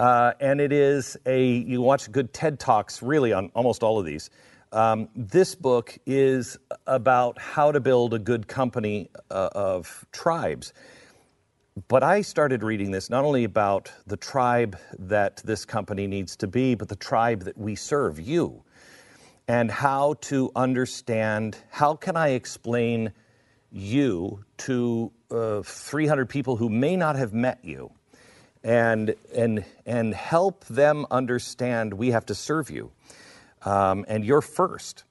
[0.00, 4.06] uh, and it is a, you watch good TED Talks really on almost all of
[4.06, 4.30] these.
[4.72, 6.56] Um, this book is
[6.86, 10.72] about how to build a good company uh, of tribes.
[11.86, 16.46] But I started reading this not only about the tribe that this company needs to
[16.46, 18.62] be, but the tribe that we serve, you,
[19.48, 23.12] and how to understand how can I explain
[23.70, 27.92] you to uh, 300 people who may not have met you
[28.62, 32.90] and, and, and help them understand we have to serve you
[33.62, 35.04] um, and you're first.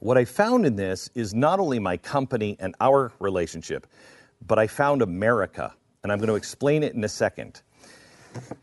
[0.00, 3.86] What I found in this is not only my company and our relationship,
[4.46, 7.62] but I found America, and I'm going to explain it in a second.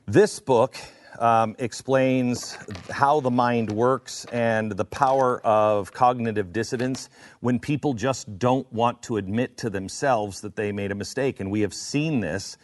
[0.05, 0.77] This book
[1.19, 2.57] um, explains
[2.89, 7.09] how the mind works and the power of cognitive dissonance
[7.41, 11.39] when people just don't want to admit to themselves that they made a mistake.
[11.39, 12.57] And we have seen this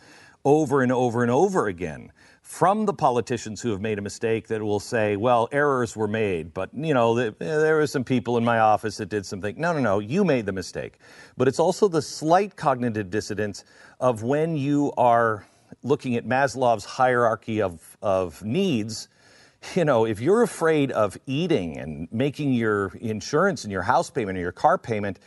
[0.46, 2.12] over and over and over again
[2.52, 6.54] from the politicians who have made a mistake that will say, well, errors were made,
[6.54, 9.56] but you know, th- eh, there were some people in my office that did something.
[9.58, 10.98] No, no, no, you made the mistake.
[11.38, 13.64] But it's also the slight cognitive dissonance
[14.02, 15.46] of when you are
[15.84, 19.08] looking at Maslow's hierarchy of, of needs.
[19.76, 24.36] You know, if you're afraid of eating and making your insurance and your house payment
[24.38, 25.20] or your car payment,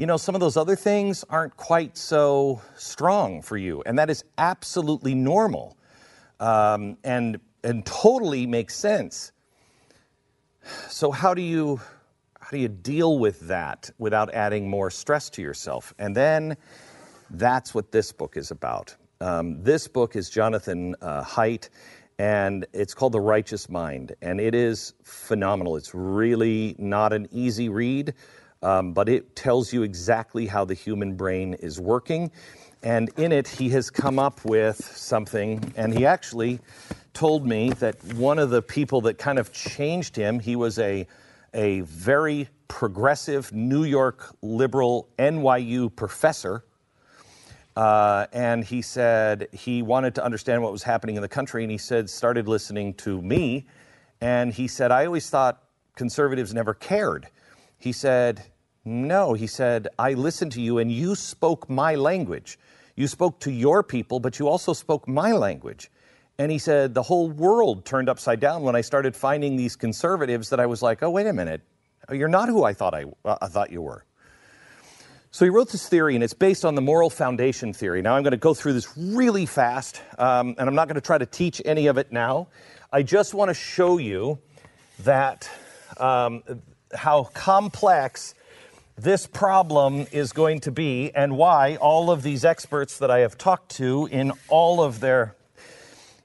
[0.00, 3.82] you know, some of those other things aren't quite so strong for you.
[3.84, 5.76] And that is absolutely normal
[6.40, 9.32] um, and, and totally makes sense.
[10.88, 11.80] So, how do you.
[12.40, 15.94] How do you deal with that without adding more stress to yourself?
[16.00, 16.56] And then
[17.28, 18.96] that's what this book is about.
[19.20, 21.68] Um, this book is Jonathan uh, Haidt,
[22.18, 24.16] and it's called The Righteous Mind.
[24.20, 25.76] And it is phenomenal.
[25.76, 28.14] It's really not an easy read,
[28.62, 32.30] um, but it tells you exactly how the human brain is working.
[32.82, 36.60] And in it, he has come up with something, and he actually
[37.12, 41.06] told me that one of the people that kind of changed him, he was a,
[41.52, 46.64] a very progressive New York liberal NYU professor.
[47.76, 51.70] Uh, and he said he wanted to understand what was happening in the country, and
[51.70, 53.66] he said, started listening to me.
[54.20, 55.62] And he said, I always thought
[55.96, 57.28] conservatives never cared.
[57.80, 58.44] He said,
[58.84, 59.32] No.
[59.32, 62.58] He said, I listened to you, and you spoke my language.
[62.94, 65.90] You spoke to your people, but you also spoke my language.
[66.38, 70.50] And he said, The whole world turned upside down when I started finding these conservatives
[70.50, 71.62] that I was like, Oh, wait a minute.
[72.12, 74.04] You're not who I thought, I, uh, I thought you were.
[75.32, 78.02] So he wrote this theory, and it's based on the moral foundation theory.
[78.02, 81.00] Now, I'm going to go through this really fast, um, and I'm not going to
[81.00, 82.48] try to teach any of it now.
[82.92, 84.40] I just want to show you
[85.04, 85.48] that
[85.98, 86.42] um,
[86.94, 88.34] how complex
[88.96, 93.38] this problem is going to be, and why all of these experts that I have
[93.38, 95.34] talked to in all of their,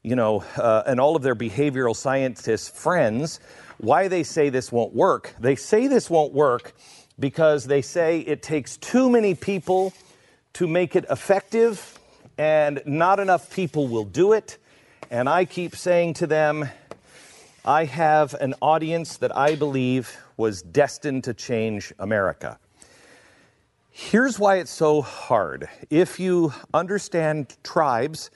[0.03, 3.39] you know, uh, and all of their behavioral scientists friends,
[3.77, 5.33] why they say this won't work.
[5.39, 6.73] They say this won't work
[7.17, 9.93] because they say it takes too many people
[10.53, 11.97] to make it effective,
[12.37, 14.57] and not enough people will do it.
[15.09, 16.67] And I keep saying to them,
[17.63, 22.59] I have an audience that I believe was destined to change America.
[23.89, 25.69] Here's why it's so hard.
[25.89, 28.29] If you understand tribes,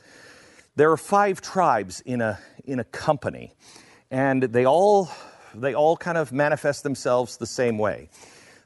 [0.75, 3.53] there are five tribes in a, in a company,
[4.09, 5.09] and they all,
[5.53, 8.09] they all kind of manifest themselves the same way.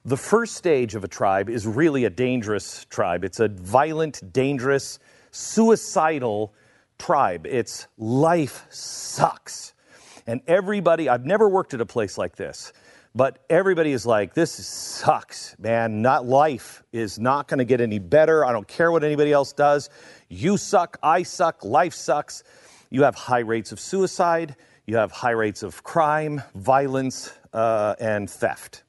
[0.06, 3.24] The first stage of a tribe is really a dangerous tribe.
[3.24, 5.00] It's a violent, dangerous,
[5.32, 6.54] suicidal
[7.00, 7.48] tribe.
[7.48, 9.74] Its life sucks.
[10.28, 12.74] And everybody, I've never worked at a place like this,
[13.16, 16.02] but everybody is like, this sucks, man.
[16.02, 18.44] Not life is not going to get any better.
[18.44, 19.90] I don't care what anybody else does.
[20.30, 22.44] You suck, I suck, life sucks.
[22.90, 28.30] You have high rates of suicide, you have high rates of crime, violence, uh, and
[28.30, 28.84] theft.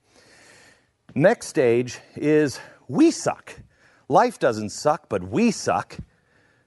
[1.14, 3.54] Next stage is we suck.
[4.08, 5.96] Life doesn't suck, but we suck,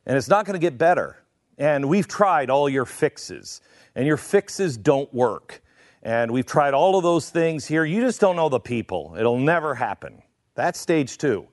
[0.06, 1.18] and it's not going to get better.
[1.58, 3.62] And we've tried all your fixes,
[3.96, 5.62] and your fixes don't work.
[6.08, 7.84] And we've tried all of those things here.
[7.84, 9.18] You just don't know the people.
[9.20, 10.22] It'll never happen.
[10.56, 11.50] That's stage two.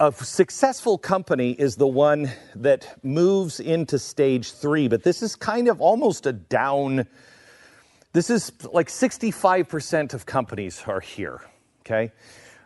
[0.00, 5.68] A successful company is the one that moves into stage three, but this is kind
[5.68, 7.06] of almost a down.
[8.12, 11.40] This is like 65% of companies are here,
[11.82, 12.10] okay?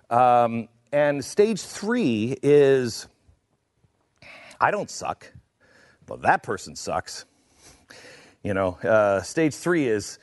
[0.09, 3.07] Um, and stage three is
[4.59, 5.31] I don't suck,
[6.07, 7.27] but that person sucks.
[8.43, 10.19] You know, uh, stage three is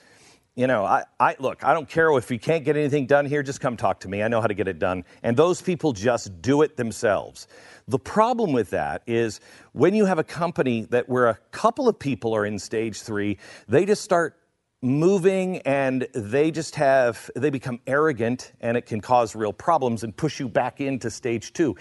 [0.55, 3.41] you know, I, I look, I don't care if you can't get anything done here,
[3.41, 4.21] just come talk to me.
[4.21, 5.05] I know how to get it done.
[5.23, 7.47] And those people just do it themselves.
[7.87, 9.39] The problem with that is
[9.71, 13.37] when you have a company that where a couple of people are in stage three,
[13.69, 14.37] they just start
[14.81, 20.17] moving and they just have they become arrogant and it can cause real problems and
[20.17, 21.75] push you back into stage two.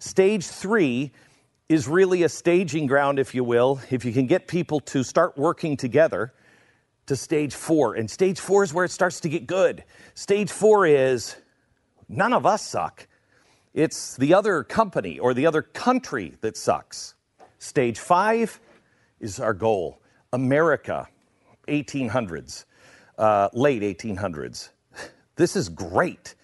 [0.00, 1.12] Stage three
[1.68, 5.36] is really a staging ground, if you will, if you can get people to start
[5.36, 6.32] working together
[7.08, 7.94] to stage four.
[7.94, 9.84] And stage four is where it starts to get good.
[10.14, 11.36] Stage four is
[12.08, 13.06] none of us suck.
[13.74, 17.14] It's the other company or the other country that sucks.
[17.58, 18.60] Stage five
[19.20, 20.00] is our goal
[20.32, 21.08] America,
[21.66, 22.64] 1800s,
[23.18, 24.70] uh, late 1800s.
[25.36, 26.34] This is great.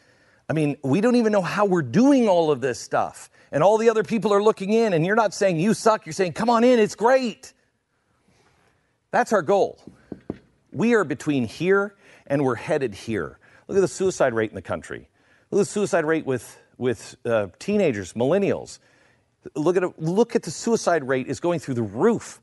[0.48, 3.30] I mean, we don't even know how we're doing all of this stuff.
[3.50, 6.12] And all the other people are looking in, and you're not saying you suck, you're
[6.12, 7.52] saying, come on in, it's great.
[9.10, 9.78] That's our goal.
[10.74, 11.94] We are between here
[12.26, 13.38] and we're headed here.
[13.68, 15.08] Look at the suicide rate in the country.
[15.50, 18.80] Look at the suicide rate with, with uh, teenagers, millennials.
[19.54, 22.40] Look at, look at the suicide rate is going through the roof.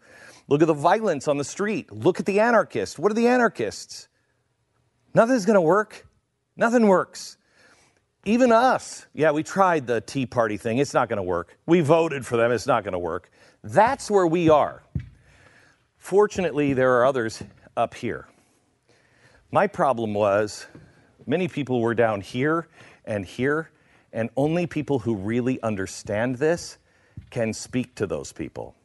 [0.48, 1.92] Look at the violence on the street.
[1.92, 2.98] Look at the anarchists.
[2.98, 4.08] What are the anarchists?
[5.14, 6.08] Nothing's going to work.
[6.56, 7.38] Nothing works.
[8.24, 10.78] Even us, yeah, we tried the Tea Party thing.
[10.78, 11.58] It's not going to work.
[11.66, 12.52] We voted for them.
[12.52, 13.32] It's not going to work.
[13.64, 14.84] That's where we are.
[15.98, 17.42] Fortunately, there are others
[17.78, 18.28] up here.
[19.52, 20.66] My problem was
[21.26, 22.68] many people were down here
[23.06, 23.70] and here,
[24.14, 26.78] And only people who really understand this
[27.30, 28.76] can speak to those people.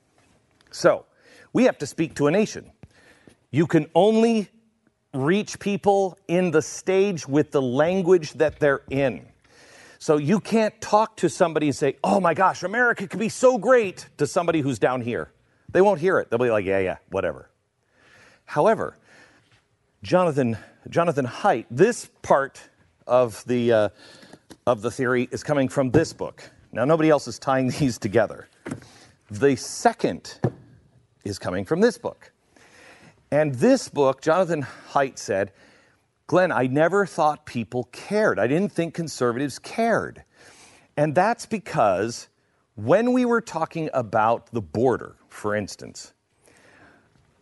[0.70, 1.06] So,
[1.52, 2.70] we have to speak to a nation.
[3.50, 4.48] You can only
[5.12, 9.26] reach people in the stage with the language that they're in.
[9.98, 13.58] So you can't talk to somebody and say, oh my gosh, America could be so
[13.58, 15.32] great to somebody who's down here.
[15.72, 16.30] They won't hear it.
[16.30, 17.48] They'll be like, yeah, yeah, whatever.
[18.46, 18.96] However,
[20.02, 20.56] Jonathan,
[20.88, 22.60] Jonathan Haidt, this part
[23.06, 23.88] of the, uh,
[24.66, 26.48] of the theory is coming from this book.
[26.72, 28.48] Now, nobody else is tying these together.
[29.30, 30.40] The second
[31.24, 32.32] is coming from this book.
[33.30, 35.52] And this book, Jonathan Haidt said,
[36.28, 38.38] Glenn, I never thought people cared.
[38.38, 40.24] I didn't think conservatives cared.
[40.96, 42.28] And that's because
[42.76, 46.12] when we were talking about the border, for instance,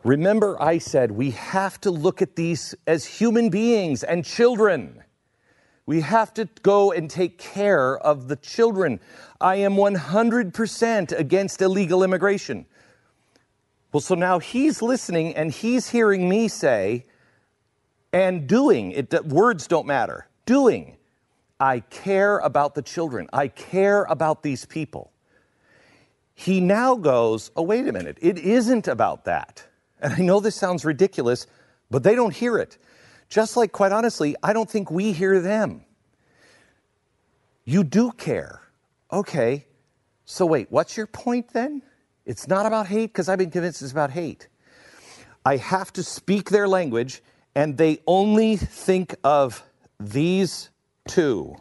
[0.05, 5.03] remember I said we have to look at these as human beings and children.
[5.87, 9.01] We have to go and take care of the children.
[9.41, 12.67] I am 100% against illegal immigration.
[13.93, 17.05] Well, so now he's listening and he's hearing me say,
[18.13, 20.27] and doing, it, words don't matter.
[20.47, 20.97] Doing,
[21.61, 23.29] I care about the children.
[23.33, 25.13] I care about these people.
[26.35, 29.65] He now goes, oh, wait a minute, it isn't about that.
[30.05, 31.47] And I know this sounds ridiculous,
[31.91, 32.77] but they don't hear it.
[33.31, 35.87] Just like, quite honestly, I don't think we hear them.
[37.65, 38.61] You do care.
[39.11, 39.65] Okay,
[40.27, 41.81] so wait, what's your point then?
[42.27, 44.49] It's not about hate because I've been convinced it's about hate.
[45.43, 47.23] I have to speak their language,
[47.55, 49.65] and they only think of
[49.99, 50.69] these
[51.09, 51.57] two.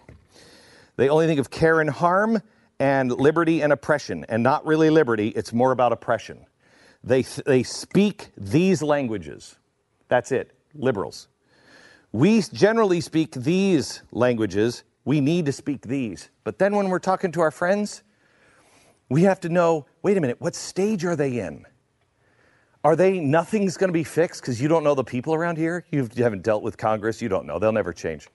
[0.98, 2.41] They only think of care and harm
[2.78, 6.45] and liberty and oppression, and not really liberty, it's more about oppression.
[7.04, 9.56] They, they speak these languages.
[10.08, 11.28] That's it, liberals.
[12.12, 14.84] We generally speak these languages.
[15.04, 16.30] We need to speak these.
[16.44, 18.04] But then when we're talking to our friends,
[19.10, 21.66] we have to know wait a minute, what stage are they in?
[22.84, 25.86] Are they nothing's going to be fixed because you don't know the people around here?
[25.92, 27.58] You haven't dealt with Congress, you don't know.
[27.58, 28.28] They'll never change.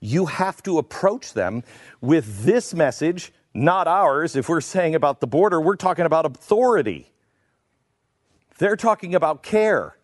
[0.00, 1.62] You have to approach them
[2.00, 4.36] with this message, not ours.
[4.36, 7.11] If we're saying about the border, we're talking about authority.
[8.58, 9.96] They're talking about care.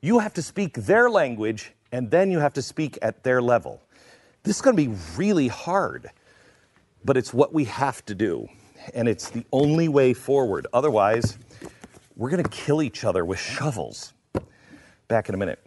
[0.00, 3.82] You have to speak their language, and then you have to speak at their level.
[4.42, 6.10] This is going to be really hard,
[7.04, 8.48] but it's what we have to do,
[8.94, 10.66] and it's the only way forward.
[10.72, 11.36] Otherwise,
[12.16, 14.14] we're going to kill each other with shovels.
[15.08, 15.58] Back in a minute.